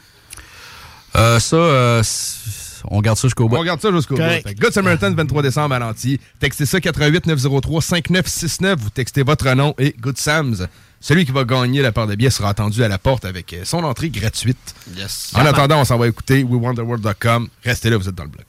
[1.16, 2.03] Euh, ça, euh,
[2.91, 3.57] on garde ça jusqu'au bout.
[3.57, 4.23] On regarde ça jusqu'au bout.
[4.59, 6.21] Good Samaritan, 23 décembre à l'anti.
[6.41, 8.79] Textez ça 88 903 5969.
[8.79, 10.67] Vous textez votre nom et Good Sams.
[11.01, 13.65] Celui qui va gagner la part de billets sera attendu à la porte avec euh,
[13.65, 14.75] son entrée gratuite.
[14.97, 15.33] Yes.
[15.35, 17.49] En attendant, on s'en va écouter WeWonderWorld.com.
[17.65, 18.47] Restez là, vous êtes dans le bloc.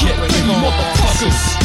[0.00, 1.58] Get ready, motherfuckers.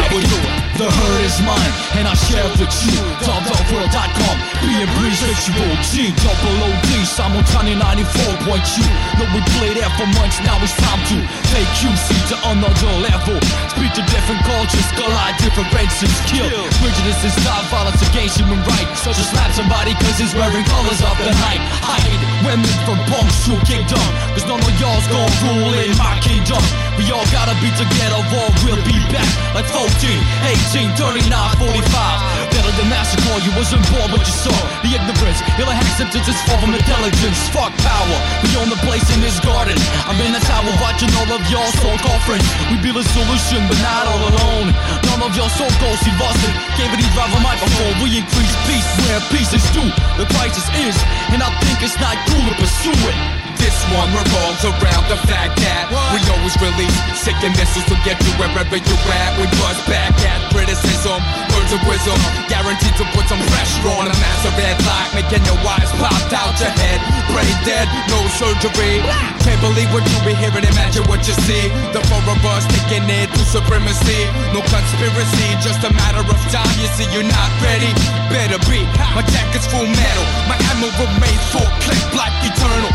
[0.00, 0.60] How we do it.
[0.80, 2.96] The herd is mine, and I share it with you.
[3.20, 4.36] Dubdubworld.com.
[4.64, 5.76] Being bisexual.
[5.92, 7.04] G double OD.
[7.04, 8.80] Simultaneous 94.2.
[9.20, 10.40] No, we play there for months.
[10.40, 11.16] Now it's time to
[11.52, 13.36] take QC to another level.
[13.76, 16.48] Speak to different cultures, collide different races, kill.
[16.80, 19.04] Prejudice is not violence against human rights.
[19.04, 21.60] So just slap somebody cause he's wearing colors of the night.
[21.84, 24.00] Hide women from punks to kingdom.
[24.32, 26.64] Cause none of y'all's gonna rule in my kingdom.
[27.00, 29.24] We all gotta be together or we'll be back
[29.56, 32.52] like 14, 18, 39, 45.
[32.52, 34.52] Better than massacre, you wasn't born but you saw
[34.84, 35.40] the ignorance.
[35.56, 37.40] Ill hack sentences fall from intelligence.
[37.56, 39.80] Fuck power, we own the place in this garden.
[40.04, 42.44] I'm in the tower watching all of y'all so-called friends.
[42.68, 44.68] We be the solution, but not all alone.
[45.08, 46.52] None of y'all so-called see busted.
[46.76, 47.96] Can't believe drive a microphone.
[48.04, 49.88] We increase peace where peace is due.
[50.20, 51.00] The crisis is,
[51.32, 53.39] and I think it's not cool to pursue it.
[53.60, 55.84] This one revolves around the fact that
[56.16, 59.36] we always release sick and missiles to get you wherever you at.
[59.36, 61.20] We bust back at criticism,
[61.52, 62.16] words of wisdom,
[62.48, 66.72] guaranteed to put some pressure on a massive headlock, making your eyes popped out your
[66.72, 66.98] head.
[67.28, 69.04] Brain dead, no surgery.
[69.44, 71.68] Can't believe what you be hearing, imagine what you see.
[71.92, 74.24] The four of us taking it to supremacy.
[74.56, 76.72] No conspiracy, just a matter of time.
[76.80, 77.92] You see, you're not ready.
[78.32, 78.88] Better be.
[79.12, 82.88] My jacket's full metal, my ammo remains full click, black eternal.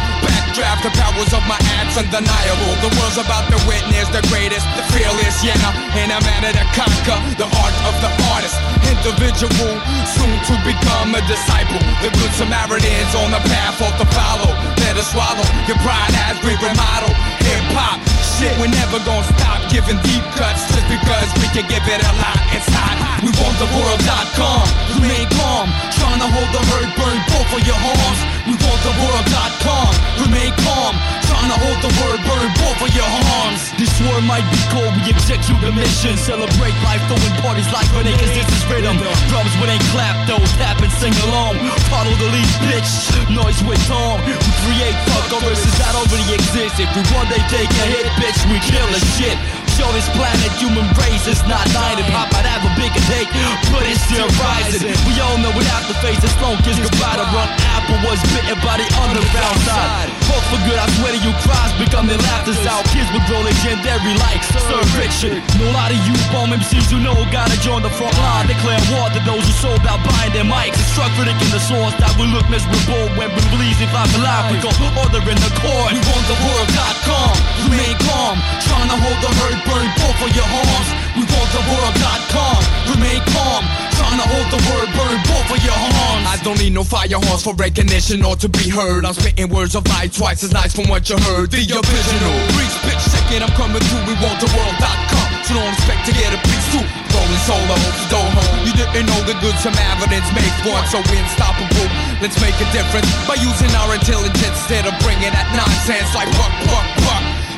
[0.56, 2.72] Backdraft, the powers of my acts undeniable.
[2.80, 5.60] The world's about to witness the greatest, the fearless, yeah,
[6.00, 8.56] in a manner to conquer the art of the artist.
[8.88, 9.76] Individual,
[10.16, 11.84] soon to become a disciple.
[12.00, 14.56] The good Samaritans on the path of the follow.
[14.80, 17.12] Better swallow your pride as we remodel
[17.44, 18.25] hip hop.
[18.36, 22.14] Shit, we're never gonna stop giving deep cuts just because we can give it a
[22.20, 22.36] lot.
[22.52, 23.00] It's hot.
[23.24, 24.66] We want the world.com.
[25.00, 28.20] Remain calm, trying to hold the herd burn both of your horns.
[28.44, 29.92] We want the world.com.
[30.28, 33.74] Remain calm, trying to hold the word burn both of your horns.
[33.76, 36.18] This war might be cold, we execute the mission.
[36.18, 38.98] Celebrate life, throwing parties like grenades, this is rhythm.
[39.30, 41.58] Drums when they clap, though, tap and sing along.
[41.90, 42.92] Follow the lead, bitch.
[43.34, 44.22] Noise with tone.
[44.26, 46.80] We create fuck verses that already exist.
[46.80, 49.65] If we one day take a hit, bitch, we kill the shit.
[49.76, 52.00] Show this planet human race is not dying.
[52.16, 53.28] Pop I'd have a bigger take,
[53.76, 54.88] but it's still rising.
[55.04, 57.48] We all know have to face this long kiss goodbye to run.
[57.76, 60.08] Apple was bitten by the underground side.
[60.32, 62.88] Hope for good, I swear to you, cries become their laughter out.
[62.96, 65.44] Kids would grow legendary like Sir Richard.
[65.44, 68.48] A lot of you bomb MCs you know gotta join the front line.
[68.48, 70.80] Declare war to those who sold out buying their mics.
[70.80, 74.08] And struck critic in the source that will look miserable when we release if I'm
[74.24, 74.56] alive.
[74.56, 74.72] We gon'
[75.04, 75.92] order in the court.
[75.92, 77.34] We want the world.com.
[77.68, 78.40] Remain calm.
[78.64, 80.88] Trying to hold the herd burn both of your horns.
[81.18, 82.60] We want the world.com.
[82.94, 83.64] Remain calm.
[83.98, 86.26] Trying to hold the word burn both of your horns.
[86.30, 89.06] I don't need no fire horns for recognition or to be heard.
[89.06, 91.52] I'm spitting words of light twice as nice from what you heard.
[91.52, 92.36] The original.
[92.54, 94.04] Breeze, bitch, second, I'm coming through.
[94.06, 95.30] We want the world.com.
[95.46, 96.82] So don't expect to get a piece too.
[96.82, 97.78] Rolling solo,
[98.10, 98.66] go home.
[98.66, 101.88] You didn't know the good Samaritans make one so unstoppable.
[102.20, 106.54] Let's make a difference by using our intelligence instead of bringing that nonsense like buck,
[106.68, 107.05] buck, buck.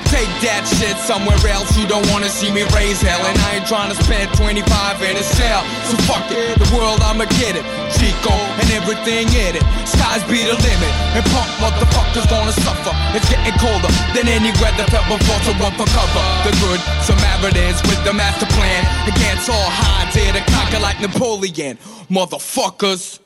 [0.07, 1.75] Take that shit somewhere else.
[1.75, 5.15] You don't wanna see me raise hell, and I ain't trying to spend 25 in
[5.17, 5.61] a cell.
[5.91, 7.65] So fuck it, the world I'ma get it.
[7.91, 9.63] Chico and everything in it.
[9.83, 12.93] Skies be the limit, and punk motherfuckers gonna suffer.
[13.15, 16.23] It's getting colder than any weather felt before to run for cover.
[16.47, 18.81] The good Samaritans with the master plan
[19.11, 19.69] against all
[19.99, 21.77] odds, here to conquer like Napoleon,
[22.09, 23.19] motherfuckers.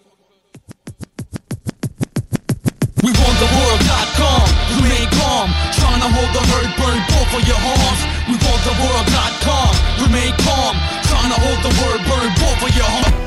[3.21, 4.45] We want the world.com.
[4.81, 5.53] Remain calm.
[5.77, 8.01] Trying to hold the herd burn both of your horns.
[8.25, 9.71] We want the world.com.
[10.01, 10.73] Remain calm.
[11.05, 13.21] Trying to hold the word burn both of your horns.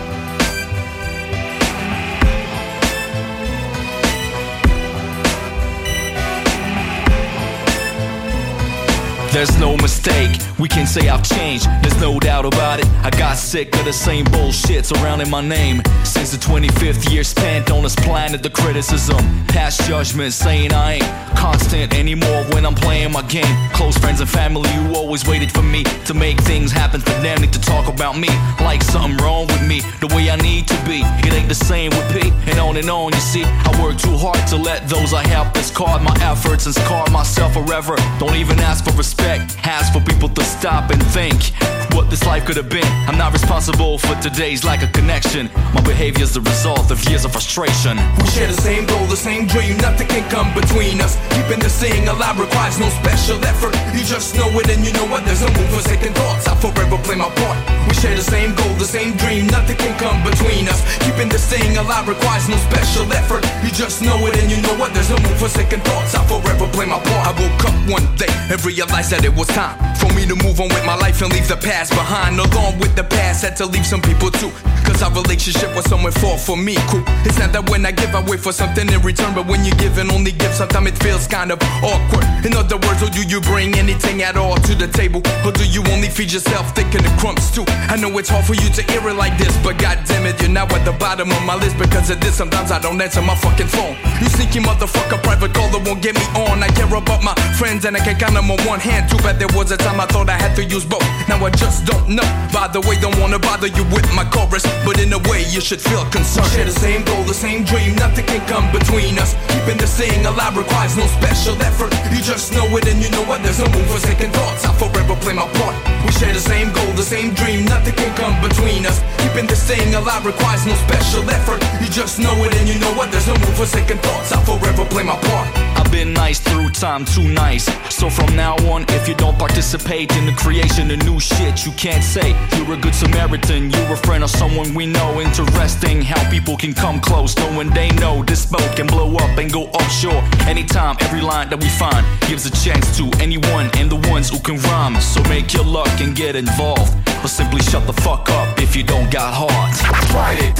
[9.32, 12.86] There's no mistake, we can say I've changed, there's no doubt about it.
[13.02, 15.82] I got sick of the same bullshit surrounding my name.
[16.04, 19.18] Since the 25th year spent on this planet, the criticism,
[19.48, 23.56] past judgment saying I ain't constant anymore when I'm playing my game.
[23.72, 27.40] Close friends and family who always waited for me to make things happen for them,
[27.40, 28.28] need to talk about me
[28.60, 31.02] like something wrong with me, the way I need to be.
[31.26, 33.44] It ain't the same with P, and on and on, you see.
[33.44, 37.54] I work too hard to let those I help discard my efforts and scar myself
[37.54, 37.96] forever.
[38.18, 41.52] Don't even ask for respect, ask for people to stop and think
[41.94, 42.86] what this life could have been.
[43.06, 45.48] I'm not responsible for today's lack of connection.
[45.72, 47.96] My behavior's the result of years of frustration.
[48.18, 51.14] We share the same goal, the same dream, nothing can come between us.
[51.30, 53.74] Keeping this thing alive requires no special effort.
[53.94, 56.48] You just know it and you know what, there's no move for second thoughts.
[56.48, 57.58] I forever play my part.
[57.86, 60.82] We share the same goal, the same dream, nothing can come between us.
[61.06, 63.46] Keeping this thing alive requires no special effort.
[63.62, 66.14] You just know it and you know what, there's no move for second thoughts.
[66.14, 67.22] I forever play my part.
[67.22, 70.60] I woke up one day and realized that it was time for me to move
[70.60, 72.38] on with my life and leave the past behind.
[72.38, 74.50] Along with the past, had to leave some people too.
[74.84, 76.76] Cause our relationship was someone for for me.
[76.88, 77.02] Cool.
[77.24, 79.34] It's not that when I give, I wait for something in return.
[79.34, 82.24] But when you give and only give, sometimes it feels kind of awkward.
[82.44, 85.22] In other words, or do you bring anything at all to the table?
[85.44, 87.64] Or do you only feed yourself thinking the crumbs too?
[87.88, 90.40] I know it's hard for you to hear it like this, but god damn it,
[90.40, 92.34] you're now at the bottom of my list because of this.
[92.36, 93.96] Sometimes I don't answer my fucking phone.
[94.20, 96.62] You sneaky motherfucker, private caller won't get me on.
[96.62, 99.10] I care about my friends and I can count them on one hand.
[99.10, 101.04] Too bad there was a time I thought I had to use both.
[101.28, 102.26] Now I just don't know.
[102.52, 105.60] By the way, don't wanna bother you with my chorus, but in a way you
[105.60, 106.50] should feel concerned.
[106.52, 109.34] Share the same goal, the same dream, nothing can come between us.
[109.48, 111.92] Keeping this thing alive requires no special effort.
[112.12, 114.64] You just know it and you know what, there's no move for second thoughts.
[114.64, 115.76] I forever play my part.
[116.06, 119.00] We share the same goal, the same dream, nothing can come between us.
[119.18, 121.60] Keeping this thing alive requires no special effort.
[121.80, 124.32] You just know it and you know what, there's no move for second thoughts.
[124.32, 125.83] I forever play my part.
[125.94, 127.66] Been nice through time, too nice.
[127.94, 131.70] So from now on, if you don't participate in the creation of new shit, you
[131.72, 133.70] can't say you're a good Samaritan.
[133.70, 135.20] You're a friend or someone we know.
[135.20, 139.52] Interesting how people can come close, knowing they know this smoke can blow up and
[139.52, 140.20] go offshore.
[140.48, 144.40] Anytime, every line that we find gives a chance to anyone and the ones who
[144.40, 145.00] can rhyme.
[145.00, 146.92] So make your luck and get involved,
[147.22, 149.72] or simply shut the fuck up if you don't got heart.
[150.12, 150.54] Write it,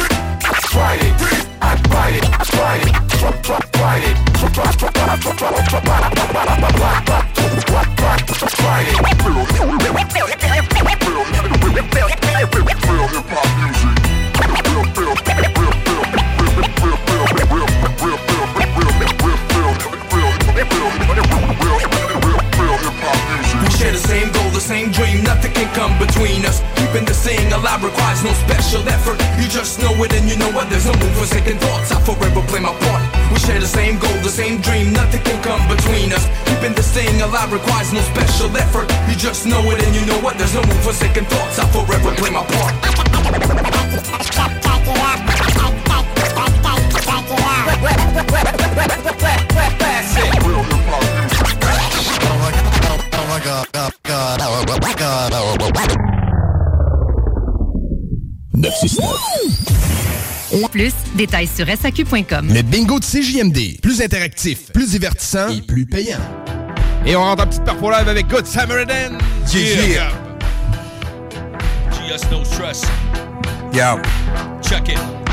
[0.75, 1.15] write it,
[1.61, 2.25] I write it,
[2.55, 2.95] write it,
[3.79, 4.25] write it,
[13.83, 14.04] We
[24.65, 26.63] same the same dream, nothing can come between us.
[26.77, 29.21] Keeping this thing alive requires no special effort.
[29.37, 31.93] You just know it and you know what, there's no move for second thoughts.
[31.93, 33.03] I forever play my part.
[33.33, 36.25] We share the same goal, the same dream, nothing can come between us.
[36.47, 38.89] Keeping this thing alive requires no special effort.
[39.09, 41.59] You just know it and you know what, there's no move for second thoughts.
[41.59, 42.75] I forever play my part.
[60.71, 62.53] Plus, détails sur SAQ.com.
[62.53, 63.81] Le bingo de CJMD.
[63.81, 66.19] Plus interactif, plus divertissant et plus payant.
[67.07, 69.19] Et on rentre en petite parfois live avec Good Samaritan.
[69.53, 70.11] Yeah.
[71.91, 72.83] GS no stress.
[73.73, 74.01] Yo.
[74.63, 75.24] Check it.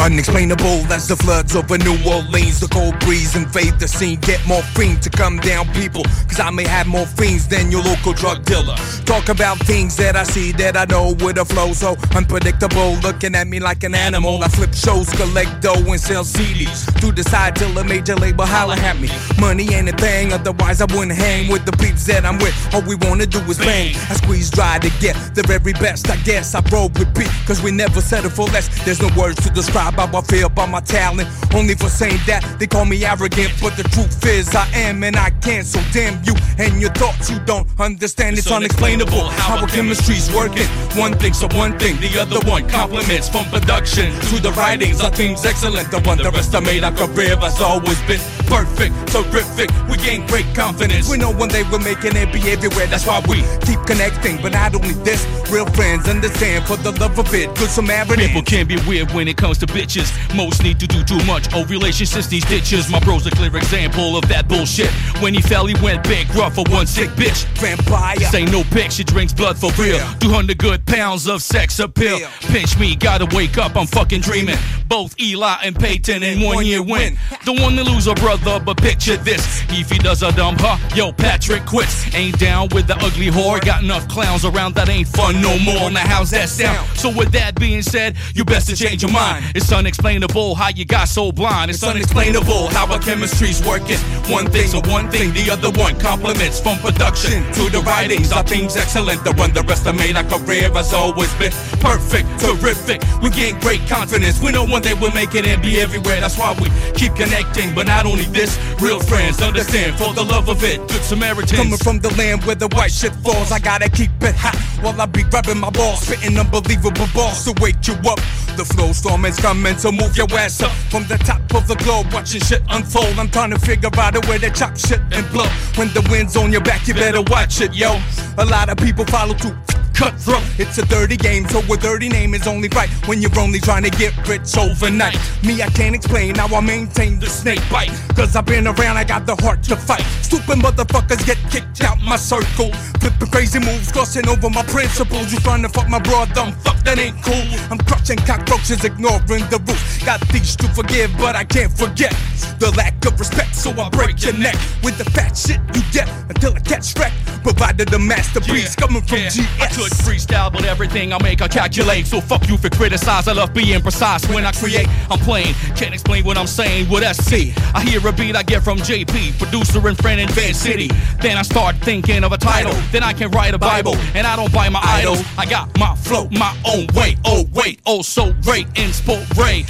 [0.00, 2.60] Unexplainable as the floods over New Orleans.
[2.60, 4.20] The cold breeze invade the scene.
[4.20, 6.04] Get more fiend to come down, people.
[6.28, 8.76] Cause I may have more fiends than your local drug dealer.
[9.04, 12.94] Talk about things that I see that I know with a flow so unpredictable.
[13.02, 14.42] Looking at me like an animal.
[14.44, 16.84] I flip shows, collect dough, and sell CDs.
[17.00, 19.08] To the side till a major label holler at me.
[19.40, 22.54] Money ain't a thing, otherwise I wouldn't hang with the peeps that I'm with.
[22.74, 23.96] All we wanna do is bang.
[24.10, 26.10] I squeeze dry to get the very best.
[26.10, 28.68] I guess I roll with beat, cause we never settle for less.
[28.84, 31.28] There's no words to describe how I feel about my talent.
[31.54, 35.16] Only for saying that they call me arrogant, but the truth is I am and
[35.16, 35.66] I can't.
[35.66, 38.38] So damn you and your thoughts you don't understand.
[38.38, 40.66] It's, unexplainable how our chemistry's working.
[40.96, 45.00] One thing's so one thing, the other one compliments from production to the writings.
[45.00, 45.90] Our team's excellent.
[45.90, 49.70] The one underestimate our career has always been perfect, terrific.
[49.90, 51.10] We gain great confidence.
[51.10, 52.86] We know one day we're making it be everywhere.
[52.86, 54.40] That's why we keep connecting.
[54.42, 57.54] But not only this, real friends understand for the love of it.
[57.56, 58.26] Good Samaritan.
[58.26, 60.10] People can be weird when it comes to bitches.
[60.36, 61.48] Most need to do too much.
[61.54, 62.88] Oh, relationships these ditches.
[62.90, 64.90] My bro's a clear example of that bullshit.
[65.22, 67.44] When he fell, he went bankrupt for one sick bitch.
[67.58, 68.16] Vampire.
[68.34, 69.98] Ain't no pick, she drinks blood for real.
[70.20, 72.18] 200 good pounds of sex appeal.
[72.42, 74.56] Pinch me, gotta wake up, I'm fucking dreaming.
[74.88, 77.18] both Eli and Peyton in one year win.
[77.44, 79.62] The one to lose a brother, but picture this.
[79.70, 82.14] If he does a dumb huh, yo, Patrick quits.
[82.14, 83.64] Ain't down with the ugly whore.
[83.64, 85.90] Got enough clowns around that ain't fun no more.
[85.90, 86.86] Now how's that sound?
[86.96, 89.44] So with that being said, you best to change your mind.
[89.54, 91.70] It's unexplainable how you got so blind.
[91.70, 93.98] It's unexplainable how our chemistry's working.
[94.28, 95.98] One thing, so one thing, the other one.
[95.98, 98.32] Compliments from production to the writings.
[98.32, 99.24] Our things excellent.
[99.24, 103.02] The underestimate our career has always been perfect, terrific.
[103.22, 104.42] We gain great confidence.
[104.42, 106.20] We know one day we'll make it and be everywhere.
[106.20, 107.74] That's why we keep connecting.
[107.74, 110.78] But not only this, real friends understand for the love of it.
[110.88, 111.58] Good Samaritans.
[111.58, 115.00] Coming from the land where the white shit falls, I gotta keep it hot while
[115.00, 118.20] I be grabbing my balls, spitting unbelievable balls to wake you up.
[118.56, 121.76] The flow storm is coming to move your ass up from the top of the
[121.76, 123.18] globe, watching shit unfold.
[123.18, 125.48] I'm trying to figure out a way to chop shit and blow.
[125.76, 128.00] When the wind's on your back, you better watch it, yo.
[128.38, 129.56] A lot of people follow through.
[129.96, 133.58] Cutthroat, it's a dirty game, so a dirty name is only right when you're only
[133.58, 135.16] trying to get rich overnight.
[135.42, 137.88] Me, I can't explain how I maintain the snake bite.
[138.14, 140.02] Cause I've been around, I got the heart to fight.
[140.20, 142.70] Stupid motherfuckers get kicked out my circle.
[143.00, 145.32] Flipping crazy moves, crossing over my principles.
[145.32, 147.46] You trying to fuck my broad dumb fuck, that ain't cool.
[147.70, 150.04] I'm crushing cockroaches, ignoring the rules.
[150.04, 152.14] Got things to forgive, but I can't forget
[152.58, 156.08] the lack of respect, so I break your neck with the fat shit you get
[156.28, 157.12] until I catch wreck.
[157.42, 159.85] Provided the masterpiece coming from I GS.
[159.88, 162.06] Could freestyle, but everything I make I calculate.
[162.06, 163.28] So fuck you for criticize.
[163.28, 164.88] I love being precise when I create.
[165.10, 167.54] I'm playing, can't explain what I'm saying with SC.
[167.74, 170.90] I hear a beat I get from JP, producer and friend in Van City.
[171.20, 172.74] Then I start thinking of a title.
[172.90, 175.22] Then I can write a Bible, and I don't buy my idols.
[175.38, 177.16] I got my flow, my own way.
[177.24, 179.66] Oh wait, oh so great, inspiration.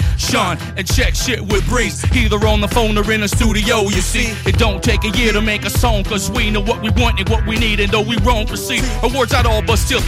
[0.76, 3.82] And check shit with Breeze, either on the phone or in the studio.
[3.82, 6.82] You see, it don't take a year to make a song, cause we know what
[6.82, 8.82] we want and what we need, and though we wrong proceed.
[9.02, 10.00] Awards out all, but still.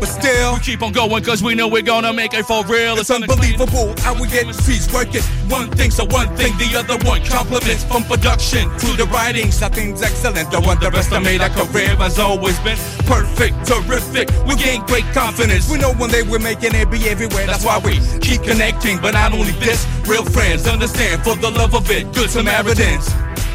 [0.00, 2.96] But still, we keep on going cause we know we're gonna make it for real.
[2.98, 5.22] It's unbelievable how we get streets working.
[5.48, 7.22] One thing, so one thing, the other one.
[7.26, 9.60] Compliments from production to the writings.
[9.60, 10.50] Nothing's excellent.
[10.50, 14.30] Don't underestimate our career has always been perfect, terrific.
[14.48, 15.70] We gain great confidence.
[15.70, 17.46] We know one day we're making it be everywhere.
[17.46, 18.98] That's why we keep connecting.
[19.00, 22.10] But not only this, real friends understand for the love of it.
[22.14, 23.06] Good Samaritans.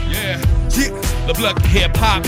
[0.07, 0.39] Yeah.
[0.77, 0.93] Yeah.
[1.25, 2.23] The blood hip hop.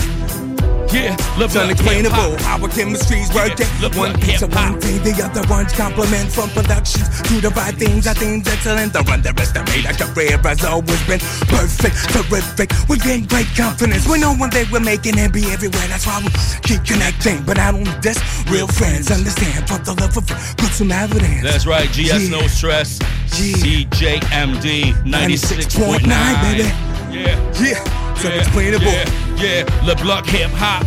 [0.90, 3.66] Yeah, It's unexplainable our chemistry's working.
[3.94, 7.08] one piece of one thing, the other one's compliments from productions.
[7.28, 8.94] Do the right things, I think excellent.
[8.94, 11.20] The underestimate our career has always been
[11.52, 12.72] perfect, terrific.
[12.88, 14.08] We gain great confidence.
[14.08, 15.86] We know one day we're making it be everywhere.
[15.88, 16.30] That's why we
[16.64, 17.44] keep connecting.
[17.44, 18.16] But I don't this,
[18.48, 21.42] real friends understand for the love of good Samaritans.
[21.42, 22.98] That's right, GS No Stress.
[23.28, 26.00] CJMD 96.9.
[26.42, 26.64] baby.
[27.12, 27.36] Yeah.
[27.60, 28.07] Yeah.
[28.20, 28.84] It's unexplainable.
[28.84, 29.86] Yeah, yeah.
[29.86, 30.84] Le Bloc Hip Hop.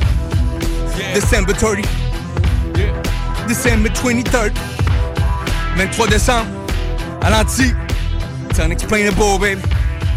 [1.13, 1.81] December 30.
[3.47, 4.51] December 23rd.
[5.75, 6.49] 23 décembre.
[7.21, 7.71] À l'anti.
[8.49, 9.61] It's unexplainable, baby.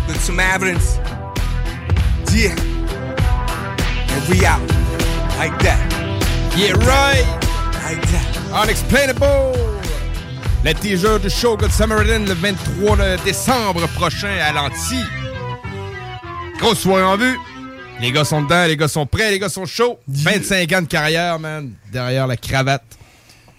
[0.09, 0.99] With some evidence.
[2.32, 2.51] Yeah.
[4.11, 4.61] And we out.
[5.39, 5.78] Like that.
[6.57, 7.24] Yeah, right.
[7.85, 8.61] Like that.
[8.61, 9.55] Unexplainable.
[10.65, 14.53] Le teaser du show Good Samaritan le 23 décembre prochain à.
[16.59, 17.39] Grosse soirée en vue.
[18.01, 19.98] Les gars sont dedans, les gars sont prêts, les gars sont chauds.
[20.09, 22.82] 25 ans de carrière, man, derrière la cravate.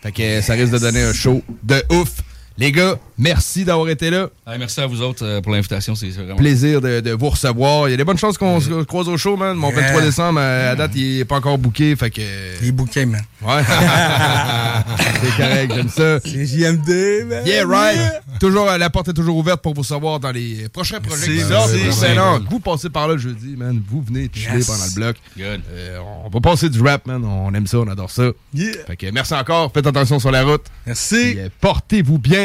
[0.02, 2.12] Fait que ça risque de donner un show de ouf.
[2.58, 4.30] Les gars, merci d'avoir été là.
[4.58, 5.94] Merci à vous autres euh, pour l'invitation.
[5.94, 6.38] C'est c'est vraiment.
[6.38, 7.90] Plaisir de, de vous recevoir.
[7.90, 9.58] Il y a des bonnes chances qu'on se croise au show, man.
[9.58, 9.82] Mon Yeah.
[9.82, 11.96] 23 décembre, à à date, il est pas encore booké.
[11.98, 12.22] Fait que.
[12.62, 13.22] Il est booké, man.
[13.42, 13.62] Ouais.
[15.22, 16.20] C'est correct, j'aime ça.
[16.24, 17.46] C'est JMD, man.
[17.46, 18.00] Yeah, right.
[18.40, 21.50] Toujours, euh, la porte est toujours ouverte pour vous savoir dans les prochains projets Ben
[21.50, 22.46] non, merci.
[22.50, 23.82] vous passez par là le jeudi, man.
[23.90, 24.68] Vous venez chiller Yes.
[24.68, 25.16] pendant le bloc.
[25.38, 25.62] Good.
[25.72, 27.24] Euh, on va passer du rap, man.
[27.26, 28.30] On aime ça, on adore ça.
[28.54, 28.74] Yeah.
[28.88, 29.72] Fait que merci encore.
[29.74, 30.64] Faites attention sur la route.
[30.86, 31.36] Merci.
[31.38, 32.45] Euh, Portez-vous bien.